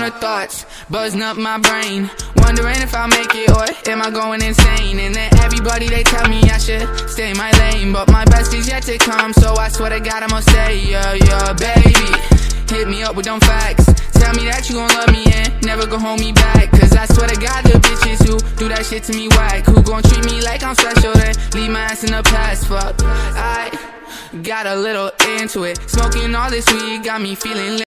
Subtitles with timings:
[0.00, 2.08] Stoner thoughts, buzzing up my brain.
[2.36, 4.98] Wondering if I'll make it or am I going insane?
[4.98, 7.92] And then everybody they tell me I should stay in my lane.
[7.92, 10.80] But my best is yet to come, so I swear to God I'ma stay.
[10.88, 12.16] Yeah, yeah, baby.
[12.72, 13.84] Hit me up with them facts.
[14.12, 16.70] Tell me that you gon' love me and never gon' hold me back.
[16.70, 19.66] Cause I swear to God, the bitches who do that shit to me whack.
[19.66, 22.68] Who gon' treat me like I'm special, then leave my ass in the past.
[22.68, 23.68] Fuck, I
[24.42, 25.76] got a little into it.
[25.90, 27.82] Smoking all this weed got me feeling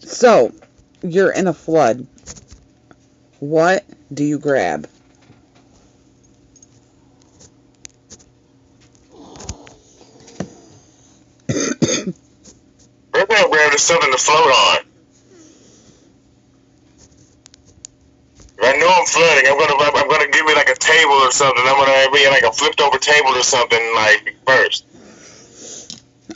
[0.00, 0.52] So,
[1.02, 2.06] you're in a flood.
[3.40, 4.88] What do you grab?
[11.48, 14.78] First thing I grab something to float on.
[18.56, 21.32] If I know I'm flooding, I'm gonna I'm gonna give me like a table or
[21.32, 21.64] something.
[21.66, 24.84] I'm gonna be like a flipped over table or something like first.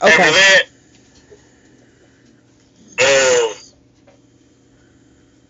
[0.01, 0.11] Okay.
[0.11, 0.63] After that,
[2.99, 3.53] uh,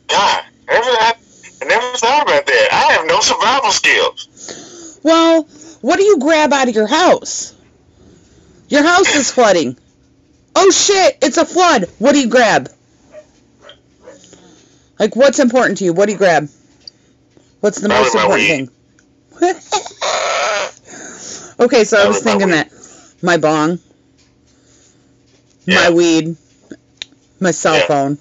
[0.07, 1.13] God, I never, I,
[1.61, 2.67] I never thought about that.
[2.73, 4.99] I have no survival skills.
[5.01, 5.43] Well,
[5.79, 7.55] what do you grab out of your house?
[8.67, 9.77] Your house is flooding.
[10.57, 11.85] Oh shit, it's a flood.
[11.99, 12.69] What do you grab?
[14.99, 15.93] Like, what's important to you?
[15.93, 16.49] What do you grab?
[17.61, 18.69] What's the most important thing?
[21.59, 22.71] okay, so I was thinking that
[23.21, 23.79] my bong,
[25.67, 26.35] my weed,
[27.39, 27.87] my cell Yeah.
[27.87, 28.17] phone.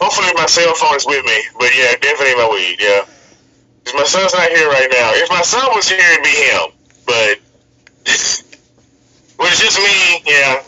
[0.00, 2.76] Hopefully my cell phone is with me, but yeah, definitely my weed.
[2.78, 3.04] Yeah,
[3.94, 5.12] my son's not here right now.
[5.14, 6.70] If my son was here, it'd be him.
[7.06, 7.38] But
[9.36, 10.62] when it's just me, yeah,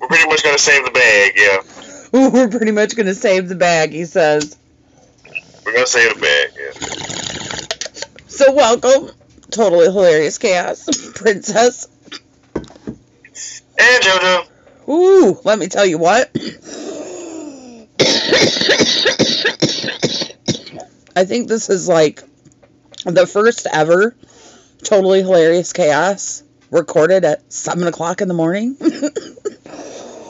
[0.00, 1.32] we're pretty much gonna save the bag.
[1.36, 1.62] Yeah,
[2.12, 4.56] we're pretty much gonna save the bag, he says.
[5.64, 6.50] we're gonna save the bag.
[6.56, 6.72] Yeah.
[8.28, 9.10] So welcome,
[9.50, 11.88] totally hilarious chaos, princess.
[12.54, 14.48] And JoJo,
[14.88, 16.30] Ooh, let me tell you what.
[21.14, 22.22] I think this is like
[23.04, 24.16] the first ever
[24.82, 28.76] totally hilarious chaos recorded at seven o'clock in the morning.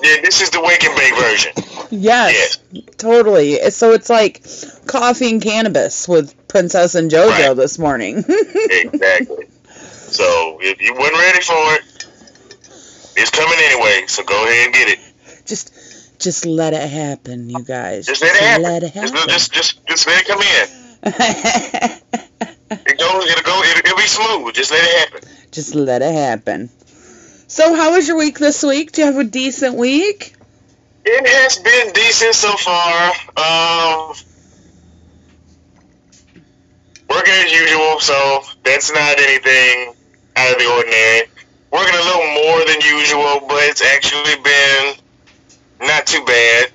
[0.03, 1.53] yeah, this is the wake and bake version.
[1.91, 2.59] yes,
[2.97, 3.71] totally.
[3.71, 4.43] So it's like
[4.87, 7.57] coffee and cannabis with Princess and JoJo Right.
[7.57, 8.17] this morning.
[8.29, 9.47] Exactly.
[9.71, 12.07] so if you wasn't ready for it,
[13.17, 14.07] it's coming anyway.
[14.07, 14.99] So go ahead and get it.
[15.47, 15.73] just,
[16.21, 18.07] just let it happen, you guys.
[18.07, 18.63] Just let it happen.
[18.63, 19.29] Let it Just, happen.
[19.31, 22.01] just, just, just let it come in.
[22.71, 24.55] It go, it'll go, it'll, it'll be smooth.
[24.55, 25.29] Just let it happen.
[25.51, 26.69] Just let it happen.
[27.51, 28.93] So, how was your week this week?
[28.93, 30.35] Do you have a decent week?
[31.07, 33.13] It has been decent so far.
[33.41, 34.15] Um,
[37.09, 39.95] working as usual, so that's not anything
[40.37, 41.23] out of the ordinary.
[41.73, 46.71] Working a little more than usual, but it's actually been not too bad.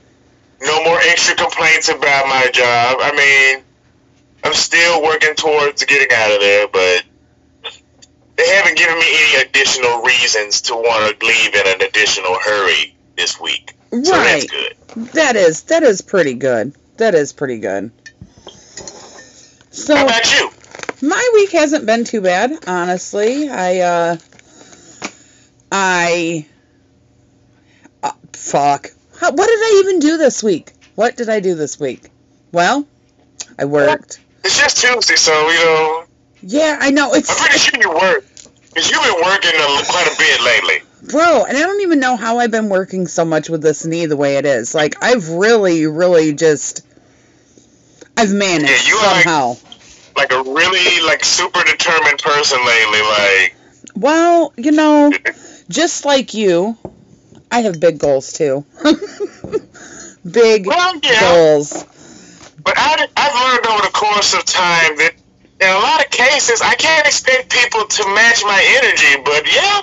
[0.60, 2.98] No more extra complaints about my job.
[3.00, 3.64] I mean,
[4.44, 7.04] I'm still working towards getting out of there, but
[8.36, 12.96] they haven't given me any additional reasons to want to leave in an additional hurry
[13.16, 13.74] this week.
[13.92, 14.50] So that's right.
[14.50, 15.14] good.
[15.14, 16.74] That is that is pretty good.
[16.98, 17.92] That is pretty good.
[19.72, 20.50] So How about you?
[21.02, 23.50] my week hasn't been too bad, honestly.
[23.50, 24.18] I uh
[25.72, 26.46] I
[28.02, 28.92] uh, fuck.
[29.20, 30.74] How, what did I even do this week?
[30.96, 32.10] What did I do this week?
[32.52, 32.88] Well,
[33.58, 34.20] I worked.
[34.44, 36.06] It's just Tuesday, so you know.
[36.46, 37.30] Yeah, I know It's.
[37.30, 38.26] I'm pretty sure you work
[38.68, 40.88] because you've been working a, quite a bit lately.
[41.10, 44.06] bro, and I don't even know how I've been working so much with this knee
[44.08, 44.76] the way it is.
[44.76, 46.86] Like I've really, really just
[48.18, 49.56] I've managed Yeah, you are like- somehow.
[50.16, 53.02] Like a really like super determined person lately.
[53.02, 53.56] Like
[53.96, 55.12] Well, you know,
[55.70, 56.78] just like you,
[57.52, 58.64] I have big goals too.
[60.30, 61.20] big well, yeah.
[61.22, 61.84] goals.
[62.64, 65.14] But I, I've learned over the course of time that
[65.64, 69.24] in a lot of cases I can't expect people to match my energy.
[69.24, 69.82] But yeah,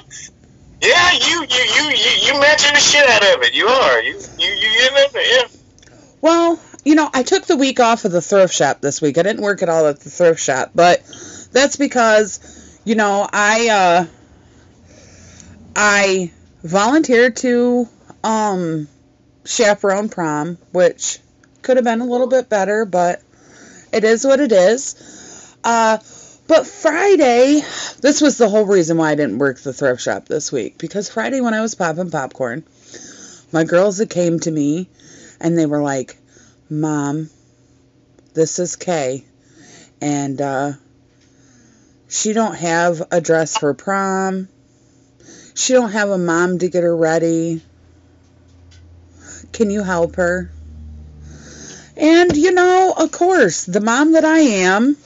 [0.82, 3.54] yeah, you you you you, you matching the shit out of it.
[3.54, 4.02] You are.
[4.02, 5.48] You you you you know, yeah.
[6.20, 9.16] Well, you know, I took the week off of the thrift shop this week.
[9.16, 11.02] I didn't work at all at the thrift shop, but
[11.52, 14.06] that's because, you know, I uh
[15.74, 16.30] I
[16.62, 17.88] volunteered to
[18.22, 18.86] um
[19.46, 21.18] chaperone prom, which
[21.62, 23.22] could have been a little bit better, but
[23.92, 25.19] it is what it is.
[25.64, 25.98] Uh
[26.46, 27.62] But Friday,
[28.00, 30.78] this was the whole reason why I didn't work the thrift shop this week.
[30.78, 32.64] Because Friday, when I was popping popcorn,
[33.52, 34.88] my girls came to me
[35.40, 36.16] and they were like,
[36.68, 37.30] Mom,
[38.34, 39.24] this is Kay.
[40.00, 40.72] And uh,
[42.08, 44.48] she don't have a dress for prom.
[45.54, 47.62] She don't have a mom to get her ready.
[49.52, 50.50] Can you help her?
[51.96, 54.96] And, you know, of course, the mom that I am,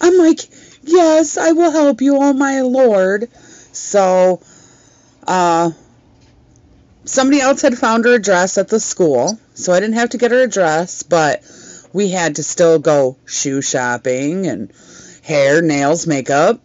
[0.00, 0.40] I'm like,
[0.82, 3.28] yes, I will help you, oh my lord.
[3.72, 4.40] So,
[5.26, 5.70] uh,
[7.04, 10.30] somebody else had found her address at the school, so I didn't have to get
[10.30, 11.42] her address, but
[11.92, 14.72] we had to still go shoe shopping and
[15.22, 16.60] hair, nails, makeup,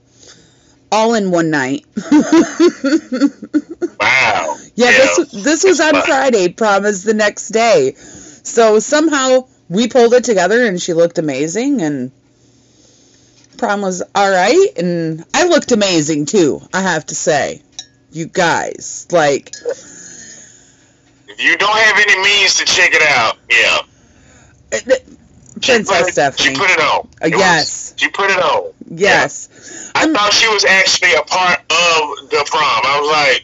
[0.92, 1.86] all in one night.
[4.00, 4.58] Wow.
[4.76, 6.50] Yeah, this this was on Friday.
[6.50, 7.94] Prom is the next day.
[7.96, 12.12] So somehow we pulled it together, and she looked amazing, and
[13.56, 16.62] prom was all right, and I looked amazing too.
[16.74, 17.62] I have to say,
[18.12, 19.54] you guys, like,
[21.28, 23.80] If you don't have any means to check it out, yeah.
[24.72, 25.08] it- it-
[25.62, 26.50] She Princess it- Stephanie.
[26.50, 27.08] She put it on.
[27.22, 27.94] Uh, It was- yes.
[27.96, 28.74] she put it on.
[28.92, 29.48] yes,
[29.96, 32.82] I I'm- thought she was actually a part of the prom.
[32.86, 33.42] I was like,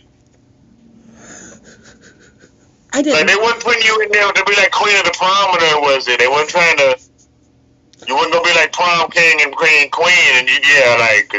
[2.93, 3.15] I didn't.
[3.19, 5.81] Like they wasn't putting you in there to be like queen of the prom, or
[5.81, 6.19] was it?
[6.19, 6.97] They weren't trying to.
[8.07, 11.33] You wasn't gonna be like prom king and queen queen, and you yeah, like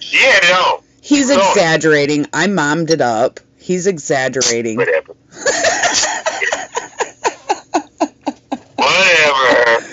[0.00, 0.82] she had it on.
[1.02, 1.38] He's No.
[1.50, 2.26] exaggerating.
[2.32, 3.40] I mommed it up.
[3.58, 4.76] He's exaggerating.
[4.76, 5.14] Whatever.
[8.76, 9.84] Whatever.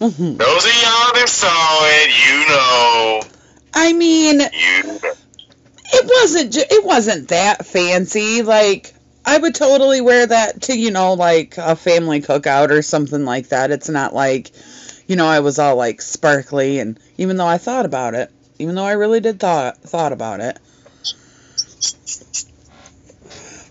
[0.00, 3.22] Those of y'all that saw it, you know,
[3.74, 4.98] I mean, you know.
[5.92, 8.94] it wasn't ju- it wasn't that fancy like
[9.30, 13.48] i would totally wear that to you know like a family cookout or something like
[13.48, 13.70] that.
[13.70, 14.50] It's not like
[15.06, 18.74] you know i was all like sparkly and even though i thought about it even
[18.74, 20.58] though i really did thought thought about it.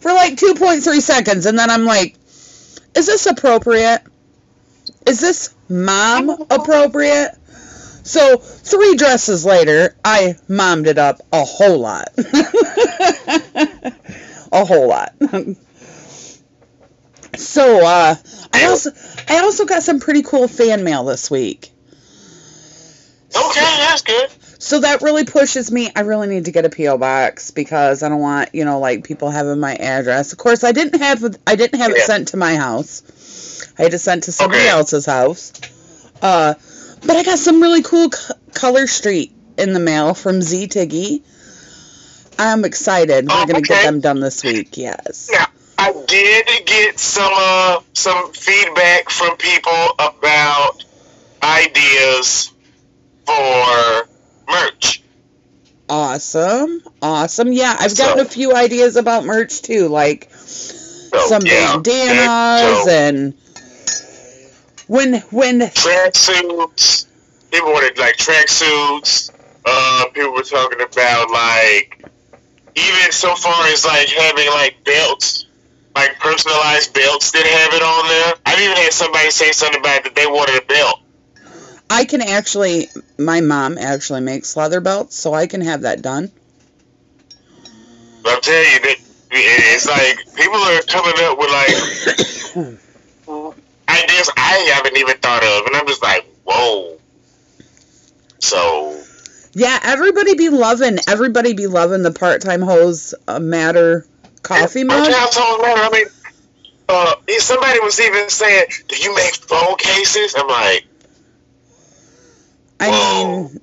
[0.01, 2.15] For like 2.3 seconds and then i'm like
[2.95, 4.01] is this appropriate?
[5.07, 7.35] Is this mom appropriate?
[8.03, 12.09] So three dresses later, I mommed it up a whole lot.
[14.51, 15.13] a whole lot.
[17.37, 18.15] so uh,
[18.53, 18.91] I also
[19.27, 21.71] I also got some pretty cool fan mail this week.
[23.35, 24.29] Okay, that's good.
[24.61, 25.89] So that really pushes me.
[25.95, 29.03] I really need to get a PO box because I don't want you know like
[29.05, 30.31] people having my address.
[30.33, 33.03] Of course, I didn't have I didn't have it sent to my house.
[33.77, 34.69] I had it sent to somebody Okay.
[34.69, 35.53] else's house.
[36.21, 36.55] Uh,
[37.05, 41.21] but I got some really cool c- Color Street in the mail from Z Tiggy.
[42.39, 43.27] I'm excited.
[43.27, 44.77] We're Oh, gonna get them done this week.
[44.77, 45.29] Yes.
[45.31, 45.45] Now,
[45.77, 50.83] I did get some uh, some feedback from people about
[51.43, 52.51] ideas
[53.25, 54.07] for
[54.49, 55.03] merch.
[55.89, 56.81] Awesome.
[57.01, 57.51] Awesome.
[57.51, 62.85] Yeah, I've gotten So- a few ideas about merch too, like So, some yeah, bandanas
[62.85, 63.33] so, and
[64.87, 67.05] when when tracksuits.
[67.51, 69.31] People wanted like tracksuits.
[69.65, 72.05] Uh, people were talking about like
[72.79, 75.45] even so far as like having like belts,
[75.95, 78.33] like personalized belts that have it on there.
[78.45, 80.99] I've even had somebody say something about that they wanted a belt.
[81.89, 86.31] I can actually my mom actually makes leather belts, so I can have that done.
[88.23, 88.95] But I'm telling you that
[89.31, 92.79] it's like people are coming up with like
[93.89, 96.97] ideas I haven't even thought of, and I'm just like, whoa.
[98.39, 99.03] So
[99.53, 104.05] Yeah, everybody be loving everybody be loving the part-time hoes uh, matter
[104.43, 105.07] coffee mug.
[105.07, 106.05] me, I mean,
[106.87, 110.85] uh, somebody was even saying, "Do you make phone cases?" I'm like,
[112.79, 113.61] I mean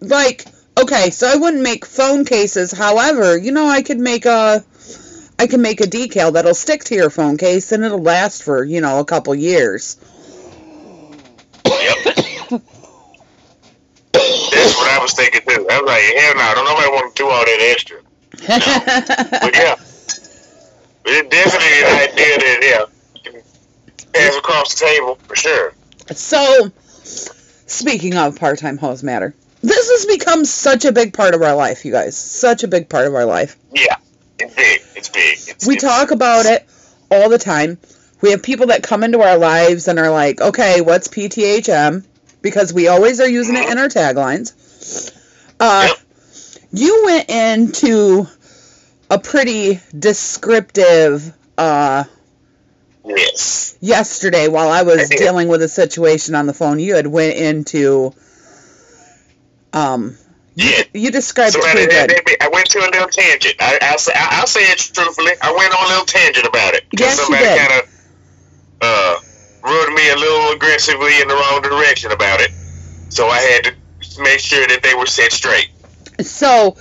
[0.00, 0.44] like
[0.78, 2.72] okay, so I wouldn't make phone cases.
[2.72, 4.64] However, you know I could make a
[5.38, 8.64] I can make a decal that'll stick to your phone case and it'll last for,
[8.64, 9.96] you know, a couple years.
[11.66, 12.62] "Yep."
[14.12, 15.66] That's what I was thinking too.
[15.70, 17.98] I was like, "Hell no, don't nobody want to do all that extra."
[19.42, 19.74] But yeah,
[21.04, 22.88] it's definitely an idea that
[23.24, 23.42] yeah, can
[24.12, 25.72] pass across the table for sure.
[26.12, 26.70] So,
[27.02, 31.84] speaking of part-time hoes matter, this has become such a big part of our life,
[31.84, 32.16] you guys.
[32.16, 33.56] Such a big part of our life.
[33.72, 33.96] Yeah,
[34.38, 34.80] it's big.
[34.94, 35.38] It's big.
[35.48, 36.66] It's, We it's, talk about it
[37.10, 37.78] all the time.
[38.20, 42.04] We have people that come into our lives and are like, okay, what's PTHM?
[42.42, 44.52] Because we always are using it in our taglines.
[45.60, 45.98] Uh, Yep.
[46.72, 48.26] You went into
[49.08, 52.04] a pretty descriptive uh,
[53.04, 53.78] Yes.
[53.80, 57.36] Yesterday, while I was I dealing with a situation on the phone, you had went
[57.36, 58.12] into.
[59.72, 60.16] Um,
[60.54, 60.82] Yeah.
[60.92, 62.36] you described it pretty they- good.
[62.42, 63.54] I went to a little tangent.
[63.60, 65.32] I, I'll, say, I- I'll say it truthfully.
[65.40, 66.84] I went on a little tangent about it.
[66.98, 67.58] Yes, you somebody did.
[67.58, 67.88] kind of
[68.82, 69.16] uh,
[69.62, 72.50] rubbed me a little aggressively in the wrong direction about it.
[73.10, 73.74] So I had to
[74.18, 75.68] make sure that they were set straight.
[76.20, 76.76] So,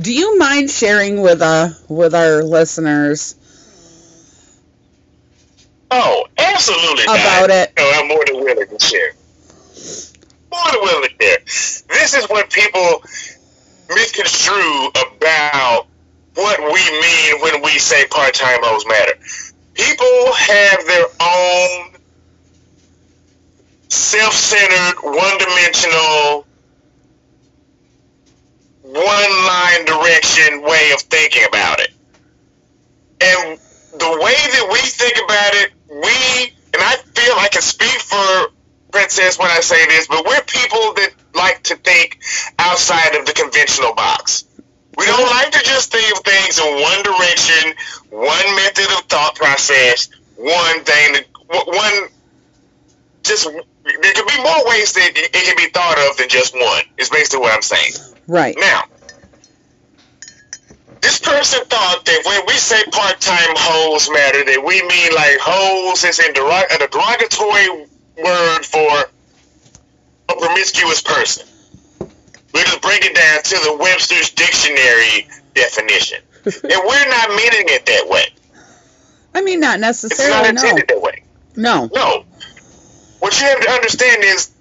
[0.00, 3.34] do you mind sharing with uh with our listeners
[5.90, 7.50] Oh, absolutely About not.
[7.50, 7.72] it.
[7.78, 9.12] No, I'm more than willing to share.
[10.52, 11.38] More than willing to share.
[11.88, 13.02] This is what people
[13.88, 15.86] misconstrue about
[16.34, 19.14] what we mean when we say part-time hoes matter.
[19.74, 21.96] People have their own
[23.88, 26.45] self-centered, one-dimensional,
[28.86, 31.90] one-line direction way of thinking about it.
[33.20, 33.58] And
[33.98, 38.52] the way that we think about it, we, and I feel I can speak for
[38.92, 42.18] Princess when I say this, but we're people that like to think
[42.58, 44.44] outside of the conventional box.
[44.96, 47.74] We don't like to just think of things in one direction,
[48.10, 52.08] one method of thought process, one thing, one,
[53.22, 56.84] just, there could be more ways that it can be thought of than just one,
[56.96, 58.15] is basically what I'm saying.
[58.26, 58.56] Right?
[58.58, 58.82] Now,
[61.02, 66.04] this person thought that when we say part-time hoes matter, that we mean like hoes
[66.04, 67.86] is in derog- a derogatory
[68.22, 69.10] word for
[70.28, 71.46] a promiscuous person.
[72.54, 76.54] We just break it down to the Webster's dictionary definition, and
[76.86, 78.24] we're not meaning it that way.
[79.34, 80.48] I mean, not necessarily.
[80.48, 80.72] It's not necessarily.
[80.72, 81.22] No, intended that way.
[81.56, 81.90] no.
[81.94, 82.24] No.
[83.20, 84.52] What you have to understand is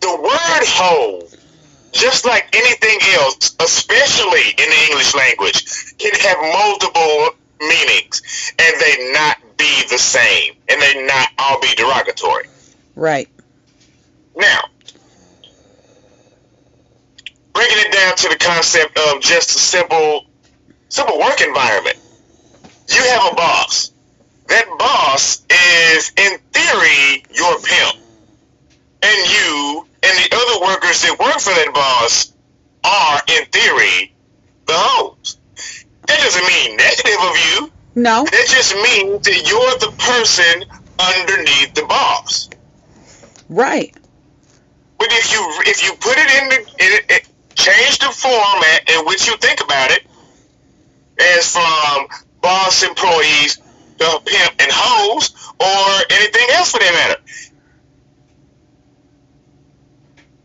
[0.00, 1.26] the word hoe,
[1.92, 7.30] just like anything else, especially in the English language, can have multiple
[7.60, 12.46] meanings and they not be the same and they not all be derogatory.
[12.96, 13.28] Right.
[14.36, 14.62] Now,
[17.52, 20.26] breaking it down to the concept of just a simple,
[20.88, 21.98] simple work environment.
[22.88, 23.92] You have a boss.
[24.48, 27.98] That boss is, in theory, your pimp.
[29.02, 32.32] And you and the other workers that work for that boss
[32.84, 34.12] are, in theory,
[34.66, 35.38] the hoes.
[36.06, 37.72] That doesn't mean negative of you.
[37.94, 38.24] No.
[38.24, 40.64] That just means that you're the person
[40.98, 42.50] underneath the boss.
[43.48, 43.94] Right.
[44.98, 49.04] But if you if you put it in the it, it, change the format in
[49.06, 50.06] which you think about it,
[51.20, 52.08] as from
[52.40, 53.58] boss employees
[53.98, 57.51] to pimp and hoes or anything else for that matter.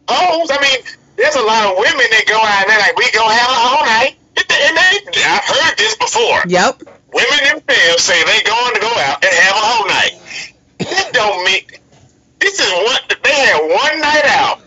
[0.10, 0.80] Hoes, I mean,
[1.18, 3.60] there's a lot of women that go out and they're like, we gonna have a
[3.60, 4.16] whole night.
[4.38, 6.44] And they, I've heard this before.
[6.48, 6.84] Yep.
[7.14, 10.14] Women themselves say they going to go out and have a whole night.
[10.80, 11.64] That don't mean
[12.40, 13.02] this is one.
[13.24, 14.62] They have one night out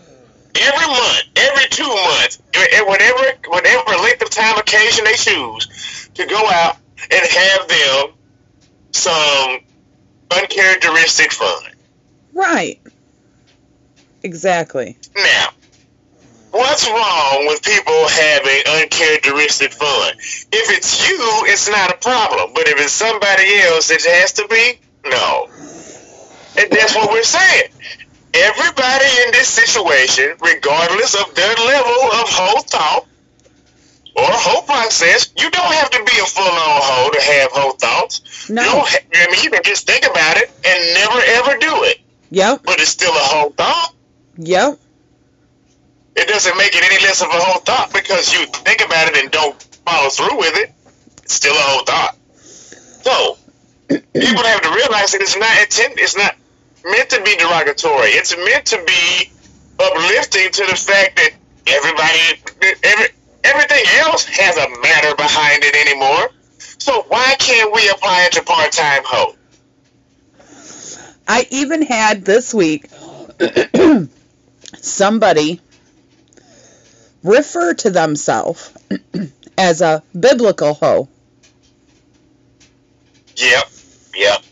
[0.59, 2.41] every month, every two months,
[2.85, 6.77] whatever whatever length of time occasion they choose to go out
[7.09, 8.13] and have them
[8.91, 9.59] some
[10.31, 11.71] uncharacteristic fun.
[12.33, 12.79] Right.
[14.23, 14.97] Exactly.
[15.15, 15.49] Now,
[16.51, 20.13] what's wrong with people having uncharacteristic fun?
[20.51, 22.51] If it's you, it's not a problem.
[22.53, 24.79] But if it's somebody else, it has to be?
[25.09, 25.47] No.
[26.57, 27.69] And that's what we're saying.
[28.33, 33.05] Everybody in this situation, regardless of their level of whole thought
[34.15, 37.73] or whole process, you don't have to be a full on hoe to have whole
[37.73, 38.49] thoughts.
[38.49, 38.61] No.
[38.63, 41.83] You don't ha- I mean, you can just think about it and never ever do
[41.83, 41.99] it.
[42.29, 42.61] Yep.
[42.63, 43.93] But it's still a whole thought
[44.43, 44.79] Yep.
[46.15, 49.17] it doesn't make it any less of a whole thought because you think about it
[49.17, 50.73] and don't follow through with it.
[51.23, 52.15] It's still a whole thought.
[53.03, 53.37] So
[53.89, 55.99] people have to realize that it's not intended.
[55.99, 56.35] It's not
[56.83, 58.09] meant to be derogatory.
[58.17, 59.31] It's meant to be
[59.79, 61.31] uplifting to the fact that
[61.67, 63.07] everybody, every,
[63.43, 66.29] everything else has a matter behind it anymore.
[66.57, 69.35] So why can't we apply it to part-time hoe?
[71.27, 72.89] I even had this week
[74.77, 75.61] somebody
[77.23, 78.73] refer to themselves
[79.57, 81.07] as a biblical hoe.
[83.35, 83.69] Yep,
[84.15, 84.43] yep.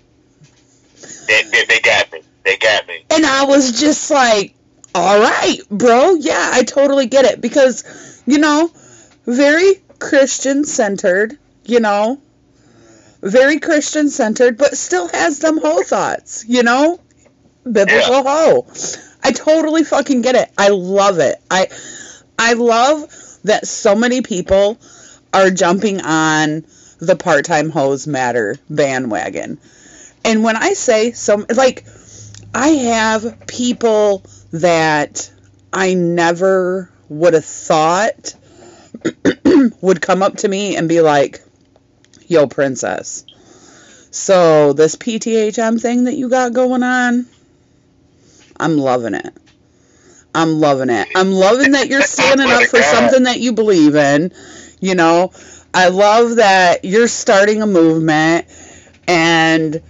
[1.28, 2.22] They, they, they got me.
[2.44, 3.06] They got me.
[3.10, 4.56] And I was just like,
[4.96, 6.16] all right, bro.
[6.16, 7.42] Yeah, I totally get it.
[7.42, 8.72] Because, you know,
[9.26, 12.20] very Christian centered, you know,
[13.22, 17.00] very Christian centered, but still has them hoe thoughts, you know?
[17.70, 18.68] Biblical hoe.
[19.24, 20.52] I totally fucking get it.
[20.58, 21.42] I love it.
[21.50, 21.68] I
[22.38, 23.12] I love
[23.44, 24.78] that so many people
[25.34, 26.66] are jumping on
[27.00, 29.60] the part-time hoes matter bandwagon.
[30.26, 31.86] And when I say some like,
[32.54, 35.32] I have people that
[35.72, 38.36] I never would have thought
[39.82, 41.42] would come up to me and be like,
[42.28, 43.26] yo, princess.
[44.12, 47.28] So this PTHM thing that you got going on,
[48.60, 49.34] I'm loving it.
[50.34, 51.08] I'm loving it.
[51.16, 54.32] I'm loving that you're standing up for something that you believe in.
[54.80, 55.32] You know,
[55.74, 58.46] I love that you're starting a movement
[59.08, 59.82] and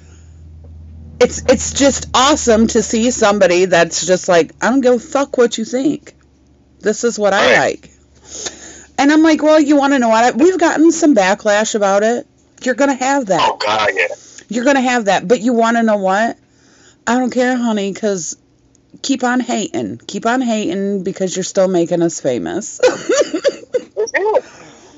[1.19, 5.37] it's it's just awesome to see somebody that's just like, I don't give a fuck
[5.37, 6.13] what you think.
[6.79, 7.91] This is what I like.
[8.97, 10.35] And I'm like, well, you want to know what?
[10.35, 12.27] We've gotten some backlash about it.
[12.63, 13.41] You're going to have that.
[13.41, 14.07] Oh, God, yeah.
[14.49, 15.27] You're going to have that.
[15.27, 16.37] But you want to know what?
[17.07, 18.37] I don't care, honey, because
[19.01, 19.97] keep on hating.
[20.07, 22.79] Keep on hating because you're still making us famous.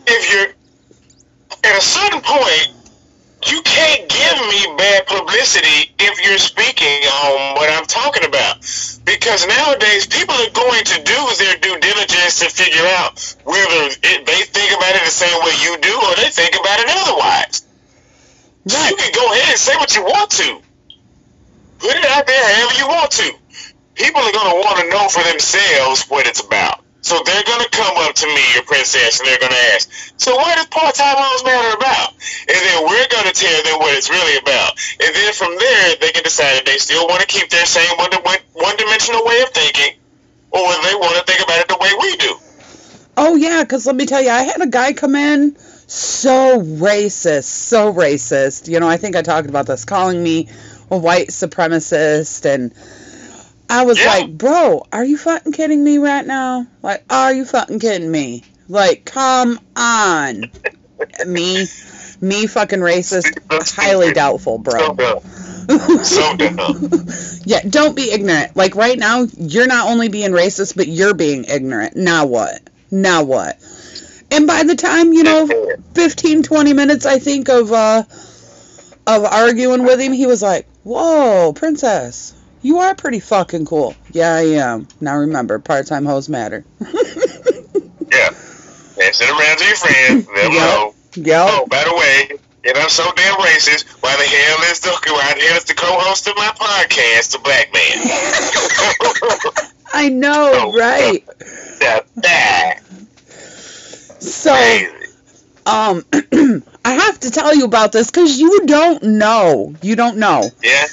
[0.08, 0.53] if you're
[1.63, 2.70] at a certain point,
[3.48, 8.58] you can't give me bad publicity if you're speaking on what I'm talking about.
[9.03, 14.25] Because nowadays, people are going to do their due diligence to figure out whether it,
[14.25, 17.65] they think about it the same way you do or they think about it otherwise.
[18.65, 18.91] Right.
[18.91, 20.62] You can go ahead and say what you want to.
[21.79, 23.40] Put it out there however you want to.
[24.01, 26.81] People are going to want to know for themselves what it's about.
[27.01, 29.89] So they're going to come up to me, your princess, and they're going to ask,
[30.17, 32.13] so what is part-time hoes matter about?
[32.50, 34.77] And then we're going to tell them what it's really about.
[35.01, 37.89] And then from there, they can decide if they still want to keep their same
[37.98, 38.12] one,
[38.53, 39.98] one-dimensional way of thinking,
[40.51, 42.36] or whether they want to think about it the way we do.
[43.17, 47.46] Oh, yeah, because let me tell you, I had a guy come in so racist,
[47.46, 48.67] so racist.
[48.67, 50.50] You know, I think I talked about this, calling me
[50.91, 52.74] a white supremacist and
[53.72, 54.08] I was yeah.
[54.08, 56.68] like, bro, are you fucking kidding me right now?
[56.82, 58.44] Like, are you fucking kidding me?
[58.68, 60.51] Like, come on.
[61.25, 61.66] me,
[62.20, 63.32] me fucking racist,
[63.74, 65.22] highly doubtful, bro.
[66.04, 67.08] So dumb.
[67.46, 68.58] yeah, don't be ignorant.
[68.58, 71.96] Like, right now, you're not only being racist, but you're being ignorant.
[71.96, 72.70] Now what?
[72.92, 73.58] Now what?
[74.31, 75.48] And by the time, you know,
[75.96, 78.03] 15, 20 minutes, I think, of, uh,
[79.07, 83.95] of arguing with him, he was like, whoa, princess you are pretty fucking cool.
[84.11, 84.87] Yeah, I am.
[85.00, 86.63] Now remember, part-time hoes matter.
[86.79, 88.29] yeah.
[89.01, 90.27] And send around to your friends.
[90.27, 90.61] Let them yep.
[90.61, 90.95] know.
[91.15, 91.50] Yep.
[91.51, 93.87] Oh, by the way, and I'm so damn racist.
[94.01, 97.39] Why the hell is the why the hell is the co-host of my podcast a
[97.39, 97.97] black man?
[99.93, 101.25] I know, oh, right?
[101.79, 102.79] That,
[104.19, 104.53] so,
[105.65, 106.05] um,
[106.85, 109.75] I have to tell you about this because you don't know.
[109.81, 110.43] You don't know.
[110.63, 110.85] Yeah.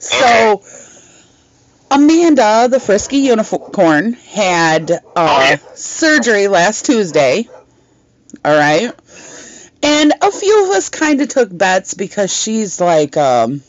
[0.00, 0.60] So.
[0.60, 0.82] Okay
[1.90, 5.56] Amanda, the frisky unicorn, had uh, oh, yeah.
[5.74, 7.48] surgery last Tuesday.
[8.44, 8.92] All right.
[9.82, 13.62] And a few of us kind of took bets because she's like, um,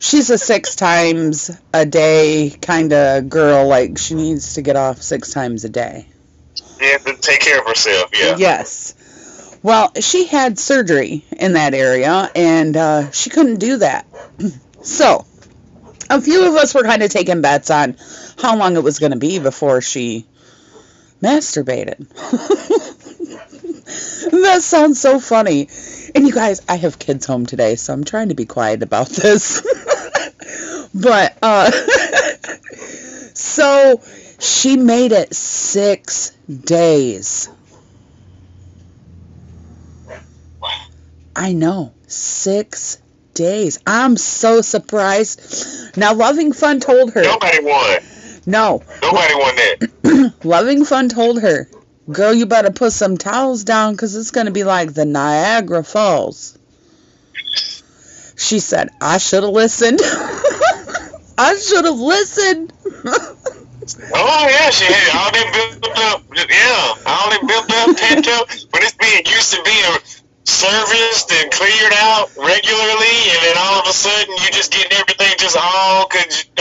[0.00, 3.68] she's a six times a day kind of girl.
[3.68, 6.06] Like, she needs to get off six times a day.
[6.80, 8.36] Yeah, to take care of herself, yeah.
[8.38, 8.94] Yes.
[9.62, 14.06] Well, she had surgery in that area, and uh, she couldn't do that.
[14.82, 15.26] so,
[16.10, 17.96] a few of us were kind of taking bets on
[18.38, 20.26] how long it was going to be before she
[21.22, 22.08] masturbated.
[24.30, 25.68] that sounds so funny.
[26.14, 29.08] And you guys, I have kids home today, so I'm trying to be quiet about
[29.08, 29.62] this.
[30.94, 31.70] but, uh,
[33.34, 34.00] so
[34.40, 37.48] she made it six days.
[41.36, 42.98] I know, six
[43.40, 43.78] days.
[43.86, 45.96] I'm so surprised.
[45.96, 47.22] Now, Loving Fun told her.
[47.22, 48.00] Nobody won.
[48.44, 48.82] No.
[49.00, 50.34] Nobody won that.
[50.44, 51.68] Loving Fun told her,
[52.12, 55.82] girl, you better put some towels down because it's going to be like the Niagara
[55.82, 56.58] Falls.
[58.36, 60.00] She said, I should have listened.
[61.38, 62.74] I should have listened.
[62.84, 66.22] oh, yeah, she had all that built up.
[66.36, 68.48] Yeah, all that built up, pent up.
[68.70, 70.19] When it's being used to being
[70.50, 75.32] serviced and cleared out regularly, and then all of a sudden you just getting everything
[75.38, 76.08] just all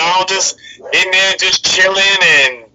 [0.02, 0.60] all just
[0.94, 2.66] in there just chilling and.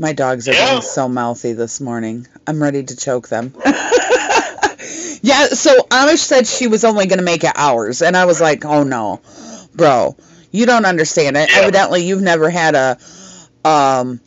[0.00, 0.70] My dogs are yeah.
[0.70, 2.28] being so mouthy this morning.
[2.46, 3.52] I'm ready to choke them.
[5.22, 8.40] yeah, so Amish said she was only going to make it hours, and I was
[8.40, 9.20] like, oh no,
[9.74, 10.16] bro,
[10.52, 11.50] you don't understand it.
[11.50, 11.62] Yeah.
[11.62, 12.98] Evidently, you've never had a
[13.64, 14.20] um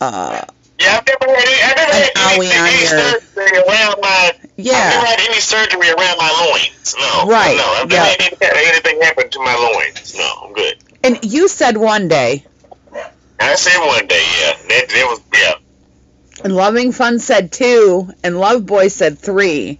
[0.00, 0.44] uh
[0.86, 4.32] yeah, I've never had any, I've never had any, any surgery around my.
[4.56, 4.74] Yeah.
[4.74, 6.94] I've never had any surgery around my loins.
[6.98, 7.26] No.
[7.26, 7.56] Right.
[7.56, 10.14] No, I've never had anything happen to my loins.
[10.16, 10.76] No, I'm good.
[11.04, 12.44] And you said one day.
[13.38, 14.52] I said one day, yeah.
[14.68, 15.54] That, that was, yeah.
[16.44, 19.78] And Loving Fun said two, and Love Boy said three.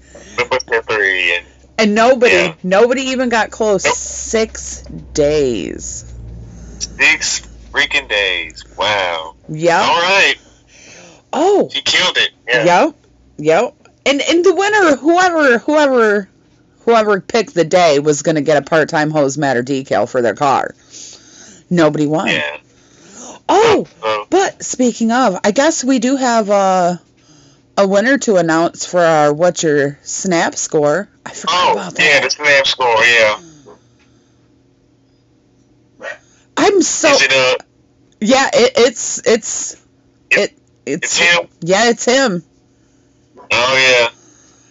[0.88, 1.36] Three.
[1.36, 1.46] And
[1.78, 2.54] And nobody, Yeah.
[2.62, 3.84] nobody even got close.
[3.84, 3.94] Nope.
[3.94, 4.82] Six
[5.14, 6.12] days.
[6.78, 8.64] six freaking days.
[8.76, 9.34] Wow.
[9.48, 9.80] Yep.
[9.82, 10.34] All right.
[11.38, 12.30] Oh, She killed it.
[12.48, 12.64] Yeah.
[12.64, 12.94] yep,
[13.36, 13.74] yep.
[14.06, 16.28] And and the winner, whoever, whoever,
[16.80, 20.74] whoever picked the day was gonna get a part-time hoes matter decal for their car.
[21.68, 22.28] Nobody won.
[22.28, 22.58] Yeah.
[23.48, 23.86] Oh,
[24.30, 27.00] but speaking of, I guess we do have a
[27.76, 31.08] a winner to announce for our what's your snap score.
[31.24, 32.22] I forgot oh, about yeah, that.
[32.24, 33.04] the snap score.
[33.04, 33.40] Yeah.
[36.56, 37.64] I'm so it uh?
[38.20, 38.48] yeah.
[38.52, 39.86] It, it's it's
[40.30, 41.48] it it's, It's him.
[41.60, 42.42] Yeah, it's him.
[43.52, 44.10] Oh yeah.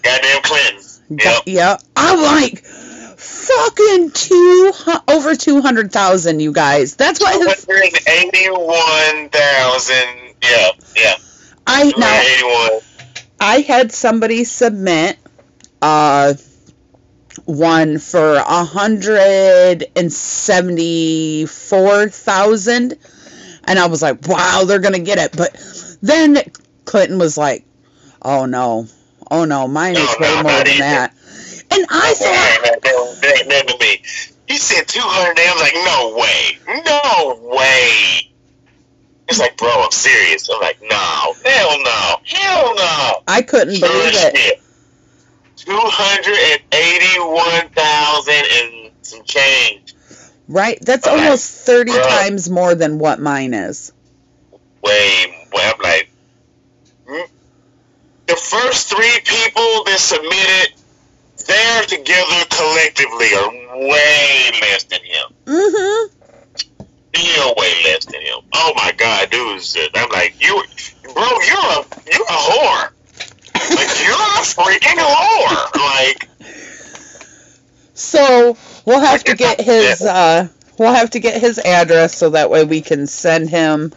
[0.02, 0.82] Goddamn Clinton.
[1.10, 1.44] Yep.
[1.46, 4.72] Yeah, I'm like fucking two
[5.08, 6.40] over two hundred thousand.
[6.40, 10.36] You guys, that's what his, Hundred eighty-one thousand.
[10.42, 10.70] Yeah.
[10.96, 11.16] Yeah.
[11.68, 12.80] I now.
[13.40, 15.18] I had somebody submit
[15.82, 16.34] uh
[17.46, 22.98] one for a hundred and seventy four thousand
[23.68, 25.36] and I was like, wow, they're gonna get it.
[25.36, 25.58] But
[26.06, 26.38] then
[26.86, 27.66] Clinton was like,
[28.22, 28.88] oh no,
[29.32, 31.14] oh no, mine is way no, more than that.
[31.72, 32.80] And I thought, That,
[33.22, 34.02] that, that to me.
[34.48, 35.40] He said 200.
[35.40, 36.60] I was like, no way.
[36.86, 38.30] No way.
[39.28, 40.48] It's like, bro, I'm serious.
[40.48, 41.34] I'm like, no.
[41.44, 42.20] Hell no.
[42.24, 43.24] Hell no.
[43.28, 44.34] I couldn't believe it.
[44.34, 44.62] Bullshit.
[45.56, 49.96] 281,000 and some change.
[50.48, 50.78] Right?
[50.82, 51.18] That's Okay.
[51.18, 52.08] almost thirty Bruh.
[52.08, 53.92] times more than what mine is.
[54.86, 55.64] Way, way.
[55.64, 56.10] I'm like,
[58.28, 60.76] the first three people that submitted,
[61.48, 65.34] they're together collectively are way less than him.
[65.46, 66.12] Mm-hmm.
[67.16, 68.40] Still way less than him.
[68.54, 69.62] Oh my god, dude!
[69.96, 70.64] I'm like, you,
[71.14, 72.92] bro, you're a you're a whore.
[73.56, 75.76] Like you're a freaking whore.
[75.76, 76.30] Like
[77.94, 82.50] So we'll have to get his uh we'll have to get his address so that
[82.50, 83.94] way we can send him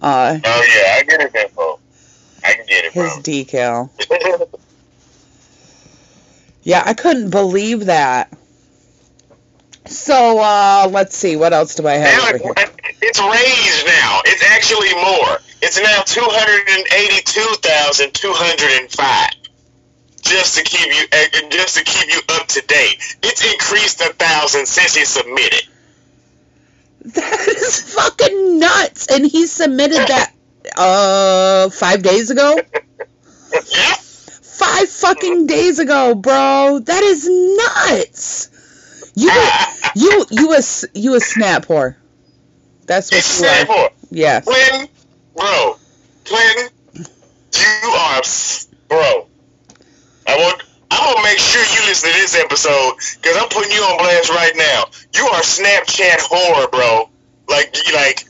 [0.00, 1.78] uh Oh yeah, I get his info.
[2.42, 3.22] I can get it, his bro.
[3.22, 4.48] decal.
[6.62, 8.30] Yeah, I couldn't believe that.
[9.86, 12.54] So uh let's see, what else do I now have over here?
[13.02, 14.20] it's raised now.
[14.26, 15.38] It's actually more.
[15.62, 19.30] It's now two hundred and eighty-two thousand two hundred and five.
[20.22, 23.16] Just to keep you, eh, just to keep you up to date.
[23.22, 25.66] It's increased a thousand since he submitted.
[27.02, 29.06] That is fucking nuts.
[29.10, 30.34] And he submitted that
[30.76, 32.58] uh five days ago?
[33.70, 33.94] Yeah.
[34.60, 36.80] Five fucking days ago, bro.
[36.84, 38.50] That is nuts.
[39.14, 39.30] You
[39.96, 40.60] you you a
[40.92, 41.96] you a snap whore.
[42.84, 43.90] That's It's what you are.
[44.10, 44.44] Yes.
[44.44, 44.88] Clinton,
[45.34, 45.76] bro,
[46.24, 48.22] Clinton, you are,
[48.88, 49.26] bro.
[50.26, 50.62] I want.
[50.90, 54.30] I'm gonna make sure you listen to this episode because I'm putting you on blast
[54.30, 54.84] right now.
[55.14, 57.08] You are Snapchat whore, bro.
[57.48, 58.24] Like, you like,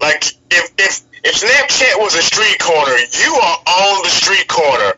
[0.00, 4.92] like if if if Snapchat was a street corner, you are on the street corner.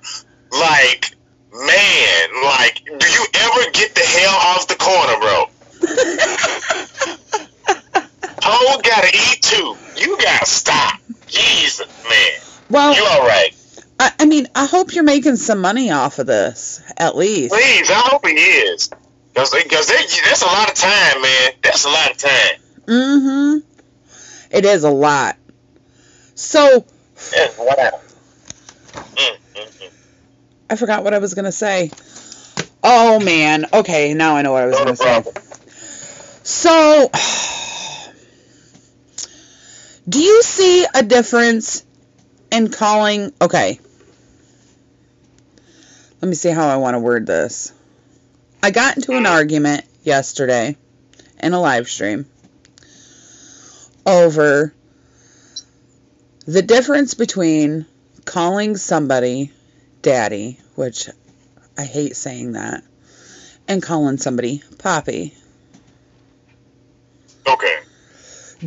[0.52, 1.14] Like,
[1.52, 5.46] man, like, do you ever get the hell off the corner, bro?
[8.42, 9.76] Ho gotta eat too.
[9.96, 11.00] You gotta stop.
[11.26, 12.40] Jesus, man.
[12.68, 13.54] well, You all right?
[14.00, 17.52] I, I mean, I hope you're making some money off of this, at least.
[17.52, 18.88] Please, I hope he is.
[19.34, 21.52] Cause, cause that- that's a lot of time, man.
[21.62, 22.56] That's a lot of time.
[22.86, 23.58] Mm-hmm.
[24.56, 25.36] It is a lot.
[26.34, 26.86] So,
[27.30, 28.00] That's wow.
[28.94, 29.90] Mm, mm, mm.
[30.70, 31.90] I forgot what I was gonna say.
[32.82, 33.66] Oh man.
[33.72, 35.22] Okay, now I know what I was gonna say.
[36.42, 37.10] So,
[40.08, 41.84] do you see a difference
[42.50, 43.32] in calling?
[43.42, 43.78] Okay.
[46.20, 47.72] Let me see how I want to word this.
[48.62, 50.76] I got into an argument yesterday
[51.42, 52.26] in a live stream
[54.04, 54.74] over
[56.46, 57.86] the difference between
[58.26, 59.50] calling somebody
[60.02, 61.08] daddy, which
[61.78, 62.82] I hate saying that,
[63.66, 65.34] and calling somebody poppy.
[67.46, 67.76] Okay.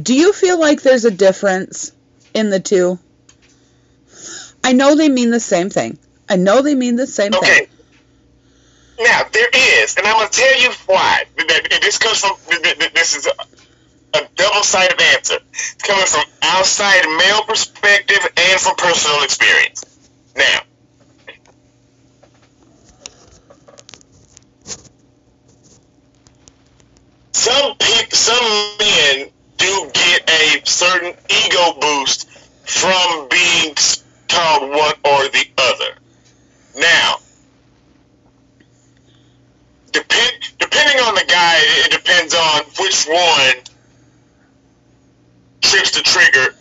[0.02, 1.92] Do you feel like there's a difference
[2.34, 2.98] in the two?
[4.64, 6.00] I know they mean the same thing.
[6.34, 7.44] I know they mean the same thing.
[7.44, 7.68] Okay.
[9.00, 9.50] Now there
[9.84, 11.26] is, and I'm gonna tell you why.
[11.38, 12.36] Th- th- This comes from.
[12.50, 15.38] th- th- th- This is a, a double-sided answer.
[15.52, 19.84] It's coming from outside male perspective and from personal experience.
[20.36, 20.62] Now,
[27.32, 32.28] some people, some men do get a certain ego boost
[32.66, 33.76] from being
[34.30, 35.96] called one or the other.
[36.78, 37.18] Now,
[39.92, 43.56] depend, depending on the guy, it depends on which one
[45.62, 46.56] trips the trigger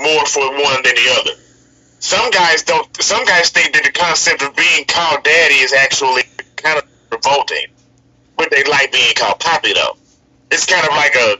[0.00, 1.32] more for one than the other.
[2.00, 3.02] Some guys don't.
[3.02, 6.22] Some guys think that the concept of being called daddy is actually
[6.56, 7.66] kind of revolting,
[8.36, 9.96] but they like being called poppy though.
[10.50, 11.36] It's kind of like a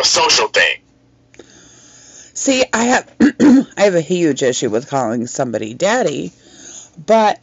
[0.00, 0.83] a social thing.
[2.34, 6.32] See, I have I have a huge issue with calling somebody daddy,
[7.06, 7.40] but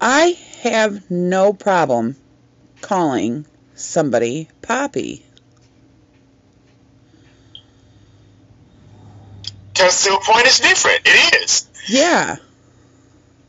[0.00, 2.16] I have no problem
[2.80, 5.24] calling somebody poppy.
[9.74, 11.00] Because the point is different.
[11.04, 11.68] It is.
[11.86, 12.36] Yeah.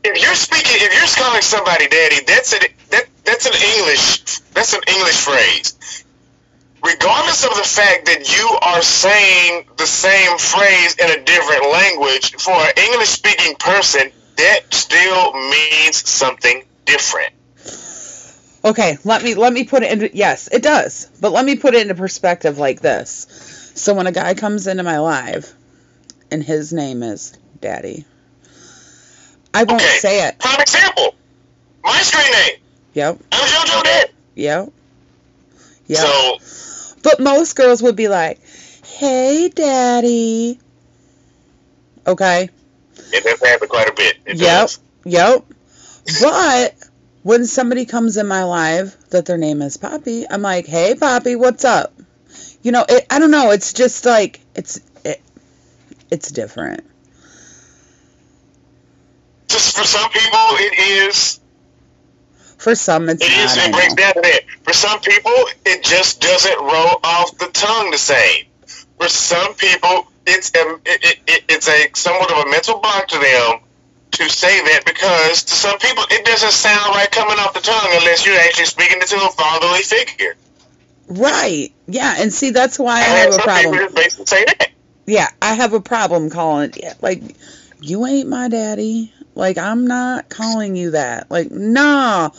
[0.04, 4.74] If you're speaking, if you're calling somebody daddy, that's an that that's an English that's
[4.74, 6.01] an English phrase.
[6.84, 12.32] Regardless of the fact that you are saying the same phrase in a different language,
[12.34, 17.32] for an English speaking person, that still means something different.
[18.64, 21.08] Okay, let me let me put it into yes, it does.
[21.20, 23.26] But let me put it into perspective like this.
[23.74, 25.52] So when a guy comes into my live
[26.30, 28.04] and his name is Daddy,
[29.54, 29.96] I won't Okay.
[29.98, 30.38] say it.
[30.38, 31.14] Prime example.
[31.84, 32.58] My screen name.
[32.94, 34.10] Yep, I'm JoJo Dad.
[34.34, 34.68] yep,
[35.86, 35.98] yep.
[35.98, 36.38] So
[37.02, 38.40] But most girls would be like,
[38.84, 40.58] "Hey, Daddy."
[42.06, 42.48] Okay.
[43.12, 44.16] it does happen quite a bit.
[44.26, 44.60] It Yep.
[44.60, 44.78] does.
[45.04, 45.44] Yep.
[46.20, 46.74] But
[47.22, 51.36] when somebody comes in my life that their name is Poppy, I'm like, "Hey, Poppy,
[51.36, 51.92] what's up?"
[52.62, 53.50] You know, it, I don't know.
[53.50, 55.20] It's just like it's it,
[56.10, 56.84] it's different.
[59.48, 60.78] Just for some people, it
[61.10, 61.40] is
[62.62, 63.56] For some, it's It is.
[63.56, 63.74] not.
[63.74, 64.40] I It down that.
[64.62, 65.32] For some people,
[65.66, 68.44] it just doesn't roll off the tongue the same.
[68.98, 73.08] For some people, it's a, it, it, it- it's a somewhat of a mental block
[73.08, 73.60] to them
[74.12, 77.88] to say that because to some people it doesn't sound right coming off the tongue
[77.94, 80.36] unless you're actually speaking to a fatherly figure.
[81.08, 81.70] Right.
[81.88, 82.14] Yeah.
[82.18, 84.26] And see, that's why I And have a problem.
[84.26, 84.68] say that.
[85.06, 87.02] Yeah, I have a problem calling it.
[87.02, 87.22] Like,
[87.80, 89.12] you ain't my daddy.
[89.34, 91.30] Like, I'm not calling you that.
[91.30, 92.30] Like, no,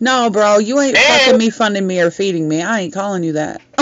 [0.00, 2.60] no, bro, you ain't And- fucking me, funding me, or feeding me.
[2.62, 3.60] I ain't calling you that.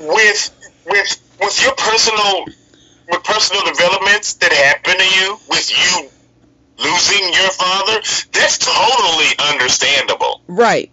[0.00, 0.50] with
[0.86, 2.44] with with your personal
[3.08, 6.08] with personal developments that happen to you with you
[6.78, 8.00] losing your father
[8.32, 10.90] that's totally understandable right.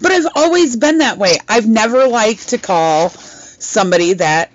[0.00, 1.38] But I've always been that way.
[1.48, 4.50] I've never liked to call somebody that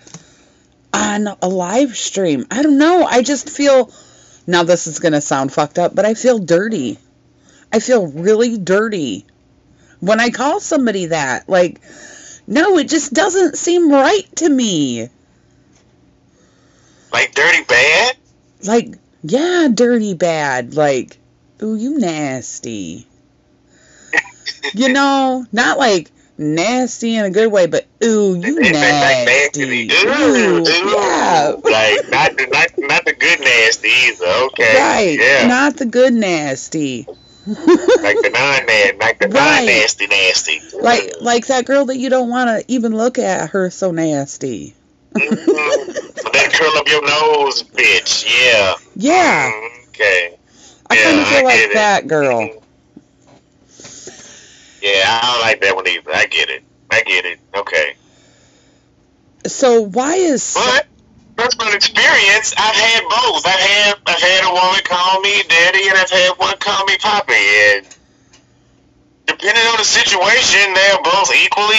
[0.93, 2.45] on a live stream.
[2.51, 3.05] I don't know.
[3.05, 3.91] I just feel.
[4.45, 6.97] Now, this is going to sound fucked up, but I feel dirty.
[7.71, 9.25] I feel really dirty
[9.99, 11.49] when I call somebody that.
[11.49, 11.81] Like,
[12.47, 15.09] no, it just doesn't seem right to me.
[17.11, 18.15] like dirty bad
[18.63, 20.75] Like, yeah, dirty bad.
[20.75, 21.17] Like,
[21.61, 23.05] ooh, you nasty.
[24.73, 29.25] you know, not like nasty in a good way, but ooh, you It's like nasty.
[29.25, 29.91] nasty.
[30.07, 30.91] Ooh, Ooh, ooh.
[30.91, 31.51] yeah.
[31.63, 36.13] like not the not, not the good nasty either okay Right, yeah not the good
[36.13, 37.07] nasty.
[37.47, 39.33] like the non like the Right.
[39.33, 43.49] non nasty nasty like like that girl that you don't want to even look at
[43.51, 44.75] her so nasty.
[45.15, 45.45] Mhm.
[46.33, 50.37] that curl up your nose bitch yeah Yeah, Mm, okay
[50.89, 51.73] I Yeah, kind of feel like it.
[51.73, 52.63] that girl.
[54.87, 57.95] Yeah I don't like that one either I get it I get it okay
[59.45, 60.87] So why is But
[61.37, 63.45] personal experience, I've had both.
[63.45, 66.97] I've had I've had a woman call me daddy, and I've had one call me
[66.97, 67.33] poppy.
[67.33, 67.85] And
[69.25, 71.77] depending on the situation, they're both equally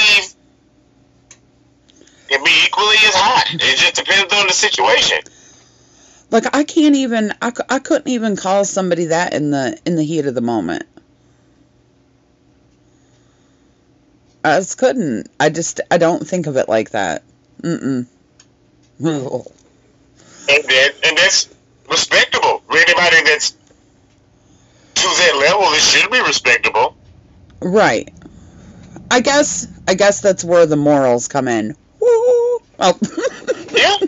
[2.29, 3.47] can be equally as hot.
[3.55, 5.19] It just depends on the situation.
[6.31, 10.05] like I can't even I, I couldn't even call somebody that in the in the
[10.05, 10.85] heat of the moment.
[14.49, 15.31] I just couldn't.
[15.39, 17.23] I just I don't think of it like that.
[17.63, 18.07] Mm
[19.01, 19.53] mm.
[20.51, 21.55] And that, and that's
[21.91, 22.63] respectable.
[22.71, 26.97] Anybody that's to that level, it should be respectable.
[27.61, 28.13] Right.
[29.11, 31.75] I guess I guess that's where the morals come in.
[32.01, 32.09] Woo.
[32.79, 32.99] Oh.
[33.71, 33.99] Yeah.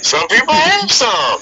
[0.00, 1.40] Some people have some.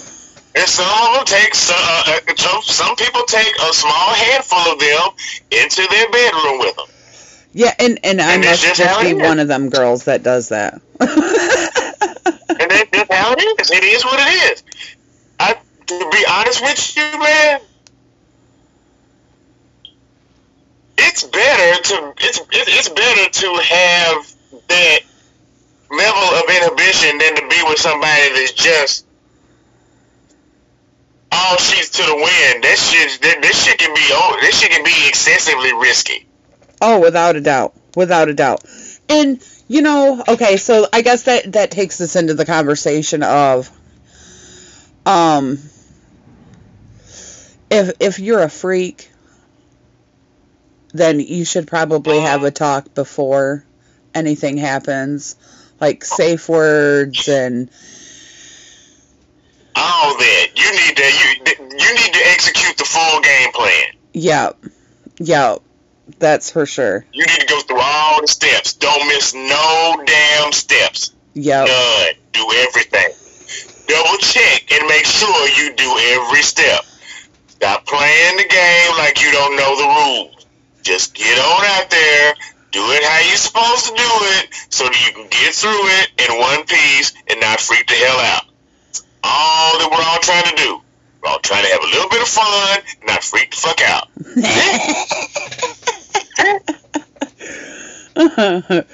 [0.57, 4.59] And some of them take some, uh, uh, some, some people take a small handful
[4.73, 5.11] of them
[5.51, 6.87] into their bedroom with them.
[7.57, 10.51] Yeah, and and I And that's must just be one of them girls that does
[10.51, 10.83] that.
[12.61, 13.71] And that's just how it is.
[13.71, 14.65] It is what it is.
[15.41, 17.61] I, to be honest with you, man,
[20.99, 24.35] it's better to it's it- it's better to have
[24.69, 25.01] that
[25.91, 29.07] level of inhibition than to be with somebody that's just
[31.33, 32.65] all sheets to the wind.
[32.65, 36.26] That shit, that, this shit can be, oh, this shit can be excessively risky.
[36.81, 37.75] Oh, without a doubt.
[37.95, 38.65] Without a doubt.
[39.09, 43.71] And, you know, okay, so I guess that, that takes us into the conversation of,
[45.05, 45.59] um,
[47.71, 49.11] if, if you're a freak,
[50.93, 53.65] then you should probably have a talk before
[54.15, 55.37] anything happens.
[55.81, 57.69] Like safe words and
[59.75, 60.47] all that.
[60.57, 63.85] You need to you you need to execute the full game plan.
[64.15, 64.65] Yep.
[65.19, 65.63] Yep.
[66.19, 67.05] That's for sure.
[67.13, 68.75] You need to go through all the steps.
[68.75, 71.13] Don't miss no damn steps.
[71.35, 71.65] Yeah.
[71.65, 72.15] None.
[72.33, 73.11] Do everything.
[73.87, 76.85] Double check and make sure you do every step.
[77.49, 80.47] Stop playing the game like you don't know the rules.
[80.83, 82.35] Just get on out there,
[82.71, 86.11] do it how you're supposed to do it, so that you can get through it
[86.19, 88.45] in one piece and not freak the hell out.
[89.25, 90.81] All that we're all trying to do.
[91.23, 93.81] We're all trying to have a little bit of fun, and not freak the fuck
[93.83, 94.09] out.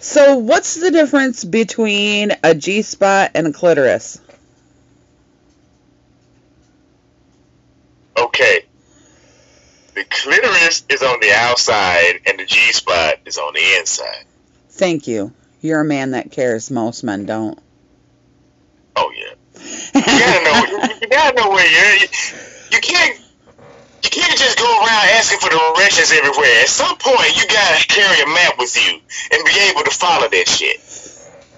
[0.00, 4.20] so, what's the difference between a G spot and a clitoris?
[8.16, 8.64] Okay.
[9.94, 14.24] The clitoris is on the outside and the G spot is on the inside.
[14.70, 15.32] Thank you.
[15.60, 16.70] You're a man that cares.
[16.70, 17.58] Most men don't.
[18.96, 19.34] Oh yeah.
[19.94, 20.60] You gotta know.
[21.00, 21.96] you gotta know where you're.
[22.00, 22.06] You,
[22.72, 23.20] you can't.
[24.02, 26.60] You can't just go around asking for directions everywhere.
[26.62, 29.00] At some point, you gotta carry a map with you
[29.32, 30.80] and be able to follow that shit.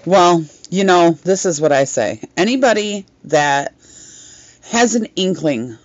[0.05, 2.21] Well, you know, this is what I say.
[2.35, 3.73] Anybody that
[4.71, 5.77] has an inkling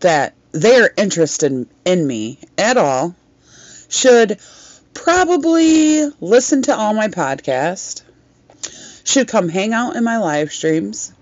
[0.00, 3.14] that they're interested in me at all
[3.88, 4.38] should
[4.94, 8.02] probably listen to all my podcasts,
[9.04, 11.12] should come hang out in my live streams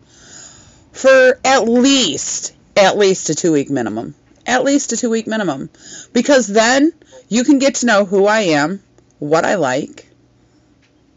[0.92, 4.14] for at least, at least a two week minimum.
[4.48, 5.70] At least a two week minimum.
[6.12, 6.92] Because then
[7.28, 8.82] you can get to know who I am,
[9.18, 10.08] what I like,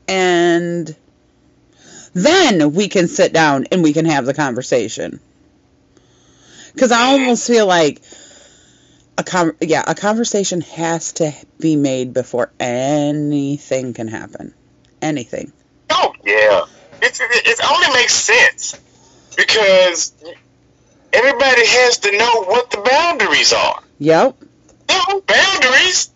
[0.07, 0.93] and
[2.13, 5.21] then we can sit down and we can have the conversation.
[6.73, 8.01] Because I almost feel like
[9.17, 14.53] a con- yeah, a conversation has to be made before anything can happen.
[15.01, 15.53] Anything.
[15.89, 16.65] Oh yeah,
[17.01, 18.79] it it only makes sense
[19.37, 20.13] because
[21.13, 23.81] everybody has to know what the boundaries are.
[23.99, 24.35] Yep.
[24.89, 26.09] No boundaries.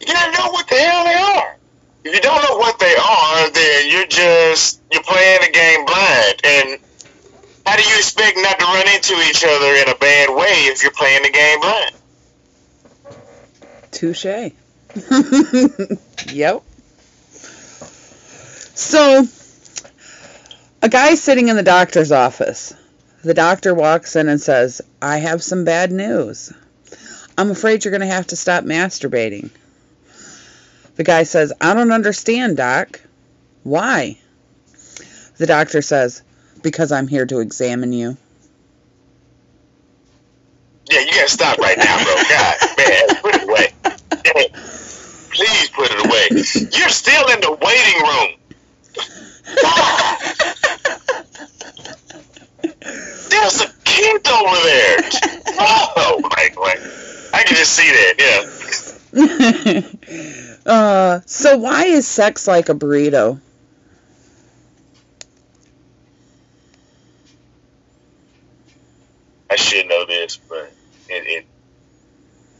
[0.00, 1.56] You gotta know what the hell they are.
[2.04, 6.40] If you don't know what they are, then you're just you're playing the game blind
[6.44, 6.80] and
[7.66, 10.82] how do you expect not to run into each other in a bad way if
[10.82, 11.94] you're playing the game blind?
[13.90, 14.24] Touche.
[16.32, 16.62] yep.
[18.74, 19.26] So,
[20.80, 22.72] a guy sitting in the doctor's office.
[23.22, 26.52] The doctor walks in and says, I have some bad news.
[27.36, 29.50] I'm afraid you're going to have to stop masturbating.
[30.96, 33.00] The guy says, I don't understand, Doc.
[33.62, 34.18] Why?
[35.36, 36.22] The doctor says,
[36.62, 38.16] because I'm here to examine you.
[40.90, 42.14] Yeah, you gotta stop right now, bro.
[42.30, 43.74] God, man, put it away.
[45.30, 46.28] Please put it away.
[46.78, 48.34] You're still in the waiting room.
[53.28, 54.98] There's a kid over there.
[55.60, 56.78] Oh, my God.
[57.34, 58.40] I can just see that, yeah.
[60.66, 63.40] uh, so why is sex like a burrito?
[69.50, 70.70] I should know this, but
[71.08, 71.46] it, it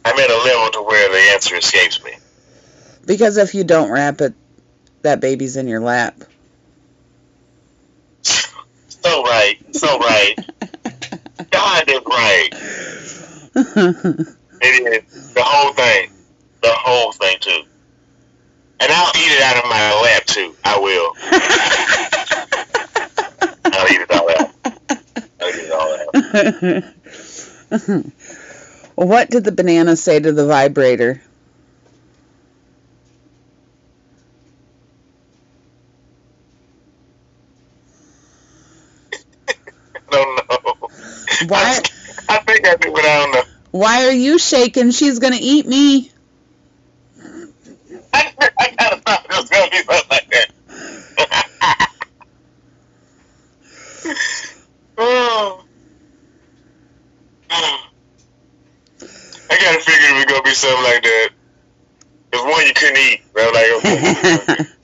[0.04, 2.12] I'm at a level to where the answer escapes me.
[3.06, 4.34] Because if you don't wrap it,
[5.02, 6.14] that baby's in your lap.
[9.00, 10.34] So right, so right.
[11.50, 12.48] God is right.
[13.54, 16.10] it is the whole thing,
[16.68, 17.62] the whole thing too.
[18.80, 20.54] And I'll eat it out of my lap too.
[20.64, 21.16] I will.
[23.72, 24.50] I'll eat it all out.
[28.94, 31.22] what did the banana say to the vibrator?
[40.10, 40.88] I don't know.
[41.48, 41.80] Why?
[42.28, 43.42] I, I think I do, but I don't know.
[43.70, 44.90] Why are you shaking?
[44.90, 46.10] She's gonna eat me.
[48.58, 51.88] I, thought it was gonna be something like that.
[54.98, 55.64] oh.
[59.50, 61.30] I of figured it was gonna be something like that.
[62.30, 63.22] There's one you couldn't eat.
[63.36, 64.64] I was like, okay.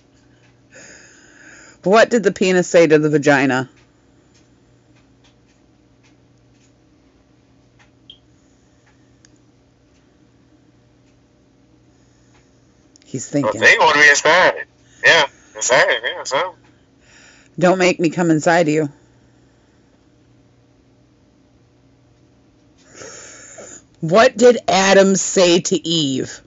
[1.84, 3.68] What did the penis say to the vagina?
[13.14, 13.60] He's Well, thinking.
[13.60, 14.66] they want to be inside.
[15.06, 16.00] Yeah, inside.
[16.02, 16.56] Yeah, so.
[17.56, 18.88] Don't make me come inside you.
[24.00, 26.40] What did Adam say to Eve?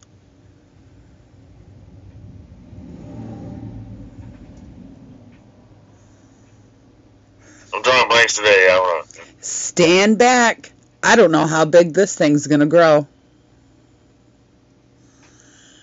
[7.74, 8.68] I'm drawing blanks today.
[8.72, 9.24] I don't know.
[9.42, 10.72] Stand back.
[11.04, 13.08] I don't know how big this thing's going to grow.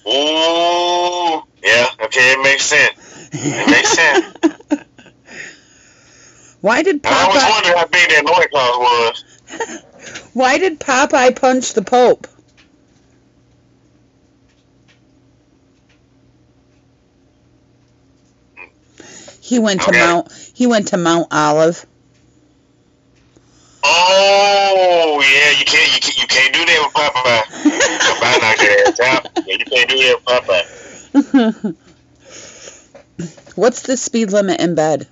[0.07, 1.43] Ooh.
[1.63, 1.89] Yeah.
[2.03, 2.33] Okay.
[2.33, 3.29] It makes sense.
[3.33, 4.37] It makes sense.
[6.61, 10.31] Why did I always Popeye wondered how big that loincloth was.
[10.33, 12.27] Why did Popeye punch the Pope?
[19.41, 21.85] He went to Mount he went to Mount Olive.
[23.87, 27.45] Oh yeah, you can't you can't, you can't do that with Popeye.
[28.01, 29.23] Popeye knocked your ass out.
[29.47, 30.17] Yeah, you can't do that
[31.15, 31.77] with Popeye.
[33.57, 35.07] What's the speed limit in bed?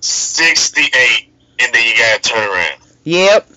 [0.00, 1.28] Sixty-eight,
[1.60, 2.78] and then you gotta turn around.
[3.04, 3.48] Yep.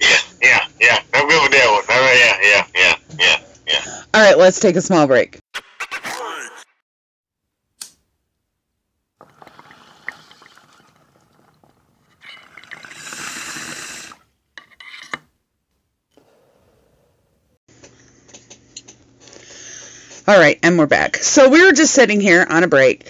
[0.00, 0.98] Yeah, yeah, yeah.
[1.14, 1.84] I'm good with that one.
[1.96, 4.02] All right, yeah, yeah, yeah, yeah, yeah.
[4.14, 5.40] All right, let's take a small break.
[20.28, 21.18] All right, and we're back.
[21.18, 23.06] So we were just sitting here on a break,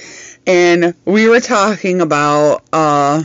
[0.46, 3.22] and we were talking about uh,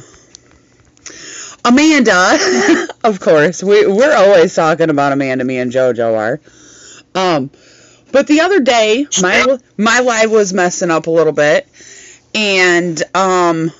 [1.65, 2.87] Amanda.
[3.03, 5.43] of course, we we're always talking about Amanda.
[5.43, 6.39] Me and JoJo are.
[7.15, 7.51] Um,
[8.13, 11.67] but the other day, my my live was messing up a little bit,
[12.33, 13.71] and um,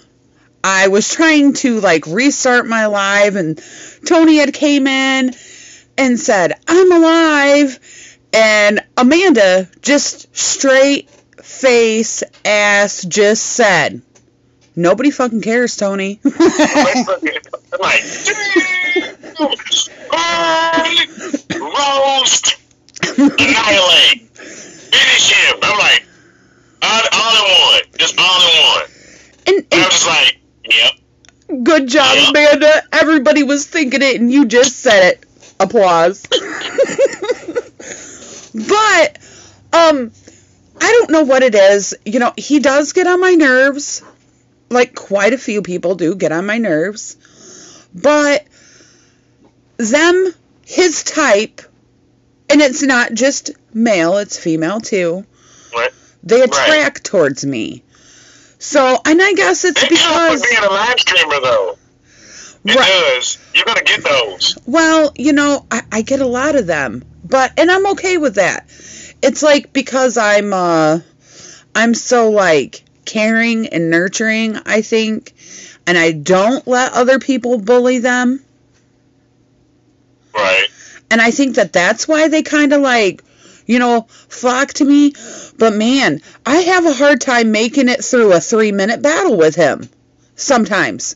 [0.62, 3.64] I was trying to like restart my live, and
[4.06, 5.34] Tony had came in
[5.98, 7.80] and said, "I'm alive,"
[8.34, 11.10] and Amanda just straight
[11.42, 14.02] face ass just said,
[14.76, 16.32] "Nobody fucking cares, Tony." I'm
[17.80, 18.04] like,
[21.60, 22.58] roast,
[23.18, 25.56] annihilate, finish him.
[25.62, 26.06] I'm like,
[26.82, 28.90] all, all in one, just all in one.
[29.48, 30.38] and, And and I'm just like,
[30.70, 30.94] yep.
[31.64, 32.30] Good job, Yeah.
[32.30, 32.84] Amanda.
[32.94, 35.26] Everybody was thinking it, and you just said it.
[35.60, 36.24] Applause.
[38.54, 39.18] but,
[39.74, 40.12] um,
[40.80, 41.96] I don't know what it is.
[42.06, 44.02] You know, he does get on my nerves.
[44.70, 47.18] Like, quite a few people do get on my nerves.
[47.94, 48.46] But,
[49.78, 50.34] them,
[50.66, 51.62] his type,
[52.50, 55.26] and it's not just male, it's female too,
[55.72, 55.94] What?
[56.24, 57.84] they attract towards me.
[58.60, 60.42] So, and I guess it's It because.
[60.42, 61.78] being a live streamer, though.
[62.64, 62.88] It Right.
[63.16, 63.40] does.
[63.56, 64.56] You're gonna get those.
[64.68, 68.36] Well, you know, I, I get a lot of them, but and I'm okay with
[68.36, 68.66] that.
[69.24, 71.00] It's like because I'm uh
[71.74, 75.34] I'm so like caring and nurturing, I think,
[75.88, 78.44] and I don't let other people bully them,
[80.36, 80.68] Right.
[81.10, 83.24] and I think that that's why they kind of like
[83.66, 85.14] you know, flock to me.
[85.58, 89.56] But man, I have a hard time making it through a three minute battle with
[89.56, 89.88] him.
[90.36, 91.16] Sometimes.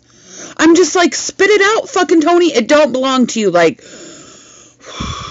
[0.56, 2.54] I'm just like, spit it out, fucking Tony.
[2.54, 3.52] It don't belong to you.
[3.52, 3.84] Like,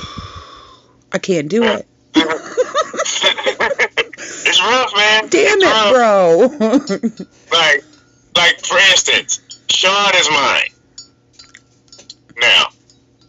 [1.14, 1.86] I can't do it.
[2.16, 2.26] it's
[4.60, 5.28] rough, man.
[5.28, 5.92] Damn it's it, rough.
[5.94, 7.28] bro.
[7.52, 7.84] Like,
[8.36, 9.40] like for instance,
[9.70, 10.70] Sean is mine.
[12.38, 12.66] Now,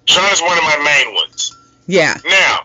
[0.06, 1.56] Sean is one of my main ones.
[1.86, 2.16] yeah.
[2.26, 2.64] Now,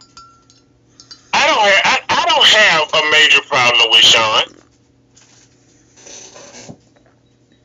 [1.34, 4.44] I don't have I, I don't have a major problem with Sean.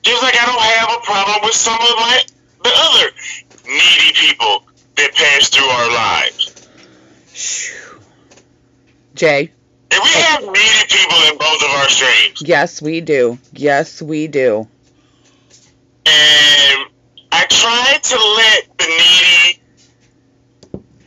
[0.03, 2.21] Just like I don't have a problem with some of my
[2.63, 3.11] the other
[3.65, 4.65] needy people
[4.97, 6.51] that pass through our lives.
[9.13, 9.51] Jay,
[9.91, 12.41] And we have needy people in both of our streams.
[12.41, 13.37] yes, we do.
[13.53, 14.67] Yes, we do.
[16.05, 16.85] And
[17.31, 19.61] I try to let the needy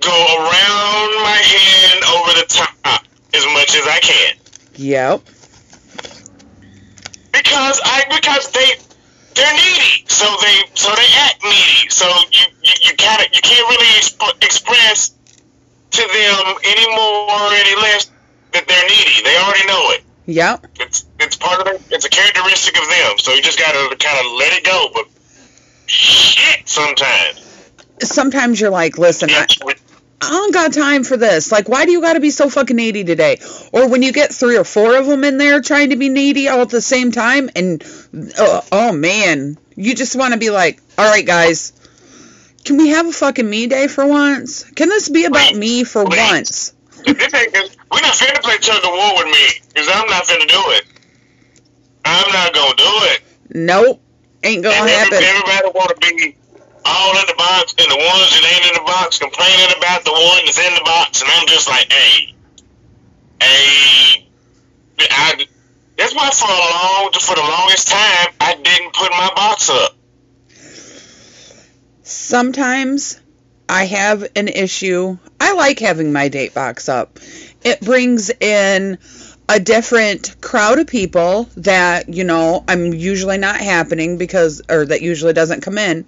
[0.00, 3.04] go around my hand over the top
[3.34, 4.34] as much as I can.
[4.76, 5.20] Yep.
[7.32, 8.68] Because I because they
[9.34, 11.88] they're needy, so they so they act needy.
[11.90, 15.10] So you you, you kind of you can't really exp- express
[15.90, 18.10] to them any more or any less
[18.52, 19.22] that they're needy.
[19.24, 20.04] They already know it.
[20.26, 20.66] Yep.
[20.80, 23.18] It's it's part of their, it's a characteristic of them.
[23.18, 24.88] So you just gotta kind of let it go.
[24.94, 25.06] But
[25.86, 27.44] shit, sometimes
[28.02, 29.46] Sometimes you're like, listen, I,
[30.20, 31.50] I don't got time for this.
[31.50, 33.40] Like, why do you got to be so fucking needy today?
[33.72, 36.48] Or when you get three or four of them in there trying to be needy
[36.48, 37.82] all at the same time, and
[38.38, 41.72] uh, oh man, you just want to be like, all right, guys,
[42.64, 44.64] can we have a fucking me day for once?
[44.72, 45.58] Can this be about Please.
[45.58, 46.74] me for once?
[47.04, 47.52] This ain't,
[47.90, 50.84] we're not finna play tug of war with me, because I'm not finna do it.
[52.04, 53.22] I'm not gonna do it.
[53.50, 54.02] Nope,
[54.42, 55.22] ain't gonna And happen.
[55.22, 56.36] everybody want to be
[56.84, 60.12] all in the box, and the ones that ain't in the box complaining about the
[60.12, 62.34] one that's in the box, and I'm just like, hey,
[63.40, 64.28] hey,
[65.00, 65.46] I.
[65.96, 69.96] That's why for a long, for the longest time, I didn't put my box up.
[72.08, 73.20] Sometimes
[73.68, 75.18] I have an issue.
[75.38, 77.18] I like having my date box up.
[77.62, 78.96] It brings in
[79.46, 85.02] a different crowd of people that, you know, I'm usually not happening because, or that
[85.02, 86.06] usually doesn't come in.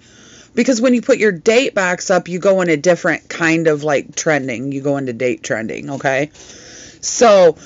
[0.55, 3.83] Because when you put your date box up, you go in a different kind of
[3.83, 4.71] like trending.
[4.71, 6.31] You go into date trending, okay?
[6.33, 7.57] So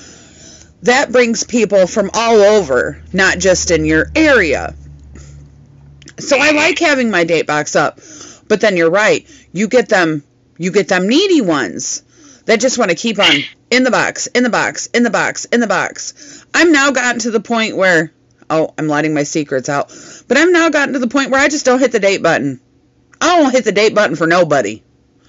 [0.82, 4.74] that brings people from all over, not just in your area.
[6.18, 8.00] So I like having my date box up.
[8.48, 9.28] But then you're right.
[9.52, 10.22] You get them
[10.58, 12.02] you get them needy ones
[12.46, 13.34] that just want to keep on
[13.70, 16.44] in the box, in the box, in the box, in the box.
[16.54, 18.12] I'm now gotten to the point where
[18.48, 19.88] oh, I'm letting my secrets out.
[20.28, 22.60] But I'm now gotten to the point where I just don't hit the date button.
[23.20, 24.82] I don't hit the date button for nobody.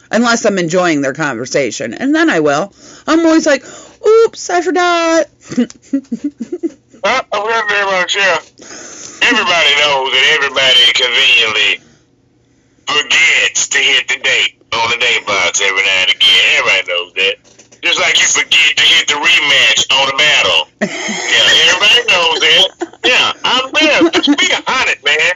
[0.10, 1.94] Unless I'm enjoying their conversation.
[1.94, 2.74] And then I will.
[3.06, 3.66] I'm always like,
[4.06, 5.26] oops, I forgot.
[7.04, 8.40] Uh, well, very much, yeah.
[9.22, 11.82] Everybody knows that everybody conveniently
[12.88, 16.44] forgets to hit the date on the date box every now and again.
[16.58, 17.36] Everybody knows that.
[17.84, 20.62] Just like you forget to hit the rematch on the battle.
[21.28, 23.00] Yeah, everybody knows that.
[23.06, 24.10] Yeah, I'm there.
[24.12, 25.36] Just be honest, man.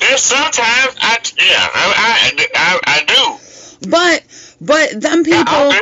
[0.00, 3.88] There's sometimes I, yeah, I, I, I, I do.
[3.90, 4.24] But
[4.60, 5.72] but them people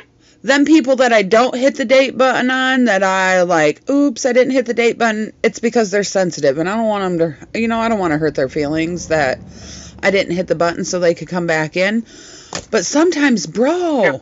[0.43, 4.33] Them people that I don't hit the date button on, that I like, oops, I
[4.33, 7.61] didn't hit the date button, it's because they're sensitive, and I don't want them to,
[7.61, 9.41] you know, I don't want to hurt their feelings that
[10.03, 12.03] I didn't hit the button so they could come back in.
[12.71, 14.19] But sometimes, bro, Yeah.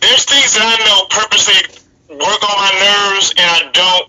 [0.00, 1.60] There's things that I know purposely
[2.08, 4.08] work on my nerves, and I don't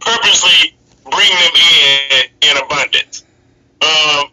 [0.00, 0.74] purposely
[1.04, 3.24] bring them in in abundance.
[3.82, 4.30] Um,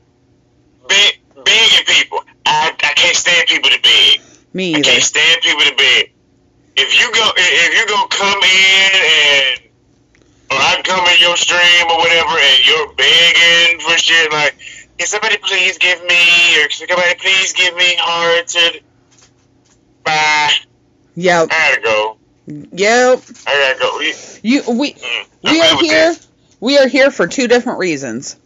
[0.88, 2.20] beg, begging people.
[2.46, 4.22] I, I can't stand people to beg.
[4.54, 6.12] Me I can't stand people to beg.
[6.76, 9.60] If you go, if you go come in and,
[10.52, 14.56] or I come in your stream or whatever, and you're begging for shit like,
[14.98, 18.82] can somebody please give me, or can somebody please give me hearts and
[20.04, 20.52] bye.
[21.16, 22.18] Yep, I gotta go.
[22.48, 23.22] yep.
[23.46, 24.00] I gotta go.
[24.42, 26.14] You, we, mm, I'm we are here.
[26.14, 26.28] that.
[26.62, 28.38] We are here for two different reasons.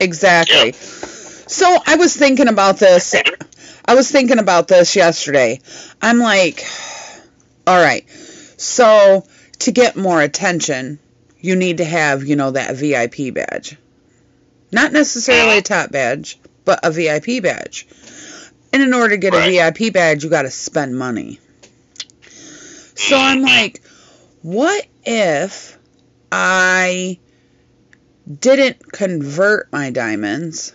[0.00, 0.74] Exactly.
[1.46, 3.14] So I was thinking about this.
[3.84, 5.60] I was thinking about this yesterday.
[6.00, 6.64] I'm like,
[7.66, 8.08] all right.
[8.56, 9.24] So
[9.60, 10.98] to get more attention,
[11.40, 13.76] you need to have, you know, that VIP badge.
[14.72, 15.82] Not necessarily a uh-huh.
[15.82, 17.86] top badge, but a VIP badge.
[18.72, 19.48] And in order to get Right.
[19.48, 21.38] a VIP badge, you got to spend money.
[22.96, 23.82] So I'm like,
[24.42, 25.78] what if
[26.32, 27.18] I
[28.40, 30.72] didn't convert my diamonds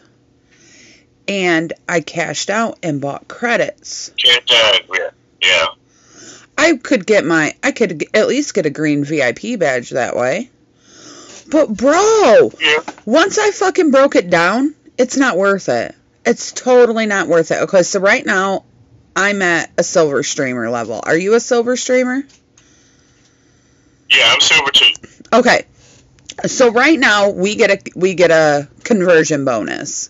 [1.30, 4.12] and I cashed out and bought credits?
[4.18, 4.80] Yeah.
[5.42, 5.66] Yeah.
[6.58, 10.50] I could get my, I could at least get a green VIP badge that way.
[11.50, 12.80] But bro, Yeah.
[13.06, 15.96] once I fucking broke it down, it's not worth it.
[16.26, 17.62] It's totally not worth it.
[17.64, 18.66] Okay, so right now
[19.16, 21.00] I'm at a silver streamer level.
[21.04, 22.24] Are you a silver streamer?
[24.10, 24.92] Yeah, I'm silver too.
[25.32, 25.66] Okay.
[26.46, 30.10] So right now we get a we get a conversion bonus.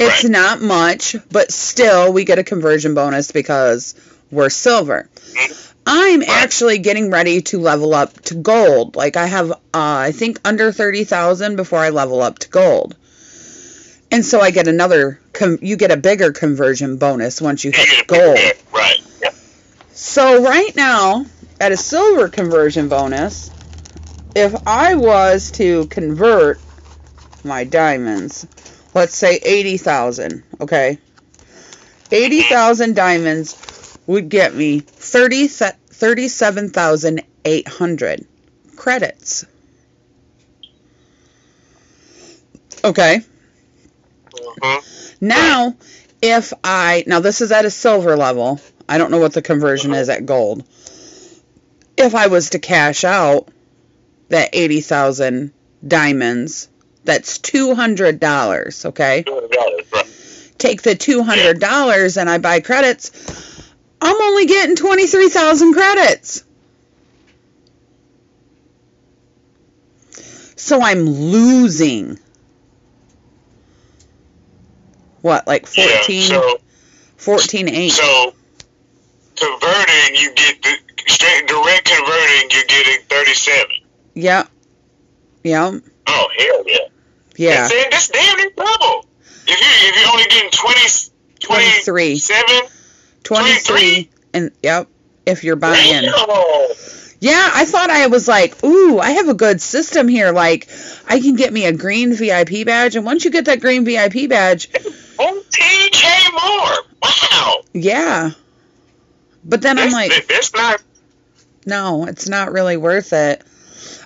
[0.00, 0.30] It's Right.
[0.30, 3.94] not much, but still we get a conversion bonus because
[4.30, 5.08] we're silver.
[5.34, 5.64] Mhm.
[5.86, 6.28] I'm Right.
[6.28, 8.94] actually getting ready to level up to gold.
[8.94, 12.94] Like I have uh, I think under 30,000 before I level up to gold.
[14.10, 18.06] And so I get another com- you get a bigger conversion bonus once you hit
[18.06, 18.38] gold.
[18.72, 19.00] Right.
[19.22, 19.30] Yeah.
[19.94, 21.26] So right now,
[21.60, 23.50] at a silver conversion bonus,
[24.36, 26.60] if I was to convert
[27.44, 28.46] my diamonds,
[28.94, 30.98] let's say 80,000, okay?
[32.10, 38.26] 80,000 diamonds would get me 30, 37,800
[38.76, 39.46] credits.
[42.84, 43.20] Okay?
[44.62, 44.78] hmm
[45.20, 45.74] Now,
[46.22, 48.60] if I now this is at a silver level.
[48.88, 50.64] I don't know what the conversion is at gold.
[51.96, 53.48] If I was to cash out
[54.30, 55.52] that 80,000
[55.86, 56.67] diamonds,
[57.08, 59.24] that's $200, okay?
[59.26, 60.52] Right.
[60.58, 63.64] take the $200 and I buy credits,
[64.02, 66.44] I'm only getting 23,000 credits.
[70.56, 72.18] So I'm losing.
[75.22, 75.86] What, like 14,
[76.20, 76.58] Yeah, so
[77.16, 77.88] 14 8?
[77.88, 78.34] so
[79.34, 83.66] converting, you get the straight direct converting, you're getting 37.
[84.14, 84.48] Yep.
[85.44, 85.82] Yep.
[86.10, 86.78] Oh hell yeah!
[87.38, 87.68] Yeah.
[87.68, 89.06] That's, that's damn near double.
[89.46, 91.10] If you if you're only getting 20,
[91.40, 92.20] 23.
[92.20, 92.70] 27,
[93.22, 94.88] 23 and yep,
[95.24, 96.02] if you're buying.
[96.02, 96.12] damn.
[97.20, 100.30] Yeah, I thought I was like, ooh, I have a good system here.
[100.30, 100.68] Like,
[101.08, 104.28] I can get me a green VIP badge, and once you get that green VIP
[104.28, 106.76] badge, 14k more.
[107.02, 107.60] Wow.
[107.72, 108.30] yeah.
[109.44, 110.82] But then I'm like, that- that's not.
[111.66, 113.42] no, it's not really worth it.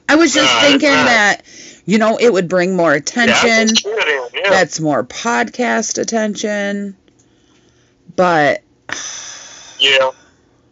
[0.08, 1.42] I was just No, thinking that,
[1.84, 3.68] you know, it would bring more attention.
[3.74, 4.50] it, yeah.
[4.50, 6.96] That's more podcast attention.
[8.14, 8.62] But
[9.78, 10.10] yeah,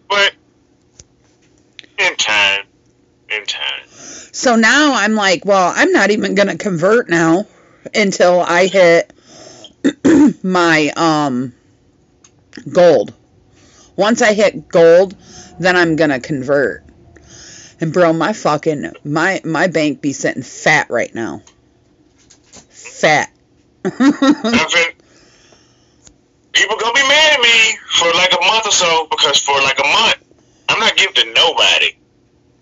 [0.08, 0.32] but
[1.98, 2.64] in time,
[3.30, 3.82] in time.
[4.32, 7.46] So now I'm like, well, I'm not even going to convert now
[7.94, 9.12] until I hit
[10.42, 11.52] my um
[12.72, 13.14] gold.
[13.96, 15.16] Once I hit gold,
[15.58, 16.84] then I'm going to convert.
[17.81, 21.43] And bro, my fucking my my bank be sitting fat right now.
[22.68, 23.33] Fat.
[26.53, 29.78] People gonna be mad at me for like a month or so because for like
[29.78, 30.16] a month,
[30.68, 31.97] I'm not giving to nobody.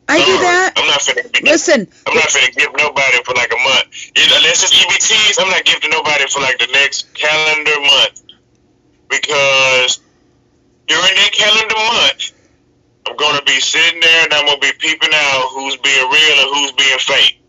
[0.09, 0.73] I do that.
[0.77, 1.33] I'm not finna.
[1.33, 3.89] Be, Listen, I'm not finna give nobody for like a month.
[4.17, 8.23] Know, Unless it's EBTs, I'm not giving to nobody for like the next calendar month
[9.11, 10.01] because
[10.87, 12.33] during that calendar month,
[13.09, 16.55] I'm gonna be sitting there and I'm gonna be peeping out who's being real and
[16.55, 17.41] who's being fake.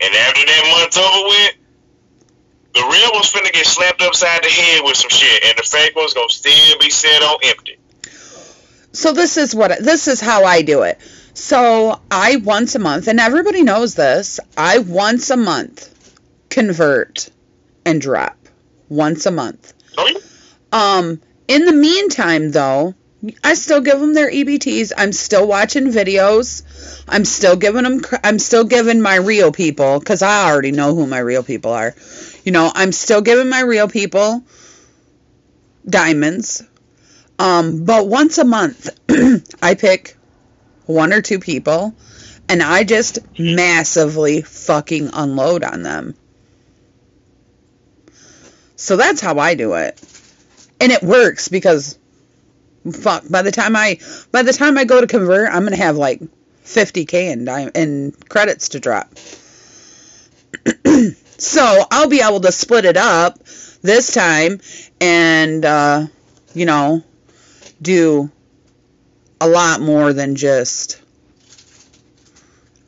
[0.00, 1.54] And after that month's over with,
[2.74, 5.96] the real one's finna get slapped upside the head with some shit, and the fake
[5.96, 7.78] one's gonna still be set on empty.
[8.92, 11.00] so this is what this is how I do it.
[11.34, 14.40] So I once a month, and everybody knows this.
[14.56, 15.92] I once a month
[16.50, 17.28] convert
[17.84, 18.36] and drop
[18.88, 19.72] once a month.
[19.98, 20.18] Oh, yeah.
[20.72, 22.94] Um, in the meantime, though,
[23.42, 24.92] I still give them their EBTs.
[24.96, 26.62] I'm still watching videos.
[27.08, 28.02] I'm still giving them.
[28.22, 31.94] I'm still giving my real people because I already know who my real people are.
[32.44, 34.44] You know, I'm still giving my real people
[35.88, 36.62] diamonds.
[37.38, 38.90] Um, but once a month,
[39.62, 40.16] I pick
[40.86, 41.94] one or two people,
[42.48, 46.14] and I just massively fucking unload on them.
[48.76, 50.00] So that's how I do it.
[50.80, 51.98] And it works because
[52.92, 53.98] fuck, by the time I
[54.32, 56.20] by the time I go to convert, I'm going to have like
[56.64, 59.08] 50k in in credits to drop.
[61.38, 63.38] so, I'll be able to split it up
[63.82, 64.60] this time
[65.00, 66.06] and uh,
[66.54, 67.02] you know,
[67.80, 68.30] do
[69.40, 71.00] a lot more than just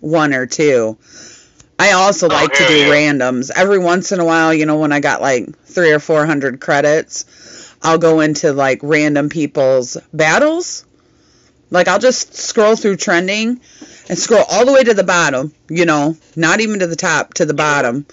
[0.00, 0.96] one or two.
[1.78, 3.50] I also Oh, like to do randoms.
[3.54, 6.60] Every once in a while, you know, when I got like three or four hundred
[6.60, 7.24] credits,
[7.82, 10.84] I'll go into like random people's battles.
[11.70, 13.60] Like I'll just scroll through trending
[14.08, 17.34] and scroll all the way to the bottom, you know, not even to the top,
[17.34, 18.06] to the bottom.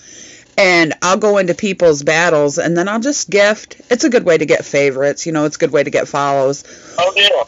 [0.58, 3.82] And I'll go into people's battles and then I'll just gift.
[3.90, 6.08] It's a good way to get favorites, you know, it's a good way to get
[6.08, 6.64] follows.
[6.98, 7.44] Oh yeah.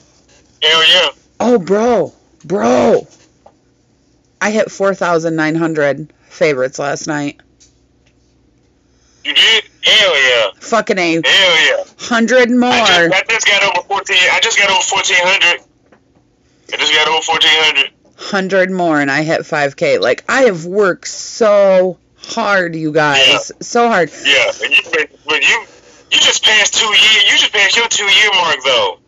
[0.68, 1.10] Hell yeah.
[1.40, 2.14] Oh, bro,
[2.44, 3.08] bro.
[4.42, 7.42] I hit 4,900 favorites last night.
[9.28, 9.64] You did?
[9.84, 10.52] Hell yeah.
[10.60, 11.84] Fucking a Hell yeah.
[12.00, 12.70] hundred more.
[12.70, 14.18] I just, I just got over fourteen.
[14.32, 15.66] I just got over fourteen hundred.
[16.74, 17.92] I just got over fourteen hundred.
[18.18, 20.00] hundred more and I hit 5k.
[20.00, 24.12] Like I have worked so hard, you guys, so hard.
[24.26, 25.62] Yeah, and you, but, but you,
[26.12, 27.22] you just passed two year.
[27.32, 29.00] You just passed your two year mark though.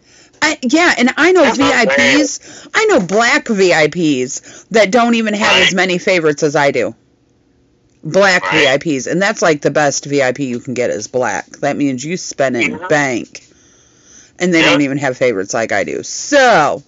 [0.41, 2.69] I, yeah, and I know That's VIPs.
[2.73, 5.67] I know black VIPs that don't even have Right.
[5.67, 6.95] as many favorites as I do.
[8.03, 8.79] Black Right.
[8.79, 11.47] VIPs, and that's like the best VIP you can get is black.
[11.57, 12.89] That means you spending Mhm.
[12.89, 13.43] bank,
[14.39, 14.69] and they Yeah.
[14.69, 16.01] don't even have favorites like I do.
[16.03, 16.81] So,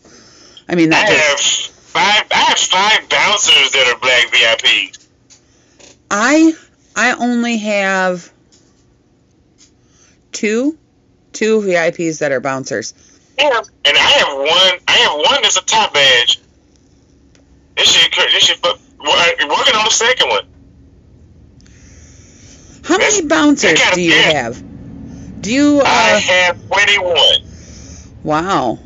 [0.70, 2.24] I mean that I that have five.
[2.32, 4.99] I have five bouncers that are black VIPs.
[6.09, 6.53] I
[6.95, 8.30] I only have
[10.32, 10.78] two
[11.34, 12.93] two VIPs that are bouncers.
[13.38, 14.80] Yeah, and I have one.
[14.88, 16.39] I have one that's a top badge.
[17.78, 18.59] This shit, this shit.
[18.64, 20.43] we're Working on the second one.
[22.84, 24.61] How many bouncers do you have?
[25.41, 27.41] Do you I uh have twenty-one.
[28.23, 28.79] wow.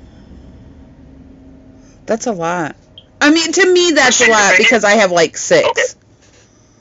[2.06, 2.76] That's a lot.
[3.22, 5.68] I mean to me that's a lot because I have like 6.
[5.68, 5.82] Okay.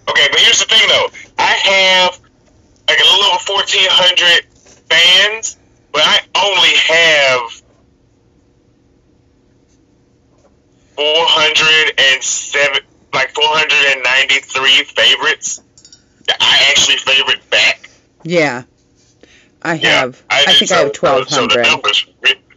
[0.07, 1.09] Okay, but here's the thing though.
[1.39, 2.21] I have
[2.89, 4.45] like a little over 1,400
[4.91, 5.57] fans,
[5.93, 7.63] but I only have
[10.97, 12.81] 407,
[13.13, 15.64] like 493 favorites
[16.41, 17.89] I actually favorite back.
[18.23, 18.63] Yeah.
[19.63, 20.23] I have.
[20.31, 21.63] I, think so, I have so- So the 1,200.
[21.71, 22.07] numbers,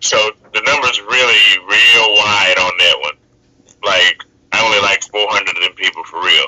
[0.02, 0.18] so
[0.54, 3.14] the numbers really real wide on that one.
[3.84, 6.48] Like I only like 400 of them people for real.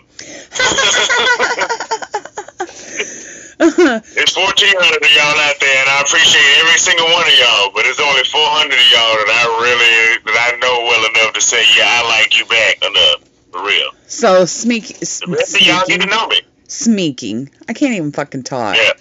[3.61, 7.71] It's 1,400 of y'all out there, and I appreciate every single one of y'all.
[7.75, 11.41] But it's only 400 of y'all that I really that I know well enough to
[11.41, 13.91] say, yeah, I like you back enough for real.
[14.07, 16.41] so, smeek, The rest of y'all get to know me.
[16.69, 17.51] Smeeking.
[17.67, 18.77] I can't even fucking talk.
[18.77, 18.93] Yeah.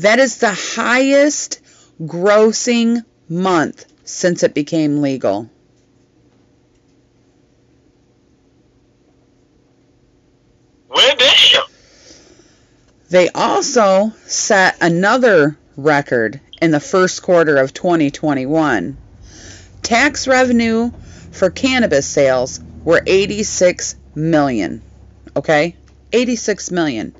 [0.00, 1.60] That is the highest
[2.00, 5.50] grossing month since it became legal.
[10.88, 11.62] Well, damn.
[13.10, 18.96] They also set another record in the first quarter of 2021.
[19.82, 20.90] Tax revenue
[21.30, 24.82] for cannabis sales were 86 million.
[25.36, 25.76] Okay?
[26.12, 27.14] 86 million.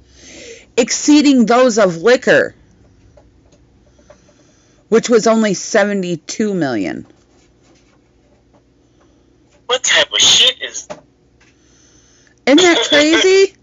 [0.77, 2.55] Exceeding those of liquor,
[4.89, 7.07] which was only 72 million.
[9.67, 10.89] What type of shit is?
[12.47, 13.55] Isn't that crazy?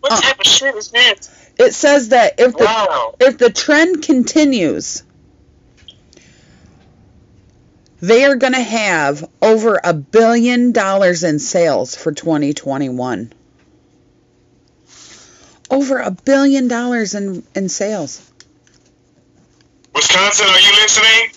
[0.00, 1.30] What Uh, type of shit is this?
[1.58, 3.14] It says that if the Wow.
[3.20, 5.02] if the trend continues,
[8.00, 13.32] they are going to have over a billion dollars in sales for 2021.
[15.70, 18.20] Over a billion dollars in, in sales.
[19.96, 21.30] Wisconsin, are you listening?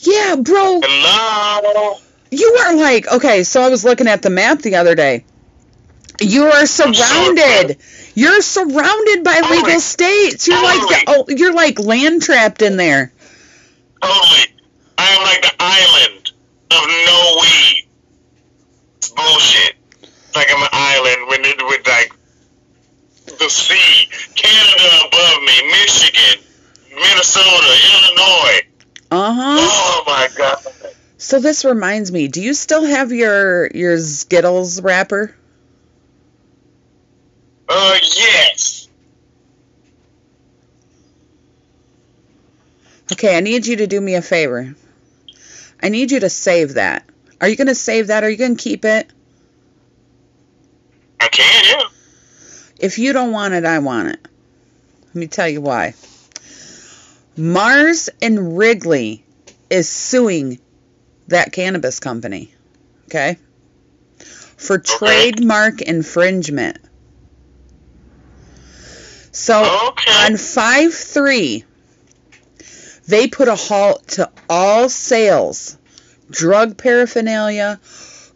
[0.00, 1.96] Yeah, bro, Hello.
[2.32, 5.24] you are like, okay, so I was looking at the map the other day.
[6.20, 7.78] You are surrounded.
[8.14, 10.48] You're surrounded by legal states.
[10.48, 13.12] You're like the, oh, you're like land trapped in there.
[14.02, 14.46] Totally.
[14.98, 16.32] I am like the island
[16.72, 17.86] of no weed.
[18.96, 19.76] It's bullshit.
[20.02, 22.12] It's like I'm an island when it with like
[23.38, 26.44] the sea, Canada above me, Michigan,
[26.94, 28.60] Minnesota, Illinois.
[29.10, 29.56] Uh huh.
[29.58, 30.58] Oh my god.
[31.18, 35.34] So this reminds me, do you still have your your Skittles wrapper?
[37.68, 38.88] Uh yes.
[43.12, 44.74] Okay, I need you to do me a favor.
[45.82, 47.04] I need you to save that.
[47.40, 48.24] Are you going to save that?
[48.24, 49.10] Are you going to keep it?
[51.20, 51.88] I can, yeah.
[52.78, 54.20] If you don't want it, I want it.
[55.06, 55.94] Let me tell you why.
[57.36, 59.24] Mars and Wrigley
[59.70, 60.58] is suing
[61.28, 62.52] that cannabis company.
[63.06, 63.38] Okay?
[64.56, 66.78] For trademark infringement.
[69.32, 70.12] So Okay.
[70.26, 71.64] on 5 3,
[73.06, 75.76] they put a halt to all sales,
[76.30, 77.80] drug paraphernalia,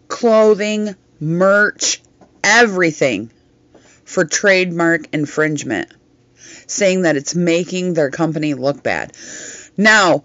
[0.09, 2.01] clothing, merch,
[2.43, 3.31] everything
[4.05, 5.91] for trademark infringement,
[6.67, 9.13] saying that it's making their company look bad.
[9.77, 10.25] Now,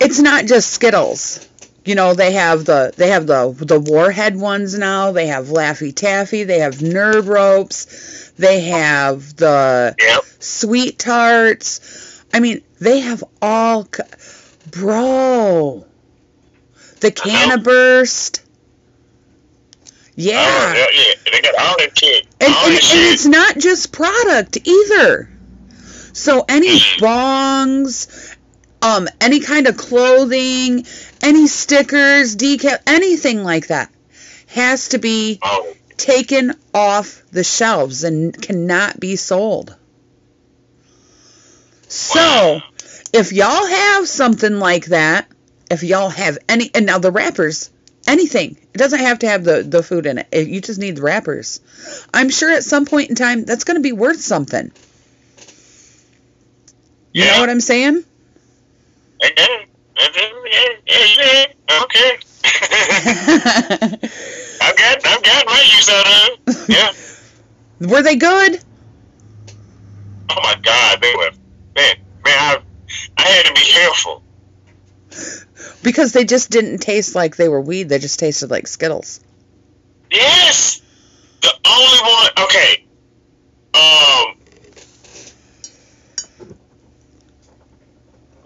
[0.00, 1.46] it's not just Skittles.
[1.84, 5.12] You know, they have the they have the the warhead ones now.
[5.12, 6.42] They have Laffy Taffy.
[6.42, 8.32] They have Nerd Ropes.
[8.36, 10.24] They have the Yep.
[10.40, 12.24] Sweet Tarts.
[12.34, 13.88] I mean, they have all.
[14.72, 15.86] Bro.
[17.00, 18.42] The Canna Burst.
[20.16, 20.74] Yeah.
[20.76, 21.30] Oh, yeah.
[21.30, 22.26] They got all that shit.
[22.40, 22.80] And, and, and
[23.12, 25.30] it's not just product either.
[26.14, 28.34] So any bongs,
[28.80, 30.86] um, any kind of clothing,
[31.22, 33.92] any stickers, decal, anything like that
[34.48, 39.76] has to be Oh, taken off the shelves and cannot be sold.
[41.88, 42.62] So, Wow.
[43.12, 45.28] if y'all have something like that,
[45.70, 47.70] if y'all have any, and now the wrappers,
[48.08, 50.26] anything, it doesn't have to have the, the food in it.
[50.32, 51.60] It- You just need the wrappers.
[52.12, 54.70] I'm sure at some point in time that's going to be worth something.
[57.12, 58.04] You know what I'm saying?
[61.82, 62.18] okay.
[64.60, 66.68] I've got, I've got my use out of it.
[66.68, 66.92] Yeah.
[67.88, 68.60] Were they good?
[70.30, 71.30] Oh my God, they were
[71.76, 71.94] man,
[72.24, 72.38] man.
[72.38, 72.58] I,
[73.18, 74.22] I had to be careful
[75.86, 77.88] Because they just didn't taste like they were weed.
[77.88, 79.20] They just tasted like Skittles.
[80.10, 80.82] Yes.
[81.42, 82.30] The only one.
[82.44, 82.84] Okay.
[83.72, 84.34] Um.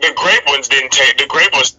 [0.03, 1.17] The grape ones didn't taste.
[1.17, 1.79] The grape ones.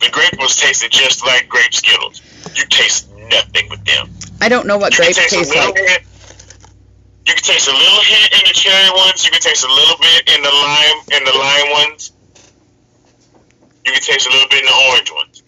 [0.00, 2.22] The grape ones tasted just like grape Skittles.
[2.54, 4.08] You taste nothing with them.
[4.40, 5.74] I don't know what You grape can taste tastes like.
[5.74, 6.02] bit.
[7.26, 9.24] You can taste a little hint in the cherry ones.
[9.24, 12.12] You can taste a little bit in the lime in the lime ones.
[13.90, 15.42] You can taste a little bit in the orange ones.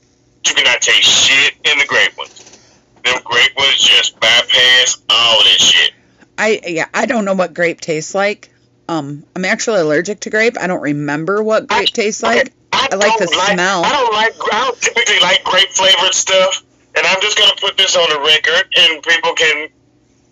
[0.45, 2.59] You cannot taste shit in the grape ones.
[3.05, 5.93] Them grape ones just bypass all that shit.
[6.37, 8.51] I yeah, I don't know what grape tastes like.
[8.89, 10.59] Um, I'm actually allergic to grape.
[10.61, 12.53] I don't remember what grape tastes like.
[12.73, 13.85] I like the don't smell.
[13.85, 14.35] I don't like.
[14.53, 16.65] I don't typically like grape flavored stuff,
[16.97, 19.69] and I'm just gonna put this on the record, and people can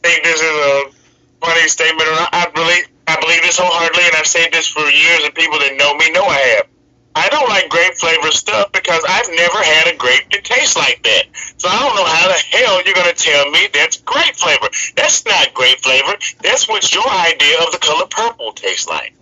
[0.02, 0.90] think this is a
[1.40, 2.30] funny statement or not.
[2.32, 5.76] I believe I believe this wholeheartedly, and I've said this for years, and people that
[5.78, 6.66] know me know I have.
[7.14, 11.02] I don't like grape flavored stuff because I've never had a grape that tastes like
[11.02, 11.24] that.
[11.58, 14.68] So I don't know how the hell you're gonna tell me that's grape flavor.
[14.94, 16.14] That's not grape flavor.
[16.42, 19.14] That's what your idea of the color purple tastes like.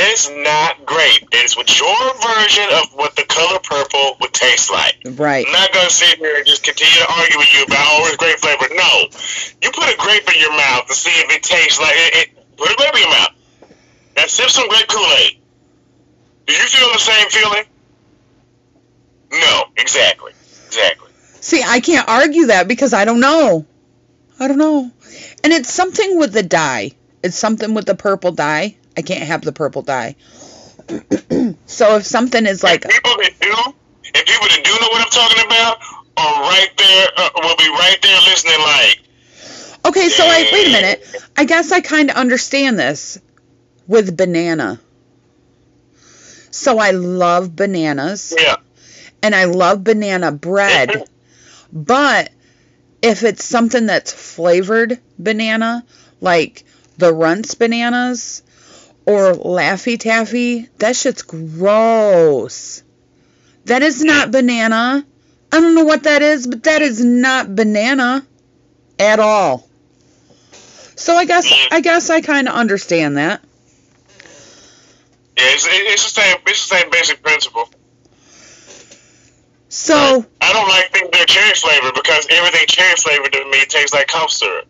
[0.00, 1.26] It's not grape.
[1.32, 4.94] It's what your version of what the color purple would taste like.
[5.18, 5.44] Right.
[5.44, 8.16] I'm not gonna sit here and just continue to argue with you about oh it's
[8.16, 8.68] grape flavor.
[8.76, 9.08] No,
[9.60, 12.14] you put a grape in your mouth to see if it tastes like it.
[12.14, 13.37] it put a grape in your mouth.
[14.18, 15.38] Now sip some grape Kool Aid.
[16.46, 17.64] Do you feel the same feeling?
[19.30, 20.32] No, exactly,
[20.66, 21.08] exactly.
[21.40, 23.64] See, I can't argue that because I don't know.
[24.40, 24.90] I don't know.
[25.44, 26.90] And it's something with the dye.
[27.22, 28.76] It's something with the purple dye.
[28.96, 30.16] I can't have the purple dye.
[31.66, 35.02] so if something is like If people that do, if people that do know what
[35.02, 35.78] I'm talking about,
[36.16, 38.58] are right there, uh, will be right there listening.
[38.58, 38.98] Like,
[39.84, 41.06] Okay, so I wait a minute.
[41.36, 43.20] I guess I kind of understand this
[43.88, 44.78] with banana.
[46.50, 48.56] So I love bananas yeah,
[49.22, 50.90] and I love banana bread.
[50.90, 51.82] Mm-hmm.
[51.82, 52.30] But
[53.02, 55.84] if it's something that's flavored banana,
[56.20, 56.64] like
[56.96, 58.42] the Runts bananas
[59.06, 62.82] or Laffy Taffy, that shit's gross.
[63.66, 65.04] That is not banana.
[65.52, 68.26] I don't know what that is, but that is not banana
[68.98, 69.68] at all.
[70.96, 71.68] So I guess mm.
[71.70, 73.42] I guess I kind of understand that.
[75.38, 76.36] Yeah, it's, it's the same.
[76.48, 77.68] It's the same basic principle.
[79.68, 83.64] So I don't like things that are cherry flavored because everything cherry flavored to me
[83.66, 84.66] tastes like cough syrup.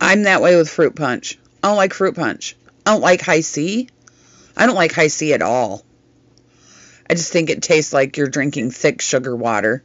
[0.00, 1.38] I'm that way with fruit punch.
[1.62, 2.56] I don't like fruit punch.
[2.84, 3.88] I don't like Hi-C.
[4.56, 5.82] I don't like Hi-C at all.
[7.08, 9.82] I just think it tastes like you're drinking thick sugar water.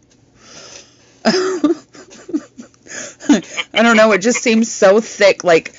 [1.25, 1.71] I
[3.81, 4.11] don't know.
[4.11, 5.43] It just seems so thick.
[5.45, 5.73] Like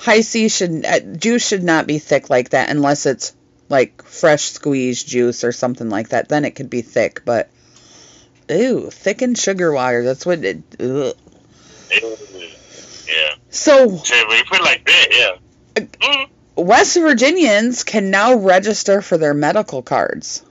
[0.00, 3.34] Hi-C should uh, juice should not be thick like that unless it's
[3.68, 6.28] like fresh squeezed juice or something like that.
[6.28, 7.22] Then it could be thick.
[7.24, 7.50] But
[8.48, 10.02] ew, thickened sugar water.
[10.02, 10.62] That's what it.
[10.80, 11.14] Ugh.
[11.92, 13.34] Yeah.
[13.50, 15.84] So So when you put it like that, yeah.
[16.00, 16.28] Mm.
[16.56, 20.42] West Virginians can now register for their medical cards.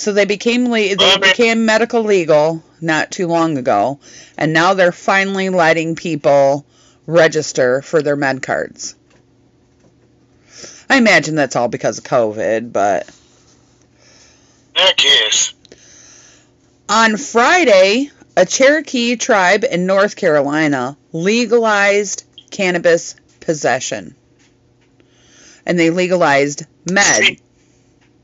[0.00, 4.00] So they became le- they Well, I mean- became medical legal not too long ago,
[4.38, 6.64] and now they're finally letting people
[7.04, 8.94] register for their med cards.
[10.88, 13.10] I imagine that's all because of COVID, but
[14.74, 15.52] I guess.
[16.88, 24.14] on Friday, a Cherokee tribe in North Carolina legalized cannabis possession.
[25.66, 27.36] And they legalized med,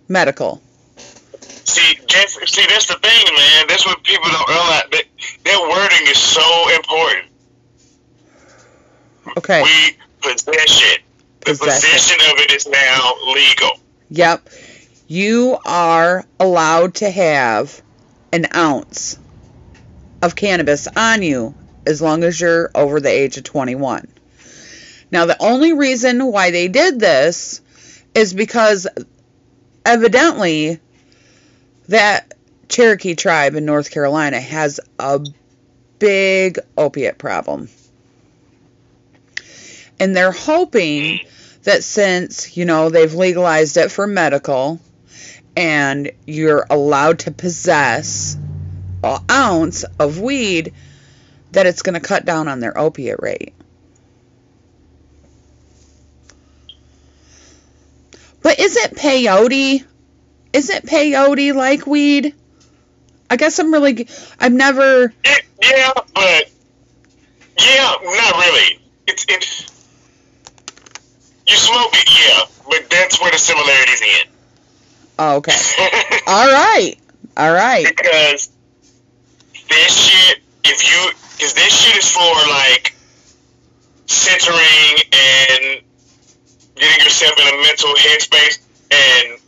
[0.08, 0.62] medical.
[1.66, 3.66] See, that's, see, that's the thing, man.
[3.68, 4.84] That's what people don't realize.
[4.92, 5.04] That,
[5.44, 7.26] that wording is so important.
[9.38, 9.62] Okay.
[9.62, 11.02] We possession.
[11.40, 11.90] The Possession.
[11.90, 13.70] possession of it is now legal.
[14.10, 14.48] Yep.
[15.08, 17.82] You are allowed to have
[18.32, 19.18] an ounce
[20.22, 21.54] of cannabis on you
[21.86, 24.08] as long as you're over the age of 21.
[25.12, 27.60] Now, the only reason why they did this
[28.14, 28.88] is because
[29.84, 30.80] evidently
[31.88, 32.34] that
[32.68, 35.24] Cherokee tribe in North Carolina has a
[35.98, 37.68] big opiate problem.
[39.98, 41.20] And they're hoping
[41.62, 44.80] that since, you know, they've legalized it for medical
[45.56, 48.36] and you're allowed to possess
[49.02, 50.74] an ounce of weed,
[51.52, 53.54] that it's going to cut down on their opiate rate.
[58.42, 59.84] But isn't peyote,
[60.56, 62.34] isn't peyote like weed?
[63.28, 64.08] I guess I'm really,
[64.40, 66.50] I've never, It, yeah, but
[67.58, 68.80] yeah, not really.
[69.06, 69.70] It's it.
[71.46, 74.28] little bit, yeah, but that's where the similarities end.
[75.18, 75.52] Oh, okay.
[76.26, 76.94] All right.
[77.36, 77.84] All right.
[77.86, 78.50] because
[79.68, 82.94] this shit, if you, because this shit is for like
[84.06, 85.82] centering and
[86.76, 89.38] getting yourself in a mental headspace, and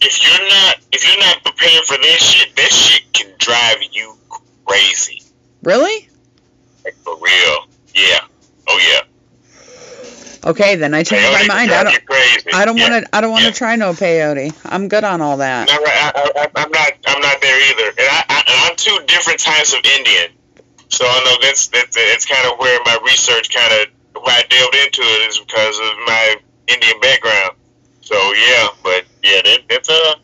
[0.00, 4.14] if you're not, if you're not prepared for this shit, this shit can drive you
[4.66, 5.22] crazy.
[5.62, 6.08] Really?
[6.84, 7.66] Like for real.
[7.94, 8.20] Yeah.
[8.68, 9.00] Oh yeah.
[10.44, 11.70] Okay, then I changed my Peyote mind.
[11.72, 12.54] I don't.
[12.54, 12.90] I don't Yeah.
[12.90, 13.16] want to.
[13.16, 13.54] I don't want to Yeah.
[13.54, 14.54] try no peyote.
[14.64, 15.66] I'm good on all that.
[15.68, 16.12] Not right.
[16.14, 16.92] I, I, I'm not.
[17.06, 17.88] I'm not there either.
[17.88, 20.30] And I, I, I'm two different types of Indian.
[20.88, 24.42] So I know that's that's it's kind of where my research kind of why I
[24.48, 26.36] delved into it is because of my
[26.68, 27.50] Indian background.
[28.02, 30.20] So yeah, but yeah, that, a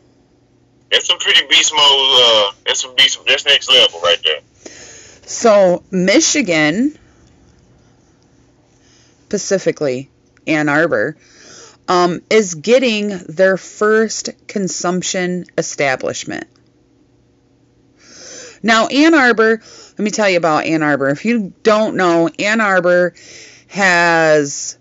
[0.90, 1.82] that's some pretty beast mode.
[1.82, 3.18] Uh, that's some beast.
[3.26, 4.40] That's next level right there.
[5.26, 6.96] So Michigan,
[9.24, 10.10] specifically
[10.46, 11.16] Ann Arbor,
[11.88, 16.46] um, is getting their first consumption establishment.
[18.62, 19.60] Now, Ann Arbor,
[19.92, 21.08] let me tell you about Ann Arbor.
[21.08, 23.14] If you don't know, Ann Arbor
[23.68, 24.78] has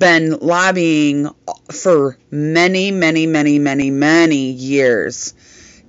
[0.00, 1.28] been lobbying
[1.70, 5.34] for many, many, many, many, many years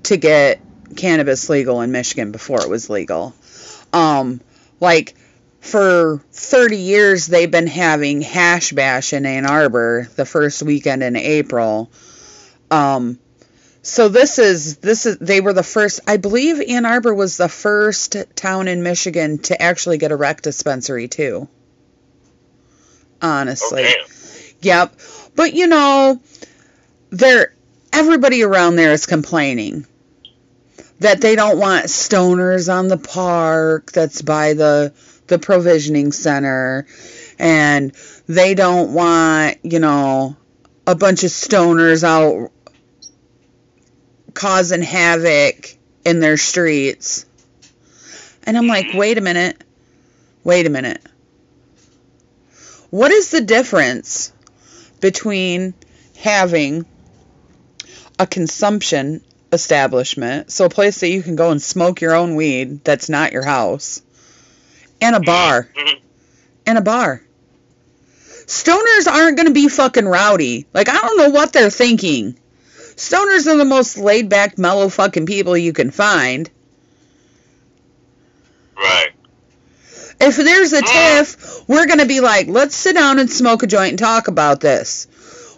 [0.04, 0.62] to get
[0.96, 3.34] cannabis legal in Michigan before it was legal.
[3.94, 4.42] Um,
[4.80, 5.16] like
[5.62, 11.16] for 30 years, they've been having Hash Bash in Ann Arbor the first weekend in
[11.16, 11.90] April.
[12.70, 13.18] Um,
[13.82, 16.02] so this is this is they were the first.
[16.06, 20.42] I believe Ann Arbor was the first town in Michigan to actually get a rec
[20.42, 21.48] dispensary too.
[23.22, 23.86] Honestly.
[23.88, 24.06] Oh.
[24.62, 24.96] Yep.
[25.36, 26.20] But you know,
[27.10, 27.54] there
[27.94, 29.86] everybody around there is complaining
[31.00, 34.94] that they don't want stoners on the park that's by the
[35.28, 36.86] the provisioning center
[37.40, 37.94] and
[38.28, 40.36] they don't want, you know,
[40.86, 42.52] a bunch of stoners out
[44.34, 47.26] causing havoc in their streets.
[48.44, 48.98] And I'm like, mm-hmm.
[48.98, 49.64] "Wait a minute.
[50.44, 51.02] Wait a minute.
[52.92, 54.32] What is the difference
[55.00, 55.74] between
[56.18, 56.86] having
[58.20, 62.84] a consumption establishment, so a place that you can go and smoke your own weed
[62.84, 64.02] that's not your house,
[65.02, 65.70] and a bar?
[65.76, 66.00] Mhm.
[66.66, 67.24] And a bar.
[68.46, 70.68] Stoners aren't going to be fucking rowdy.
[70.74, 72.38] Like, I don't know what they're thinking.
[72.98, 76.50] Stoners are the most laid back, mellow fucking people you can find.
[78.76, 79.12] Right.
[80.22, 80.86] If there's a mm.
[80.86, 84.62] tiff, we're gonna be like, let's sit down and smoke a joint and talk about
[84.62, 85.08] this.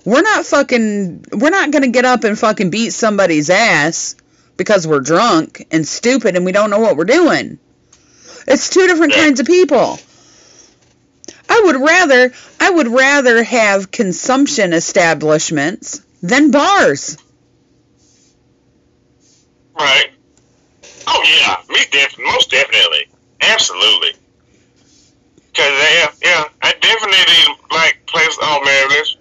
[0.05, 4.16] We're not fucking, we're not gonna get up and fucking beat somebody's ass
[4.57, 7.59] because we're drunk and stupid and we don't know what we're doing.
[8.47, 9.99] It's two different kinds of people.
[11.49, 17.18] I would rather, I would rather have consumption establishments than bars.
[19.78, 20.11] Right.
[21.05, 23.07] Oh yeah, me def- most definitely,
[23.41, 24.14] absolutely.
[25.55, 28.37] Cause yeah, yeah, I definitely like place.
[28.41, 29.17] Oh man, let's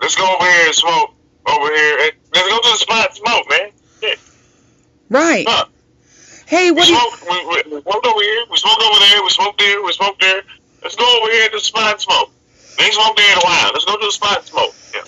[0.00, 1.10] let's go over here and smoke
[1.46, 2.10] over here.
[2.32, 3.70] Let's go to the spot and smoke, man.
[4.02, 4.14] Yeah.
[5.10, 5.44] Right.
[5.46, 5.66] Huh.
[6.46, 7.30] Hey, We what do you, smoke.
[7.30, 8.44] We, we, we smoked over here.
[8.50, 9.22] We smoked over there.
[9.22, 9.82] We smoked there.
[9.82, 10.42] We smoked there.
[10.82, 12.30] Let's go over here to the spot and smoke.
[12.78, 13.70] We ain't smoked there in a while.
[13.72, 14.74] Let's go to the spot and smoke.
[14.94, 15.02] Yeah.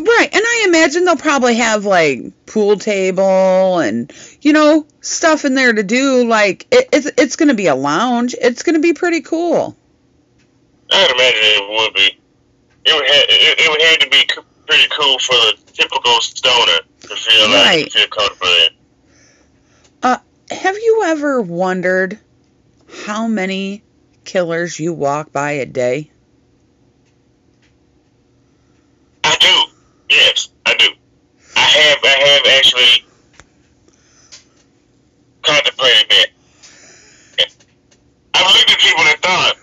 [0.00, 5.54] Right, and I imagine they'll probably have like pool table and you know stuff in
[5.54, 6.24] there to do.
[6.24, 8.34] Like it, it's it's gonna be a lounge.
[8.40, 9.76] It's gonna be pretty cool.
[10.92, 12.18] I'd imagine it would be.
[12.84, 16.78] It would have, it, it would have to be pretty cool for the typical stoner
[17.00, 17.84] to feel like Right.
[17.90, 18.68] to feel comfortable in.
[20.02, 20.18] Uh,
[20.50, 22.18] have you ever wondered
[23.04, 23.82] how many
[24.24, 26.10] killers you walk by a day?
[29.24, 29.72] I do.
[30.14, 30.88] Yes, I do.
[31.56, 31.98] I have.
[32.02, 33.06] I have actually
[35.42, 36.26] contemplated that.
[38.34, 39.56] I've looked at people and thought,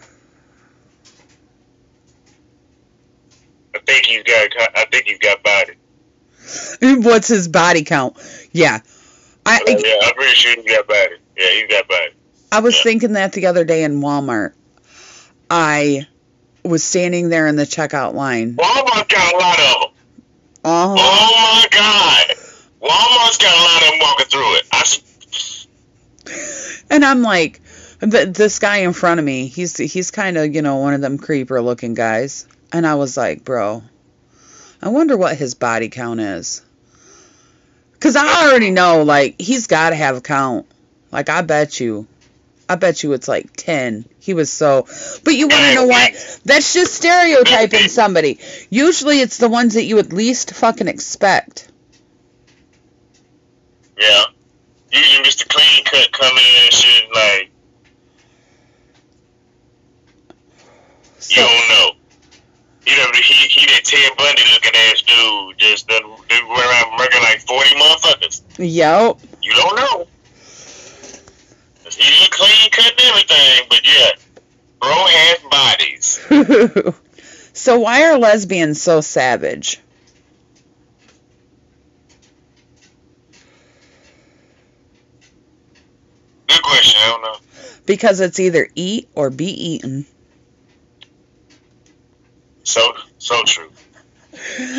[3.92, 4.50] think he's got.
[4.78, 5.74] I think he's got body.
[7.04, 8.18] What's his body count?
[8.52, 8.80] Yeah,
[9.46, 11.16] I uh, yeah, I'm pretty sure he's got body.
[11.38, 12.12] Yeah, he's got body.
[12.52, 12.84] I was Yeah.
[12.84, 14.54] thinking that the other day in Walmart.
[15.52, 16.08] I
[16.64, 18.56] was standing there in the checkout line.
[18.56, 19.90] Walmart got a lot of them.
[20.66, 20.96] Oh, uh-huh.
[21.00, 22.36] Oh my God!
[22.82, 24.66] Walmart's got a lot of them walking through it.
[24.72, 24.84] I,
[26.92, 27.62] And I'm like,
[28.02, 31.02] th- this guy in front of me, he's he's kind of you know one of
[31.02, 33.84] them creeper looking guys, and I was like, bro,
[34.82, 36.64] I wonder what his body count is,
[38.00, 40.66] cause I already know like he's got to have a count.
[41.12, 42.08] Like I bet you,
[42.70, 44.06] I bet you it's like 10.
[44.20, 44.86] He was so.
[45.24, 46.40] But you want to know what?
[46.46, 48.40] That's just stereotyping somebody.
[48.70, 51.68] Usually it's the ones that you would least fucking expect.
[54.00, 54.24] Yeah.
[54.92, 55.50] Usually Mr.
[55.50, 57.52] Clean Cut come in and shit like,
[61.30, 61.92] you don't know.
[62.90, 66.98] You know, he, he that Ted Bundy looking ass dude just done, done went around
[66.98, 68.42] murdering like 40 motherfuckers.
[68.58, 69.20] yep.
[69.44, 70.08] You don't know.
[71.92, 74.10] He look clean cut and everything, but yeah.
[74.80, 76.96] Bro has bodies.
[77.54, 79.80] so why are lesbians so savage?
[86.48, 87.38] Good question, I don't know.
[87.86, 90.08] Because it's either eat or be eaten.
[92.64, 93.72] So, so true.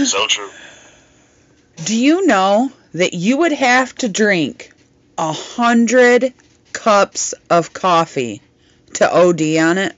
[0.05, 0.51] So true.
[1.85, 4.72] Do you know that you would have to drink
[5.18, 6.33] a hundred
[6.72, 8.43] cups of coffee
[8.95, 9.95] to OD on it?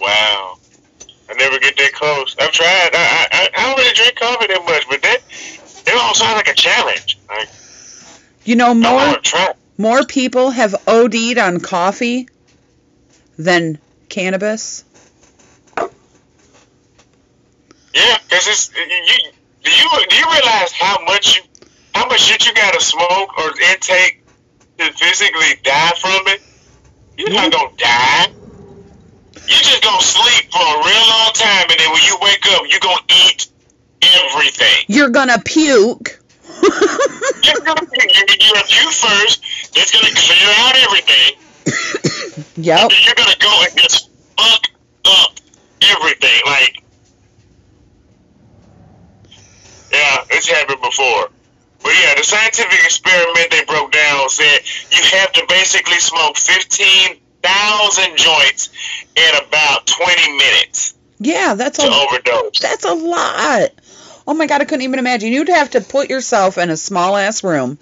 [0.00, 0.58] Wow.
[1.30, 2.36] I never get that close.
[2.40, 2.90] I've tried.
[2.94, 5.18] I, I, I don't really drink coffee that much, but that,
[5.86, 7.18] that all sounds like a challenge.
[7.28, 7.48] Like,
[8.44, 9.54] You know, more want to try.
[9.78, 12.28] more people have OD'd on coffee
[13.38, 13.78] than
[14.08, 14.84] cannabis.
[17.94, 19.30] Yeah, because it's you.
[19.62, 21.42] Do you do you realize how much you,
[21.94, 24.22] how much shit you gotta smoke or intake
[24.78, 26.42] to physically die from it?
[27.16, 27.64] You're not mm-hmm.
[27.64, 28.26] gonna die.
[29.46, 32.64] You just gonna sleep for a real long time, and then when you wake up,
[32.68, 33.46] you're gonna eat
[34.02, 34.84] everything.
[34.88, 36.20] You're gonna puke.
[37.42, 39.42] You're gonna you, you have you first.
[39.74, 41.43] It's gonna clear out everything.
[42.56, 42.90] Yep.
[43.04, 44.66] You're gonna go and just fuck
[45.06, 45.32] up
[45.82, 46.40] everything.
[46.46, 46.82] Like,
[49.92, 51.28] yeah, it's happened before.
[51.82, 54.60] But yeah, the scientific experiment they broke down said
[54.90, 58.70] you have to basically smoke 15,000 joints
[59.14, 62.58] in about 20 minutes Yeah, that's to a overdose.
[62.60, 63.70] that's a lot.
[64.26, 65.30] Oh my god, I couldn't even imagine.
[65.30, 67.78] You'd have to put yourself in a small ass room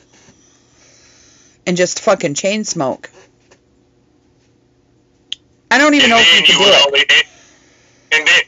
[1.65, 3.09] and just fucking chain smoke.
[5.73, 6.87] I don't even And know if you you do it.
[6.87, 7.01] only,
[8.13, 8.43] and, then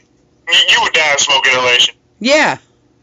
[0.69, 1.95] you- would die of smoke inhalation.
[2.19, 2.57] Yeah.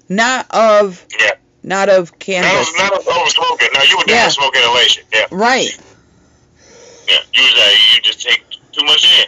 [0.09, 1.33] Not of Yeah.
[1.65, 2.69] not of Not cannabis.
[2.69, 3.69] of, not of over smoking.
[3.75, 4.27] No, you would die Yeah.
[4.27, 5.03] of smoke inhalation.
[5.13, 5.27] Yeah.
[5.31, 5.77] Right.
[7.09, 9.27] Yeah, you was like, you just take too much in,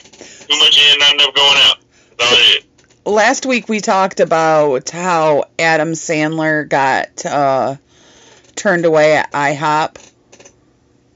[0.49, 1.79] too much in, not enough going out.
[2.19, 2.65] That's all it is.
[3.05, 7.77] Last week we talked about how Adam Sandler got uh,
[8.55, 9.97] turned away at IHOP.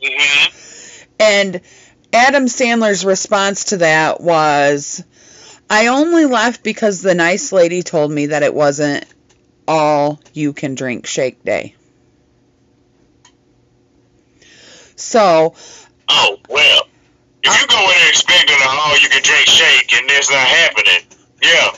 [0.03, 1.05] Mm-hmm.
[1.21, 1.61] And
[2.13, 5.03] Adam Sandler's response to that was,
[5.69, 9.05] I only left because the nice lady told me that it wasn't
[9.67, 11.75] all you can drink shake day.
[14.97, 15.55] So,
[16.09, 16.83] Oh well,
[17.43, 21.03] if you go in there expecting an all-you-can-drink shake and that's not happening,
[21.43, 21.73] yeah,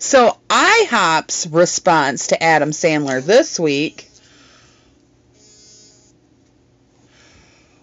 [0.00, 4.08] so IHOP's response to Adam Sandler this week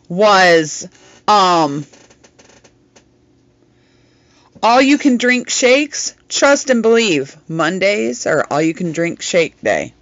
[0.10, 0.88] was,
[1.28, 1.86] um,
[4.64, 7.38] all you can drink shakes, trust and believe.
[7.48, 9.94] Mondays are all you can drink shake day.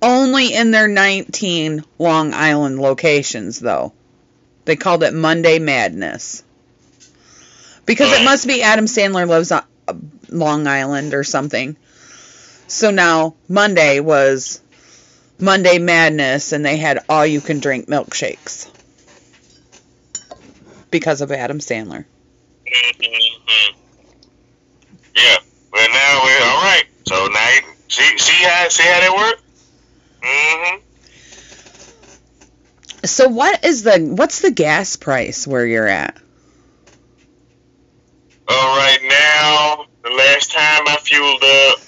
[0.00, 3.92] Only in their 19 Long Island locations, though.
[4.64, 6.42] They called it Monday Madness.
[7.86, 9.94] Because it must be Adam Sandler lives on uh,
[10.28, 11.76] Long Island or something.
[12.68, 14.61] So now Monday was
[15.38, 18.70] Monday Madness, and they had all you can drink milkshakes.
[20.90, 22.04] Because of Adam Sandler.
[22.66, 23.78] mm-hmm.
[25.16, 25.36] yeah.
[25.72, 26.84] Well, now we're all right.
[27.06, 29.40] So now, you, see, see how see how that work?
[30.22, 30.78] Mm-hmm.
[33.04, 36.16] So what is the what's the gas price where you're at?
[38.48, 41.78] All right, now the last time I fueled up,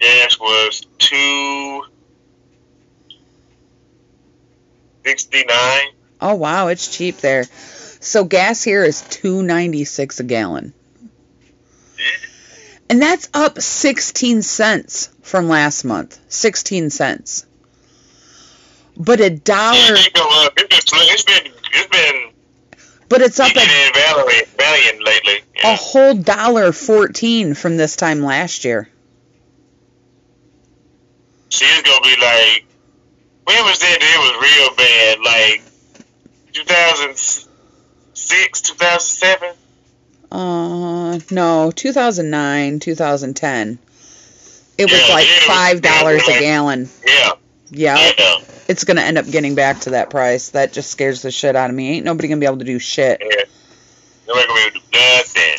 [0.00, 1.82] gas was two
[5.08, 5.88] sixty nine.
[6.20, 7.44] Oh wow, it's cheap there.
[8.00, 10.74] So gas here is 2.96 a gallon.
[12.90, 16.18] And that's up 16 cents from last month.
[16.28, 17.44] 16 cents.
[18.96, 20.54] But a dollar It go up.
[20.56, 22.32] It's been it's been it's been
[23.08, 25.40] but it's up peaking a, and valleying, valleying lately.
[25.64, 28.88] a whole dollar 14 from this time last year.
[31.50, 32.67] See, it's gonna be like
[33.48, 33.98] when was that?
[34.00, 35.62] It was real bad, like
[36.52, 39.54] 2006, 2007.
[40.30, 43.78] Uh no, 2009, 2010.
[44.76, 46.88] It was Yeah, like it $5 a gallon.
[47.06, 47.30] Yeah,
[47.70, 48.34] Yeah, Yeah.
[48.68, 50.50] it's gonna end up getting back to that price.
[50.50, 51.92] That just scares the shit out of me.
[51.96, 53.22] Ain't nobody gonna be able to do shit.
[53.22, 53.44] Yeah.
[54.26, 55.58] Nobody gonna be able to do nothing.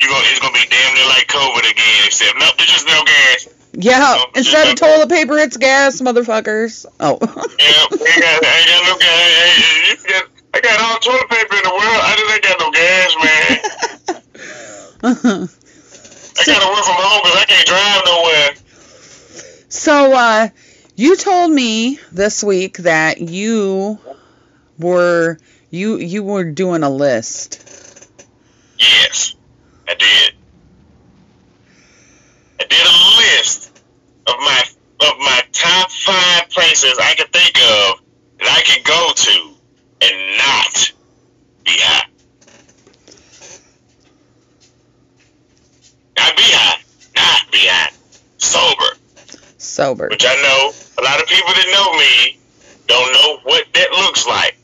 [0.00, 3.02] You gonna, it's gonna be damn near like COVID again, except nope, there's just no
[3.04, 3.48] gas.
[3.72, 6.86] Yeah, Oh, instead of toilet paper, it's gas, motherfuckers.
[6.98, 7.18] Oh.
[7.20, 10.26] Yeah, I got, I got no gas.
[10.52, 12.00] I, got, all toilet paper in the world.
[12.02, 13.60] I just ain't got no gas, man.
[16.38, 18.54] I gotta work from home because I can't drive nowhere.
[19.68, 20.48] so, uh,
[20.96, 23.98] you told me this week that you
[24.78, 25.38] were
[25.70, 27.62] you you were doing a list.
[28.78, 29.34] Yes,
[29.88, 30.34] I did.
[32.70, 33.82] Did a list
[34.26, 34.62] of my
[35.00, 38.00] of my top five places I could think of
[38.38, 39.54] that I could go to
[40.02, 40.92] and not
[41.64, 42.06] be high.
[46.16, 46.80] Not be high,
[47.16, 47.92] not be high,
[48.38, 48.96] sober.
[49.58, 50.08] Sober.
[50.08, 52.38] Which I know a lot of people that know me
[52.86, 54.56] don't know what that looks like.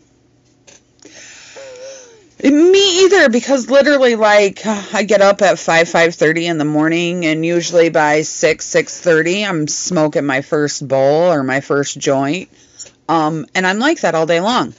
[2.42, 7.24] Me either, because literally, like, I get up at five five thirty in the morning,
[7.24, 12.50] and usually by six six thirty, I'm smoking my first bowl or my first joint,
[13.08, 14.74] um, and I'm like that all day long.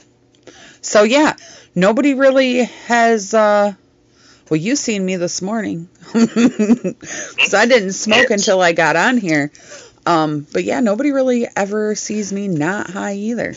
[0.82, 1.34] So yeah,
[1.74, 3.34] nobody really has.
[3.34, 3.72] uh
[4.50, 9.50] Well, you seen me this morning, because I didn't smoke until I got on here.
[10.06, 13.54] Um, but yeah, nobody really ever sees me not high either.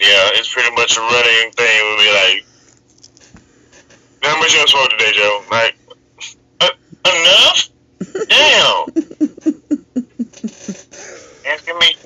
[0.00, 1.80] Yeah, it's pretty much a running thing.
[1.82, 2.46] We'll be like,
[4.22, 5.44] how much you smoke today, Joe?
[5.50, 5.76] Like,
[6.60, 6.70] uh,
[7.04, 7.68] enough?
[8.28, 8.86] Damn.
[11.46, 11.96] Asking me.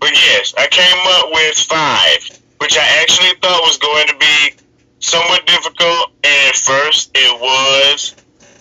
[0.00, 4.52] But yes, I came up with five, which I actually thought was going to be
[4.98, 8.14] somewhat difficult, and at first it was,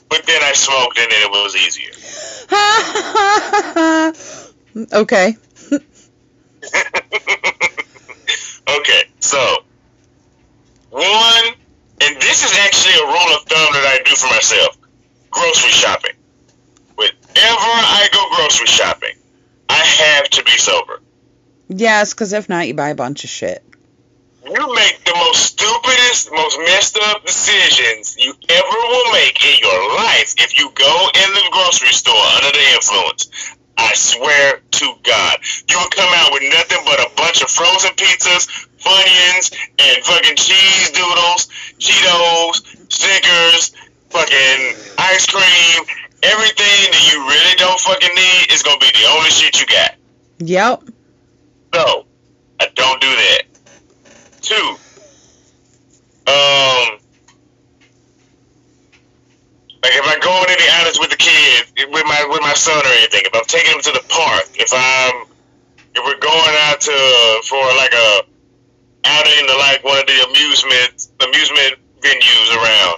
[0.09, 1.91] but then I smoked and it was easier.
[4.93, 5.35] okay.
[8.80, 9.63] okay, so
[10.91, 11.55] one,
[12.01, 14.77] and this is actually a rule of thumb that I do for myself:
[15.31, 16.15] grocery shopping.
[16.95, 19.15] Whenever I go grocery shopping,
[19.69, 21.01] I have to be sober.
[21.69, 23.63] Yes, because if not, you buy a bunch of shit.
[24.45, 29.95] You make the most stupidest, most messed up decisions you ever will make in your
[29.95, 33.55] life if you go in the grocery store under the influence.
[33.77, 35.37] I swear to God,
[35.69, 38.47] you will come out with nothing but a bunch of frozen pizzas,
[38.79, 41.47] Funyuns, and fucking cheese doodles,
[41.79, 43.71] Cheetos, Snickers,
[44.09, 45.85] fucking ice cream.
[46.21, 49.95] Everything that you really don't fucking need is gonna be the only shit you got.
[50.39, 50.83] Yep.
[51.73, 52.05] So,
[52.59, 53.41] I don't do that.
[54.41, 54.77] Two,
[56.25, 56.99] um,
[59.83, 61.32] like if I go on any outings with the kids,
[61.93, 64.73] with my with my son or anything, if I'm taking him to the park, if
[64.73, 65.29] I'm
[65.95, 68.25] if we're going out to for like a
[69.05, 72.97] outing to like one of the amusement amusement venues around,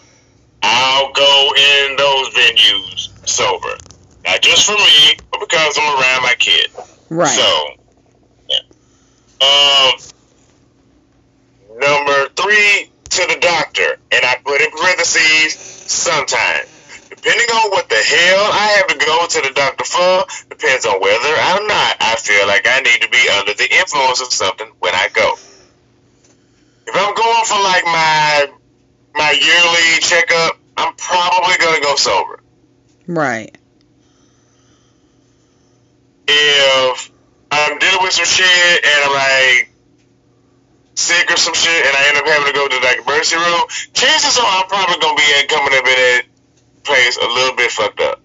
[0.64, 3.78] I'll go in those venues sober.
[4.26, 6.72] Not just for me, but because I'm around my kid.
[7.10, 7.28] Right.
[7.28, 7.70] So,
[8.50, 8.64] yeah.
[9.46, 9.94] Um,
[11.80, 16.75] number three to the doctor, and I put in parentheses sometimes.
[17.26, 21.02] Depending on what the hell I have to go to the doctor for, depends on
[21.02, 24.70] whether or not I feel like I need to be under the influence of something
[24.78, 25.34] when I go.
[26.86, 28.48] If I'm going for like my
[29.16, 32.44] my yearly checkup, I'm probably gonna go sober.
[33.08, 33.58] right.
[36.28, 37.12] if
[37.50, 39.72] I'm dealing with some shit and I'm like
[40.94, 43.38] sick or some shit and I end up having to go to the like emergency
[43.38, 46.35] room, chances are I'm probably gonna be coming up in that
[46.86, 48.22] place a little bit fucked up.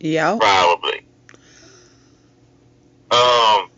[0.00, 0.40] Yep.
[0.40, 1.02] Probably.
[3.10, 3.68] Um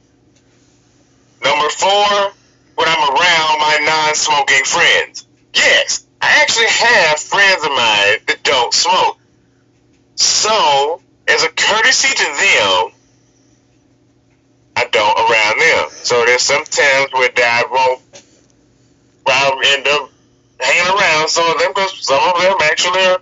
[1.42, 2.32] number four,
[2.76, 5.26] when I'm around my non smoking friends.
[5.54, 9.18] Yes, I actually have friends of mine that don't smoke.
[10.16, 12.96] So, as a courtesy to them,
[14.76, 15.88] I don't around them.
[16.04, 18.02] So there's some times where I won't,
[19.24, 20.10] where I'll end up
[20.60, 23.20] hanging around some of them because some of them actually are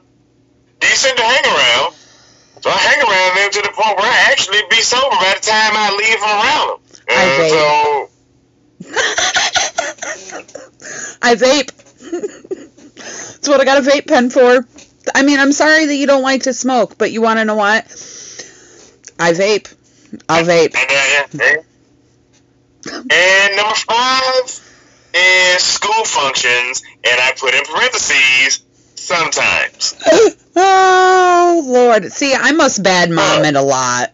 [0.85, 1.95] decent to hang around.
[2.61, 5.41] So I hang around them to the point where I actually be sober by the
[5.45, 6.79] time I leave from around them.
[7.09, 7.51] I vape.
[7.51, 8.09] so
[11.23, 11.71] I vape.
[12.95, 14.67] That's what I got a vape pen for.
[15.15, 17.57] I mean, I'm sorry that you don't like to smoke, but you want to know
[17.57, 17.85] what?
[19.19, 19.75] I vape.
[20.29, 20.75] I'll vape.
[20.75, 21.57] And, yeah, yeah.
[23.11, 24.61] and number five
[25.15, 28.64] is school functions, and I put in parentheses
[29.05, 29.95] sometimes.
[30.57, 32.13] Oh, Lord.
[32.13, 34.13] See, I must bad mom uh, it a lot.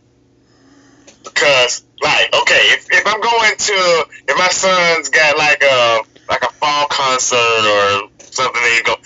[1.22, 6.00] Because Like, okay, if, if I'm going to, if my son's got like a
[6.30, 8.96] like a fall concert or something, that you go,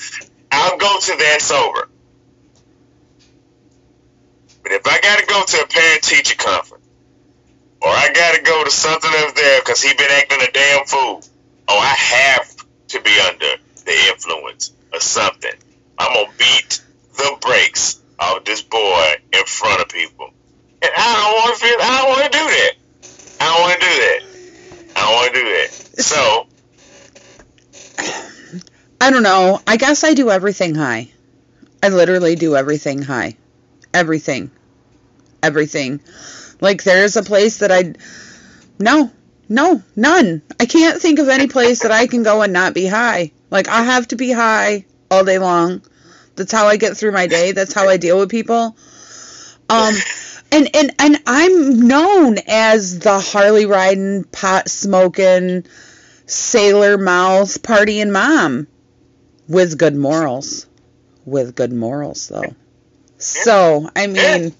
[0.52, 1.88] I'll go to that sober.
[4.62, 6.84] But if I got to go to a parent teacher conference,
[7.82, 10.86] or I got to go to something of there because he been acting a damn
[10.86, 11.22] fool,
[11.68, 12.54] oh, I have
[12.88, 15.52] to be under the influence of something.
[15.98, 16.82] I'm gonna beat
[17.16, 20.30] the brakes of this boy in front of people,
[20.82, 21.76] and I don't want to feel.
[21.80, 22.72] I don't want to do that.
[23.40, 24.20] I don't want to do that.
[24.96, 25.70] I don't want to do that.
[26.02, 26.46] So
[29.00, 29.60] I don't know.
[29.66, 31.10] I guess I do everything high.
[31.82, 33.36] I literally do everything high.
[33.92, 34.50] Everything.
[35.42, 36.00] Everything.
[36.60, 37.94] Like there's a place that I
[38.78, 39.10] No.
[39.46, 40.40] No, none.
[40.58, 43.32] I can't think of any place that I can go and not be high.
[43.50, 45.82] Like I have to be high all day long.
[46.36, 47.52] That's how I get through my day.
[47.52, 48.76] That's how I deal with people.
[49.70, 49.94] Um
[50.52, 55.64] and and and I'm known as the Harley riding, pot smoking,
[56.26, 58.66] sailor mouth partying mom
[59.48, 60.66] with good morals.
[61.24, 62.54] With good morals though.
[63.18, 64.52] So, I mean, And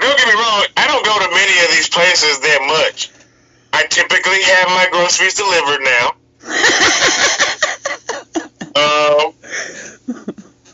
[0.00, 3.10] don't get me wrong, I don't go to many of these places that much.
[3.72, 6.14] I typically have my groceries delivered now.
[9.26, 9.32] um,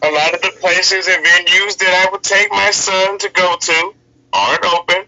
[0.03, 3.57] a lot of the places and venues that I would take my son to go
[3.61, 3.95] to
[4.33, 5.05] aren't open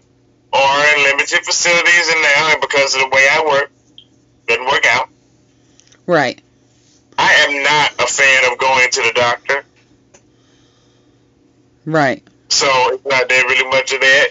[0.53, 3.71] or in limited facilities, and now, and because of the way I work,
[4.47, 5.09] doesn't work out.
[6.05, 6.41] right.
[7.17, 9.63] I am not a fan of going to the doctor,
[11.85, 12.23] Right.
[12.49, 14.27] so it's not there really much of that.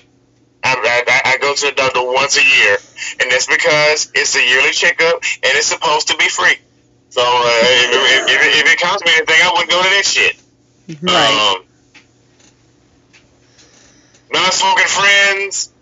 [0.65, 0.75] I,
[1.07, 2.77] I, I go to the doctor once a year,
[3.21, 6.57] and that's because it's a yearly checkup, and it's supposed to be free.
[7.11, 9.89] So uh, if, if, if, it- if it costs me anything, I wouldn't go to
[9.89, 10.37] that shit.
[10.89, 11.57] Right.
[11.57, 11.65] Um,
[14.33, 15.73] non-smoking friends.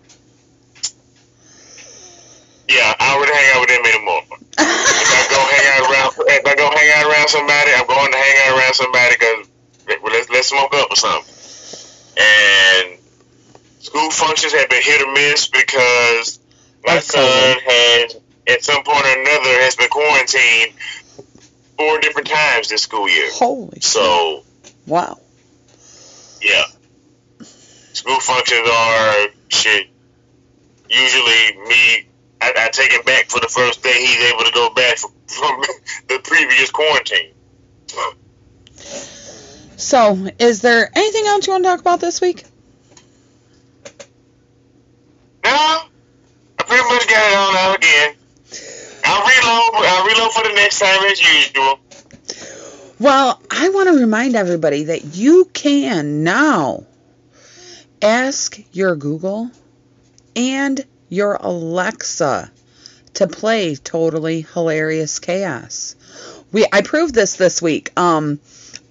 [2.69, 4.21] Yeah, I wouldn't hang out with them anymore.
[4.57, 8.11] if I go hang out around, if I go hang out around somebody, I'm going
[8.11, 9.47] to hang out around somebody because
[10.03, 11.33] let's let's smoke up or something.
[12.15, 12.99] And
[13.79, 16.39] school functions have been hit or miss because
[16.85, 18.15] my Of son has,
[18.47, 20.73] at some point or another, has been quarantined
[21.77, 23.29] four different times this school year.
[23.33, 23.81] Holy shit.
[24.85, 25.19] Wow.
[26.41, 26.63] yeah,
[27.93, 29.87] school functions are shit.
[30.89, 32.05] Usually, me,
[32.41, 35.11] I, I take him back for the first day he's able to go back from,
[35.27, 35.61] from
[36.07, 37.31] the previous quarantine.
[39.77, 42.43] So, is there anything else you want to talk about this week?
[45.43, 48.15] No, I pretty much got it on out again.
[49.05, 49.85] I'll reload.
[49.85, 51.79] I'll reload for the next time as usual.
[53.03, 56.85] Well, I want to remind everybody that you can now
[58.01, 59.51] ask your Google
[60.37, 62.49] and your Alexa
[63.15, 65.97] to play Totally Hilarious Chaos.
[66.53, 68.39] We I proved this this week um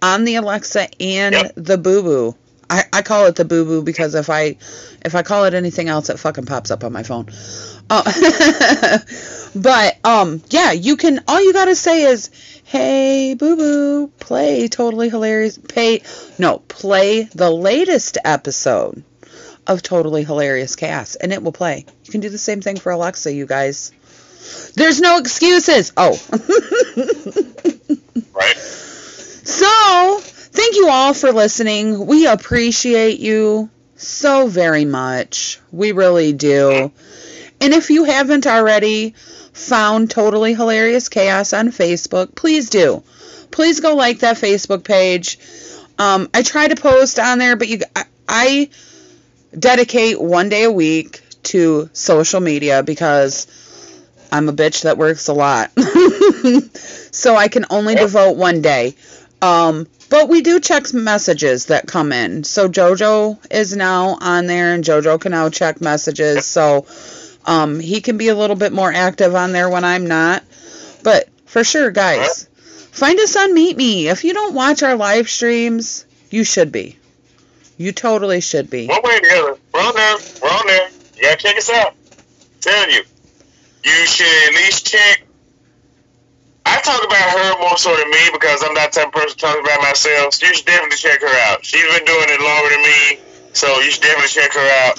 [0.02, 1.52] on the Alexa and Yep.
[1.56, 2.36] the Boo Boo.
[2.68, 4.56] I, I call it the Boo Boo because if I
[5.06, 7.28] if I call it anything else, it fucking pops up on my phone.
[7.88, 8.02] Uh,
[9.54, 11.20] but um yeah, you can.
[11.28, 12.30] All you gotta say is,
[12.72, 16.00] "Hey Boo Boo, play Totally Hilarious." Pay
[16.38, 19.04] no, play the latest episode
[19.66, 21.84] of Totally Hilarious Cast, and it will play.
[22.04, 23.92] You can do the same thing for Alexa, you guys.
[24.74, 25.92] There's no excuses.
[25.98, 26.18] Oh.
[28.34, 28.56] Right.
[28.56, 32.06] So, thank you all for listening.
[32.06, 35.60] We appreciate you so very much.
[35.70, 36.90] We really do.
[37.60, 39.14] And if you haven't already
[39.62, 43.02] found Totally Hilarious Chaos on Facebook, please do.
[43.50, 45.38] Please go like that Facebook page.
[45.98, 48.70] Um, I try to post on there, but you, I, I
[49.56, 53.46] dedicate one day a week to social media because
[54.32, 55.70] I'm a bitch that works a lot.
[57.12, 58.94] so I can only devote one day.
[59.42, 62.44] Um, but we do check messages that come in.
[62.44, 66.46] So JoJo is now on there, and JoJo can now check messages.
[66.46, 66.86] So
[67.46, 70.44] um, he can be a little bit more active on there when I'm not.
[71.02, 72.48] But for sure, guys,
[72.92, 74.08] find us on Meet Me.
[74.08, 76.98] If you don't watch our live streams, you should be.
[77.76, 78.86] You totally should be.
[78.86, 79.56] We're on there.
[79.74, 80.88] We're on there.
[81.16, 81.94] You gotta check us out.
[82.60, 83.02] telling you.
[83.84, 85.24] You should at least check.
[86.64, 89.36] I talk about her more so than me because I'm not the type of person
[89.36, 90.34] talking about myself.
[90.34, 91.64] So you should definitely check her out.
[91.64, 94.98] She's been doing it longer than me, so you should definitely check her out.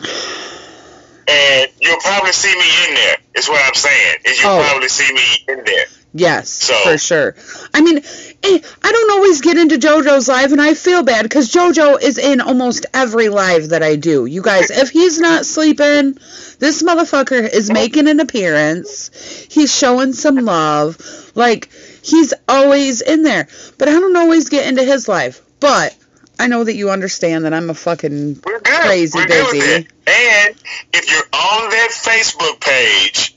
[1.28, 3.18] And you'll probably see me in there.
[3.36, 4.18] Is what I'm saying.
[4.26, 4.64] Is you'll Oh.
[4.64, 5.86] probably see me in there.
[6.16, 7.36] Yes, So- for sure.
[7.74, 7.98] I mean,
[8.44, 12.20] eh, I don't always get into JoJo's live, and I feel bad because JoJo is
[12.20, 14.26] in almost every live that I do.
[14.28, 16.20] You guys, if he's not sleeping,
[16.60, 19.10] this motherfucker is making an appearance.
[19.50, 20.98] He's showing some love.
[21.34, 21.70] Like,
[22.04, 23.48] he's always in there.
[23.80, 25.42] But I don't always get into his live.
[25.60, 25.96] But
[26.40, 29.88] I know that you understand that I'm a fucking crazy We're busy.
[30.08, 30.56] And
[30.94, 33.36] if you're on that Facebook page,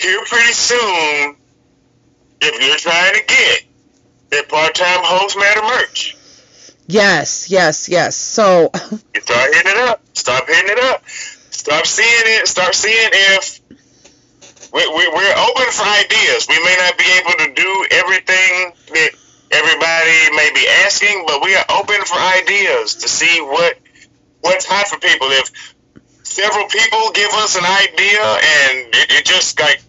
[0.00, 1.36] here pretty soon,
[2.40, 3.62] if you're trying to get
[4.30, 6.16] that part-time hoes matter merch,
[6.88, 8.16] Yes, yes, yes.
[8.16, 8.70] So,
[9.14, 10.02] you start hitting it up.
[10.14, 11.02] Stop hitting it up.
[11.08, 12.48] Stop seeing it.
[12.48, 13.60] Start seeing if
[14.72, 16.46] we, we, we're open for ideas.
[16.48, 19.10] We may not be able to do everything that
[19.52, 23.78] everybody may be asking, but we are open for ideas to see what
[24.40, 25.28] what's hot for people.
[25.30, 25.50] If
[26.22, 29.82] several people give us an idea and it, it just like,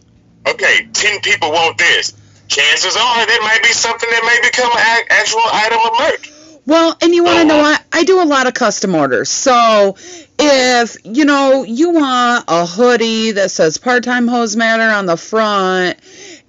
[0.47, 2.13] okay, ten people want this,
[2.47, 6.29] chances are there might be something that may become an actual item of merch.
[6.65, 7.83] Well, and you want to know what?
[7.91, 9.29] I do a lot of custom orders.
[9.29, 9.97] So,
[10.39, 15.99] if, you know, you want a hoodie that says part-time hoes matter on the front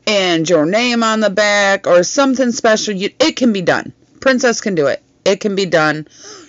[0.06, 3.92] and your name on the back or something special, you, it can be done.
[4.20, 5.02] Princess can do it.
[5.24, 6.06] It can be done.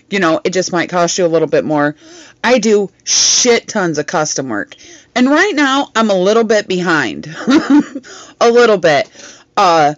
[0.10, 1.95] You know, it just might cost you a little bit more.
[2.44, 4.76] I do shit tons of custom work.
[5.15, 7.27] And right now, I'm a little bit behind.
[8.41, 9.10] a little bit.
[9.57, 9.95] Uh,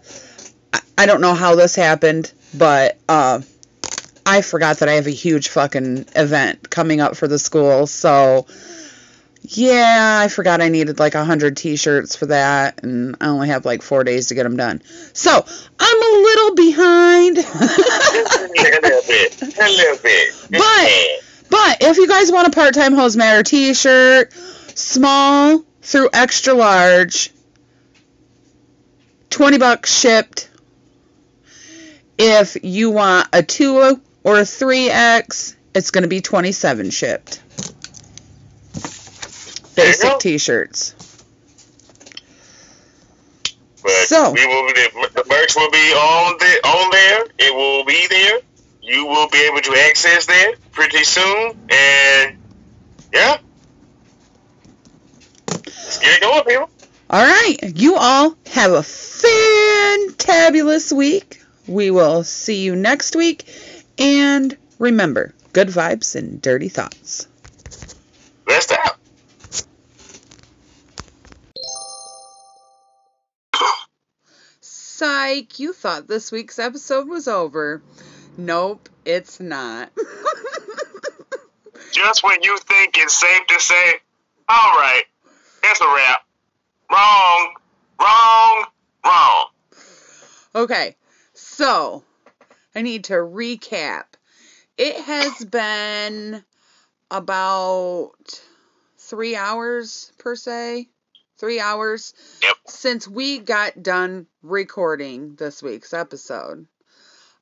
[0.98, 3.42] I- don't know how this happened, but uh,
[4.26, 7.88] I forgot that I have a huge fucking event coming up for the school.
[7.88, 8.46] So,
[9.50, 13.82] yeah, I forgot I needed like hundred t-shirts for that, and I only have like
[13.82, 14.82] four days to get them done.
[15.14, 15.32] So
[15.80, 17.38] I'm a little behind.
[17.38, 19.42] a little bit.
[19.42, 20.34] A little bit.
[20.52, 24.34] But- But if you guys want a part-time hoes matter t-shirt,
[24.76, 27.32] small through extra large,
[29.30, 30.50] 20 bucks shipped.
[32.18, 37.42] If you want a 2 or a 3X, it's going to be 27 shipped.
[39.78, 39.98] There you go.
[40.10, 40.96] Basic t-shirts.
[43.84, 47.26] But So- we will the, the merch will be on the on there.
[47.38, 48.40] It will be there.
[48.82, 51.52] You will be able to access that pretty soon.
[51.70, 52.38] And
[53.14, 53.38] yeah.
[55.48, 56.70] Let's get it going, people.
[57.10, 61.42] All right, you all have a fantabulous week.
[61.68, 63.46] We will see you next week.
[63.98, 67.28] And remember, good vibes and dirty thoughts.
[68.48, 68.98] Let's out.
[74.98, 77.84] Psych, you thought this week's episode was over.
[78.36, 79.92] Nope, it's not.
[81.92, 83.94] Just when you think it's safe to say,
[84.50, 85.04] all right,
[85.64, 86.26] it's a wrap.
[86.92, 87.54] Wrong,
[88.02, 88.66] wrong,
[89.06, 89.46] wrong.
[90.56, 90.96] okay,
[91.36, 92.04] so
[92.74, 94.06] I need to recap.
[94.80, 96.44] It has been
[97.12, 98.42] about
[98.98, 100.90] three hours per se.
[101.38, 102.56] Three hours Yep.
[102.68, 106.66] since we got done recording this week's episode.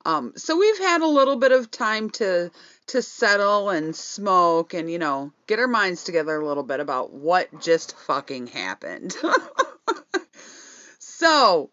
[0.05, 2.51] Um, so we've had a little bit of time to
[2.87, 7.11] to settle and smoke and you know get our minds together a little bit about
[7.11, 9.15] what just fucking happened.
[10.99, 11.71] so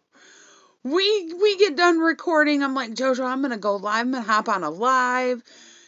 [0.83, 2.63] we we get done recording.
[2.63, 4.01] I'm like Jojo, I'm gonna go live.
[4.07, 5.43] I'm gonna hop on a live.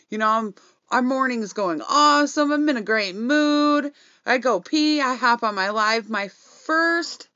[0.10, 0.56] You know, I'm
[0.91, 2.52] our morning's going awesome.
[2.52, 3.91] I'm in a great mood.
[4.26, 5.02] I go pee.
[5.02, 6.10] I hop on my live.
[6.10, 7.27] My first,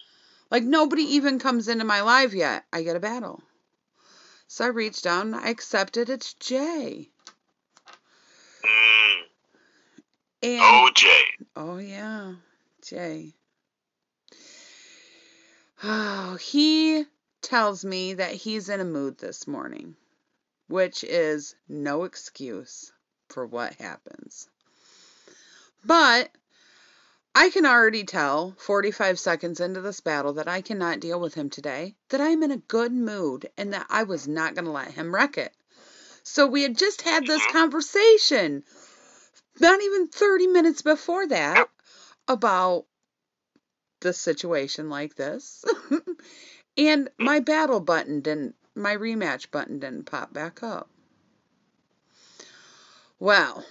[0.50, 2.66] like nobody even comes into my live yet.
[2.74, 3.42] I get a battle.
[4.48, 5.34] So I reach down.
[5.34, 6.10] I accept it.
[6.10, 7.10] It's Jay.
[8.64, 9.22] Mm,
[10.42, 11.08] And OJ.
[11.56, 12.34] Oh yeah,
[12.84, 13.34] Jay.
[15.84, 17.06] Oh, he
[17.42, 19.96] tells me that he's in a mood this morning,
[20.68, 22.92] which is no excuse
[23.30, 24.50] for what happens.
[25.86, 26.30] But
[27.40, 31.50] I can already tell 45 seconds into this battle that I cannot deal with him
[31.50, 34.92] today, that I'm in a good mood and that I was not going to let
[34.92, 35.54] him wreck it.
[36.24, 37.58] So we had just had this mm-hmm.
[37.58, 38.66] conversation
[39.58, 41.70] not even 30 minutes before that
[42.28, 42.86] about
[44.02, 45.64] the situation like this.
[46.78, 47.24] and mm-hmm.
[47.24, 50.90] my battle button didn't, my rematch button didn't pop back up.
[53.18, 53.66] Well,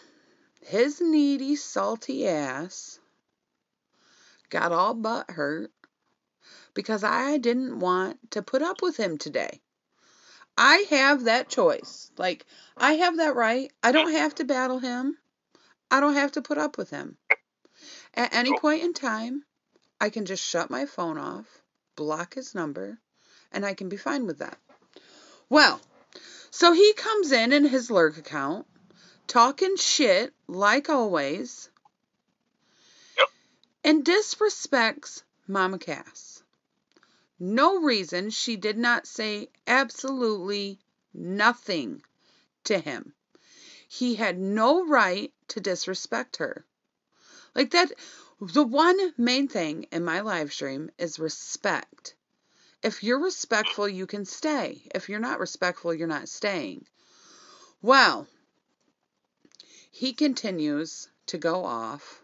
[0.63, 2.99] his needy, salty ass
[4.51, 5.71] got all butt hurt
[6.75, 9.61] because I didn't want to put up with him today.
[10.57, 12.11] I have that choice.
[12.19, 12.45] Like,
[12.77, 13.73] I have that right.
[13.83, 15.17] I don't have to battle him.
[15.91, 17.17] I don't have to put up with him.
[18.15, 19.45] At any point in time,
[20.01, 21.47] I can just shut my phone off,
[21.97, 22.99] block his number,
[23.53, 24.59] And I can be fine with that.
[25.49, 25.81] Well,
[26.51, 28.67] so he comes in in his lurk account,
[29.27, 31.71] talking shit like always.
[33.89, 36.43] And disrespects Mama Cass.
[37.39, 40.79] No reason she did not say absolutely
[41.15, 42.03] nothing
[42.65, 43.15] to him.
[43.89, 46.67] He had no right to disrespect her.
[47.55, 47.91] Like that,
[48.43, 52.15] the one main thing in my live stream is respect.
[52.83, 54.87] If you're respectful, you can stay.
[54.95, 56.85] If you're not respectful, you're not staying.
[57.81, 58.27] Well,
[59.91, 62.23] he continues to go off.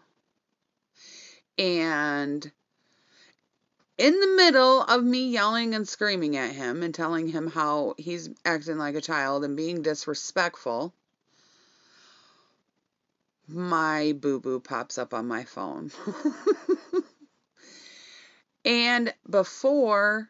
[1.57, 2.51] And
[3.97, 8.29] in the middle of me yelling and screaming at him and telling him how he's
[8.43, 10.93] acting like a child and being disrespectful,
[13.47, 15.91] my boo boo pops up on my phone.
[18.65, 20.29] and before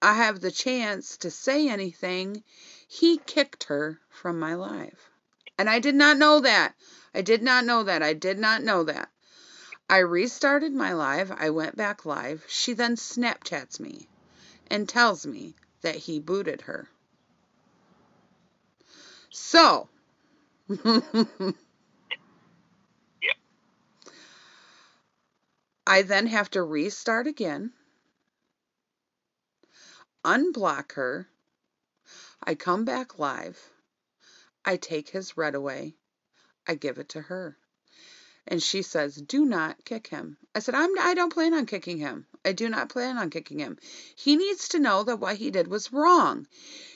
[0.00, 2.42] I have the chance to say anything,
[2.88, 5.10] he kicked her from my life.
[5.58, 6.74] And I did not know that.
[7.14, 8.02] I did not know that.
[8.02, 9.10] I did not know that.
[9.94, 11.30] I restarted my live.
[11.30, 12.44] I went back live.
[12.48, 14.08] She then Snapchats me
[14.66, 16.88] and tells me that he booted her.
[19.30, 19.88] So,
[25.86, 27.72] I then have to restart again,
[30.24, 31.28] unblock her.
[32.42, 33.70] I come back live.
[34.64, 35.94] I take his red away.
[36.66, 37.56] I give it to her.
[38.46, 41.98] And she says, "Do not kick him." I said, "I'm I don't plan on kicking
[41.98, 42.26] him.
[42.44, 43.78] I do not plan on kicking him.
[44.16, 46.46] He needs to know that what he did was wrong.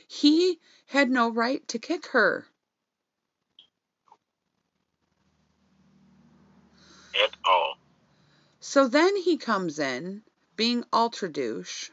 [0.06, 2.46] He had no right to kick her."
[7.14, 7.78] At all.
[8.60, 10.22] So then he comes in
[10.56, 11.90] being ultra douche.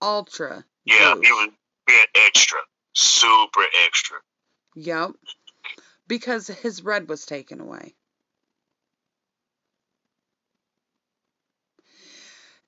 [0.00, 1.26] Ultra Yeah, douche.
[1.26, 1.50] he was
[1.86, 2.60] being extra,
[2.92, 4.18] super extra.
[4.76, 5.12] Yep.
[6.08, 7.94] Because his red was taken away.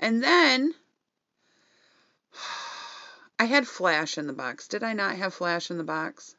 [0.01, 0.75] And then
[3.39, 4.69] I had Flash in the box.
[4.69, 6.35] Did I not have Flash in the box?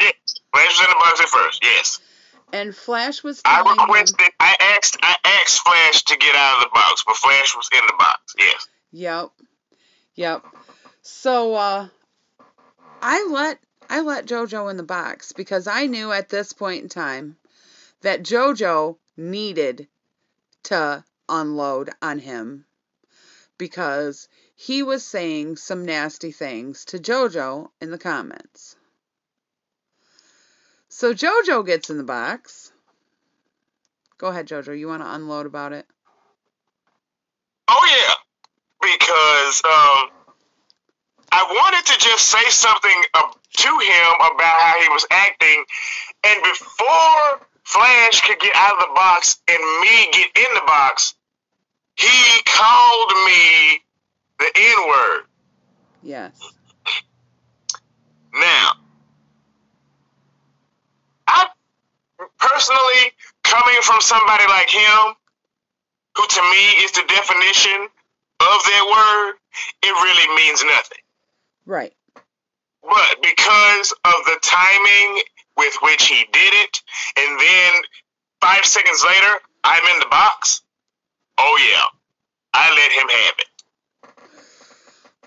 [0.00, 0.12] Yes,
[0.52, 1.64] Flash was in the box at first.
[1.64, 2.00] Yes,
[2.52, 4.28] And Flash was I telling him, requested.
[4.40, 4.96] I asked.
[5.02, 8.34] I asked Flash to get out of the box, but Flash was in the box.
[8.38, 8.68] Yes.
[8.92, 9.30] Yep.
[10.16, 10.44] Yep.
[11.02, 11.88] So uh
[13.02, 13.58] I let
[13.90, 17.36] I let Jojo in the box because I knew at this point in time
[18.02, 19.88] that Jojo needed
[20.64, 22.66] to unload on him
[23.58, 28.76] because he was saying some nasty things to Jojo in the comments.
[30.88, 32.70] So Jojo gets in the box.
[34.18, 34.78] Go ahead, Jojo.
[34.78, 35.86] You want to unload about it?
[37.66, 38.14] Oh yeah,
[38.80, 40.19] because um,
[41.32, 45.64] I wanted to just say something to him about how he was acting,
[46.24, 51.14] and before Flash could get out of the box and me get in the box,
[51.94, 53.80] he called me
[54.38, 55.22] the N word.
[56.02, 56.32] Yes.
[58.32, 58.72] Now,
[61.28, 61.46] I
[62.38, 63.12] personally,
[63.44, 65.14] coming from somebody like him,
[66.16, 67.88] who to me is the definition
[68.40, 69.34] of that word,
[69.82, 70.99] it really means nothing.
[71.66, 71.92] Right.
[72.82, 75.22] But because of the timing
[75.56, 76.82] with which he did it,
[77.16, 77.82] and then
[78.40, 80.62] five seconds later, I'm in the box,
[81.38, 81.84] oh yeah,
[82.54, 83.46] I let him have it.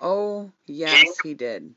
[0.01, 1.73] Oh, yes, he did.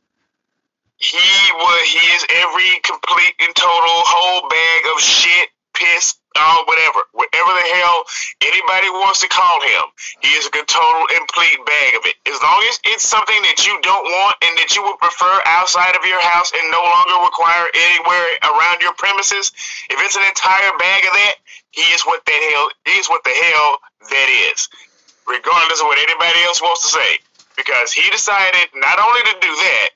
[0.96, 6.16] He was he is every complete and total whole bag of shit, piss,
[6.66, 8.04] whatever, whatever the hell
[8.44, 9.84] anybody wants to call him.
[10.20, 12.16] He is a total and complete bag of it.
[12.28, 15.96] As long as it's something that you don't want and that you would prefer outside
[15.96, 19.52] of your house and no longer require anywhere around your premises,
[19.90, 21.36] if it's an entire bag of that,
[21.70, 24.68] he is what the hell he is what the hell that is.
[25.28, 27.18] Regardless of what anybody else wants to say.
[27.56, 29.88] Because he decided not only to do that,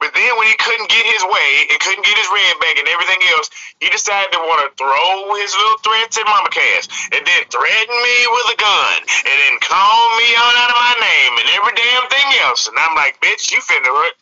[0.00, 2.88] but then when he couldn't get his way and couldn't get his red bag and
[2.88, 3.50] everything else,
[3.80, 7.96] he decided to want to throw his little threats at Mama Cass and then threaten
[8.00, 11.74] me with a gun and then call me on out of my name and every
[11.76, 12.66] damn thing else.
[12.68, 14.14] And I'm like, bitch, you finna hurt.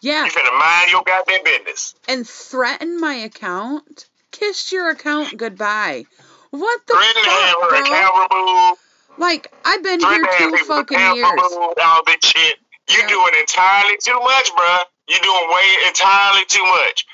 [0.00, 1.94] Yeah, You finna mind your goddamn business.
[2.08, 4.06] and threaten my account.
[4.30, 6.04] Kiss your account goodbye.
[6.50, 7.78] What the Threaten fuck, her bro?
[7.80, 8.80] account removed.
[9.18, 11.16] Like I've been Threaten here two fucking years.
[11.16, 11.78] removed.
[11.80, 12.58] All this shit.
[12.88, 13.08] You Yeah.
[13.08, 14.84] doing entirely too much, bruh.
[15.08, 17.06] You're doing way entirely too much.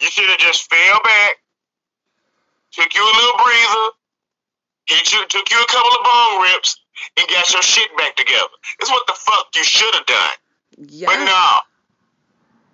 [0.00, 1.38] You should have just fell back,
[2.72, 3.90] took you a little breather,
[4.86, 6.80] hit you, took you a couple of bone rips,
[7.16, 8.48] and got your shit back together.
[8.80, 10.32] It's what the fuck you should have done.
[10.78, 11.06] Yeah.
[11.08, 11.60] But no.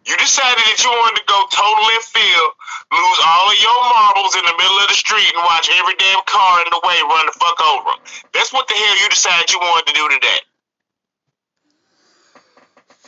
[0.05, 2.53] You decided that you wanted to go total left field,
[2.93, 6.21] lose all of your marbles in the middle of the street, and watch every damn
[6.27, 8.01] car in the way run the fuck over them.
[8.35, 10.41] That's what the hell you decided you wanted to do today.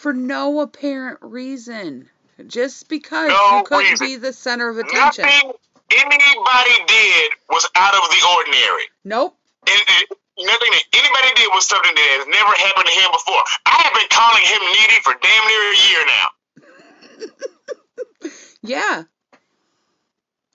[0.06, 2.08] For no apparent reason.
[2.46, 4.06] Just because No you couldn't reason.
[4.06, 5.24] be the center of attention.
[5.26, 5.50] Nothing
[5.90, 8.86] anybody did was out of the ordinary.
[9.02, 9.34] Nope.
[9.66, 13.42] And, and nothing that anybody did was something that has never happened to him before.
[13.66, 16.26] I have been calling him needy for damn near a year now.
[18.62, 19.02] Yeah.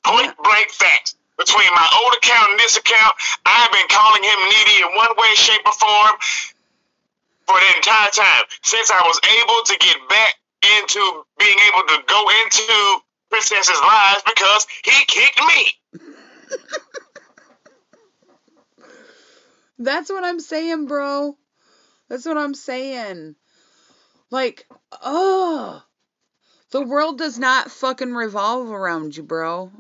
[0.05, 1.15] Point blank facts.
[1.37, 3.15] Between my old account and this account,
[3.45, 6.15] I have been calling him needy in one way, shape, or form
[7.51, 8.43] for the entire time.
[8.63, 10.35] Since I was able to get back
[10.79, 12.99] into being able to go into
[13.29, 15.73] Princess's lives because he kicked me.
[19.79, 21.35] That's what I'm saying, bro.
[22.07, 23.35] That's what I'm saying.
[24.29, 24.67] Like,
[25.01, 25.83] oh.
[26.71, 29.71] The world does not fucking revolve around you, bro.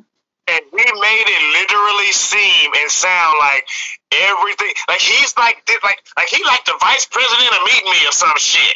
[0.51, 3.65] And he made it literally seem and sound like
[4.11, 8.07] everything, like he's like, thi- like, like he like the vice president of Meet Me
[8.07, 8.75] or some shit.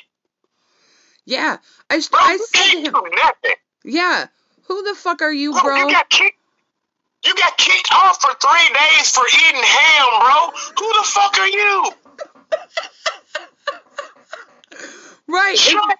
[1.25, 1.57] Yeah.
[1.89, 3.55] I, Bro, I said to him, nothing.
[3.83, 4.27] yeah.
[4.67, 5.75] Who the fuck are you, Bro, bro?
[5.77, 6.37] you got kicked.
[7.25, 10.51] You got kicked off for three days for eating ham, bro.
[10.77, 11.91] Who the fuck are you?
[15.27, 15.57] Right.
[15.57, 15.97] Shut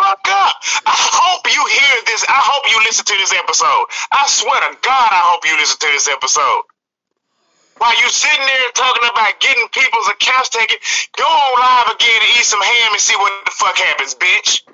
[0.00, 0.56] fuck up.
[0.88, 2.24] I hope you hear this.
[2.24, 3.84] I hope you listen to this episode.
[4.08, 6.64] I swear to God, I hope you listen to this episode.
[7.76, 10.76] While you sitting there talking about getting people's accounts taken,
[11.16, 14.64] go on live again and eat some ham and see what the fuck happens, bitch.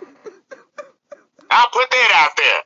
[1.51, 2.61] I'll put that out there.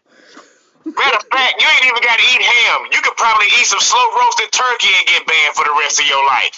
[0.97, 2.89] Matter of fact, you ain't even got to eat ham.
[2.93, 6.07] You could probably eat some slow roasted turkey and get banned for the rest of
[6.09, 6.57] your life.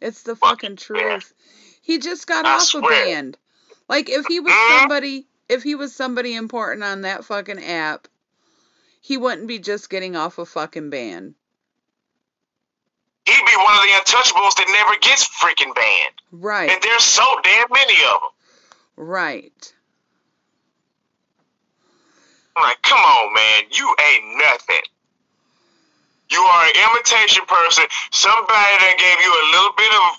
[0.00, 1.32] It's the Fuck fucking truth.
[1.82, 3.06] He just got I off a swear.
[3.06, 3.38] band.
[3.88, 8.08] Like if he was somebody if he was somebody important on that fucking app,
[9.00, 11.34] he wouldn't be just getting off a fucking band.
[13.26, 16.14] He'd be one of the untouchables that never gets freaking banned.
[16.30, 16.70] Right.
[16.70, 18.30] And there's so damn many of them.
[18.96, 19.74] Right.
[22.56, 24.82] I'm like, come on, man, you ain't nothing.
[26.30, 27.84] You are an imitation person.
[28.10, 30.10] Somebody that gave you a little bit of,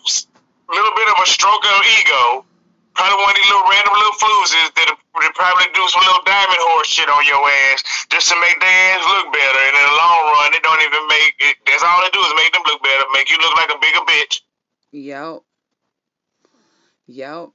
[0.71, 2.47] little bit of a stroke of ego.
[2.95, 6.87] Probably one of these little random little that that probably do some little diamond horse
[6.87, 9.61] shit on your ass just to make their ass look better.
[9.69, 11.55] And in the long run, it don't even make it.
[11.65, 14.03] That's all they do is make them look better, make you look like a bigger
[14.05, 14.41] bitch.
[14.91, 15.41] Yep.
[17.07, 17.45] Yep.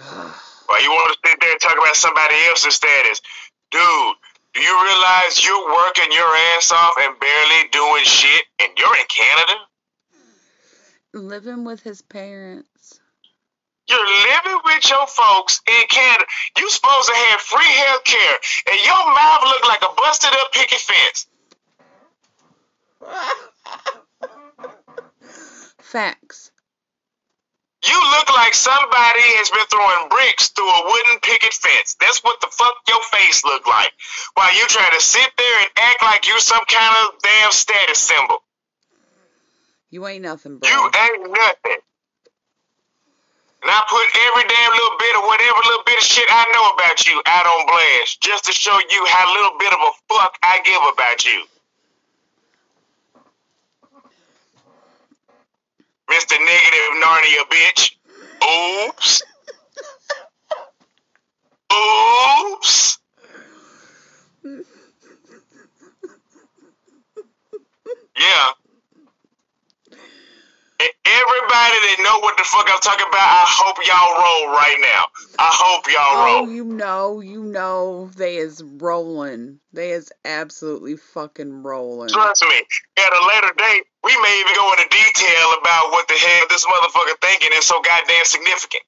[0.66, 3.20] Why you want to sit there and talk about somebody else's status?
[3.70, 4.16] Dude,
[4.54, 9.04] do you realize you're working your ass off and barely doing shit and you're in
[9.08, 9.54] Canada?
[11.12, 13.00] Living with his parents.
[13.88, 16.24] You're living with your folks in Canada.
[16.58, 18.36] You supposed to have free health care
[18.70, 21.26] and your mouth look like a busted up picket fence.
[25.78, 26.52] Facts.
[27.80, 31.96] You look like somebody has been throwing bricks through a wooden picket fence.
[32.00, 33.92] That's what the fuck your face look like.
[34.34, 37.98] While you trying to sit there and act like you some kind of damn status
[37.98, 38.44] symbol.
[39.88, 40.68] You ain't nothing, bro.
[40.68, 41.80] You ain't nothing.
[43.62, 46.64] And I put every damn little bit of whatever little bit of shit I know
[46.76, 50.36] about you out on blast just to show you how little bit of a fuck
[50.42, 51.44] I give about you.
[56.10, 56.36] Mr.
[56.38, 57.96] Negative Narnia bitch.
[58.88, 59.22] Oops.
[61.72, 62.98] Oops.
[68.18, 68.48] Yeah.
[71.04, 75.04] Everybody that know what the fuck I'm talking about, I hope y'all roll right now.
[75.38, 76.48] I hope y'all Oh, roll.
[76.50, 79.60] you know, you know, they is rolling.
[79.72, 82.08] They is absolutely fucking rolling.
[82.08, 82.62] Trust me.
[82.96, 86.64] At a later date, we may even go into detail about what the hell this
[86.66, 88.82] motherfucker thinking is so goddamn significant.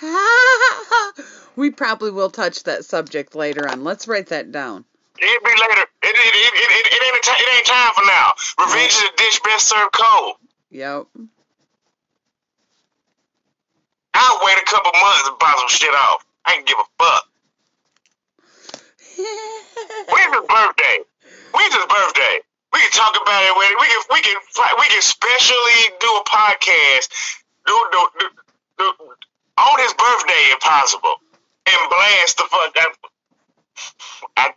[1.56, 3.84] we probably will touch that subject later on.
[3.84, 4.84] Let's write that down.
[5.20, 5.82] It'll be later.
[6.02, 8.32] It, it, it, it, it, it, ain't, it ain't time for now.
[8.64, 10.36] Revenge is a dish best served cold.
[10.70, 11.06] Yep.
[14.14, 16.24] I'll wait a couple months and buy some shit off.
[16.44, 17.24] I can give a fuck.
[20.08, 20.98] When's his birthday?
[21.52, 22.40] When's his birthday?
[22.72, 23.52] We can talk about it.
[23.56, 24.36] When we can, we can,
[24.78, 27.08] we can specially do a podcast.
[27.66, 28.26] Do, do, do,
[28.78, 28.92] do,
[29.58, 31.14] on his birthday, if possible,
[31.66, 32.76] and blast the fuck.
[32.76, 32.86] I,
[34.36, 34.50] I,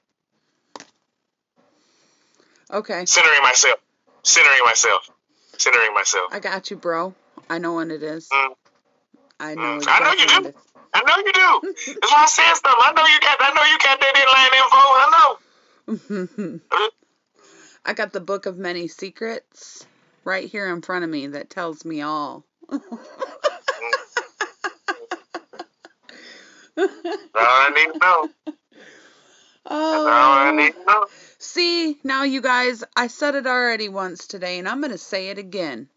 [2.74, 3.06] Okay.
[3.06, 3.80] Centering myself.
[4.24, 5.10] Centering myself.
[5.58, 6.34] Centering myself.
[6.34, 7.14] I got you, bro.
[7.50, 8.30] I know when it is.
[8.30, 8.56] Mm.
[9.40, 9.80] I know.
[9.80, 9.86] Mm.
[9.88, 10.54] I know you do.
[10.94, 11.96] I know you do.
[12.00, 12.76] That's why I said stuff.
[12.80, 13.38] I know you got.
[13.40, 14.82] I know you got that inline info.
[15.02, 16.92] I know.
[17.86, 18.00] when it is.
[18.00, 19.86] I got the book of many secrets
[20.24, 22.46] right here in front of me that tells me all.
[27.36, 28.30] I need to know.
[29.66, 30.56] That's all I Oh.
[30.56, 31.06] need to know.
[31.38, 35.30] See, now you guys, I said it already once today, and I'm going to say
[35.30, 35.90] it again.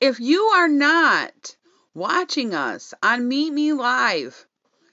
[0.00, 1.56] If you are not
[1.94, 4.46] watching us on Meet Me Live,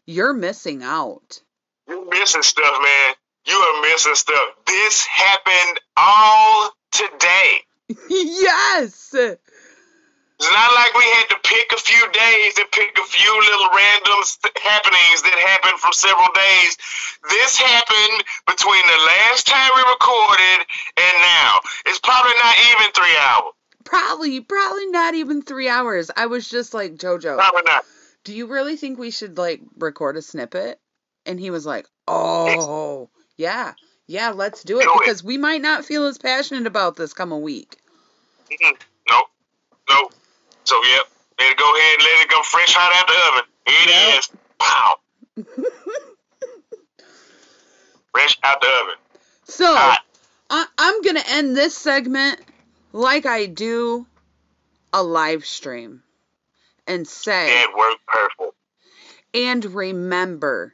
[0.06, 1.42] you're missing out.
[1.88, 3.16] You're missing stuff, man.
[3.48, 4.50] You are missing stuff.
[4.66, 7.62] This happened all today.
[8.10, 9.14] yes!
[10.40, 13.70] It's not like we had to pick a few days and pick a few little
[13.74, 14.20] random
[14.62, 16.78] happenings that happened from several days.
[17.30, 20.68] This happened between the last time we recorded
[20.98, 21.54] and now.
[21.88, 23.54] It's probably not even three hours.
[23.86, 26.12] Probably, probably not even three hours.
[26.16, 27.86] I was just like, JoJo, Probably not.
[28.26, 30.80] do you really think we should like record a snippet?
[31.26, 33.74] And he was like, oh, yeah,
[34.08, 35.00] yeah, let's do it Do it.
[35.00, 37.78] because we might not feel as passionate about this come a week.
[38.52, 38.76] Mm-mm.
[39.10, 39.28] Nope.
[39.90, 40.14] Nope.
[40.64, 41.02] So, yep.
[41.40, 43.44] Let it go ahead and let it come fresh out out the oven.
[43.68, 44.20] Here it Yep.
[44.20, 44.30] is.
[44.60, 44.96] Pow.
[48.12, 48.96] fresh out the oven.
[49.46, 50.04] So, Hot.
[50.50, 52.40] I, I'm going to end this segment
[52.94, 54.06] like I do
[54.94, 56.04] a live stream
[56.88, 58.58] and say, It worked perfect.
[59.34, 60.74] and remember,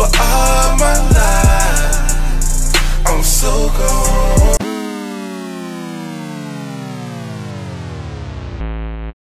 [0.00, 2.72] for all my life.
[3.06, 4.39] I'm so gone.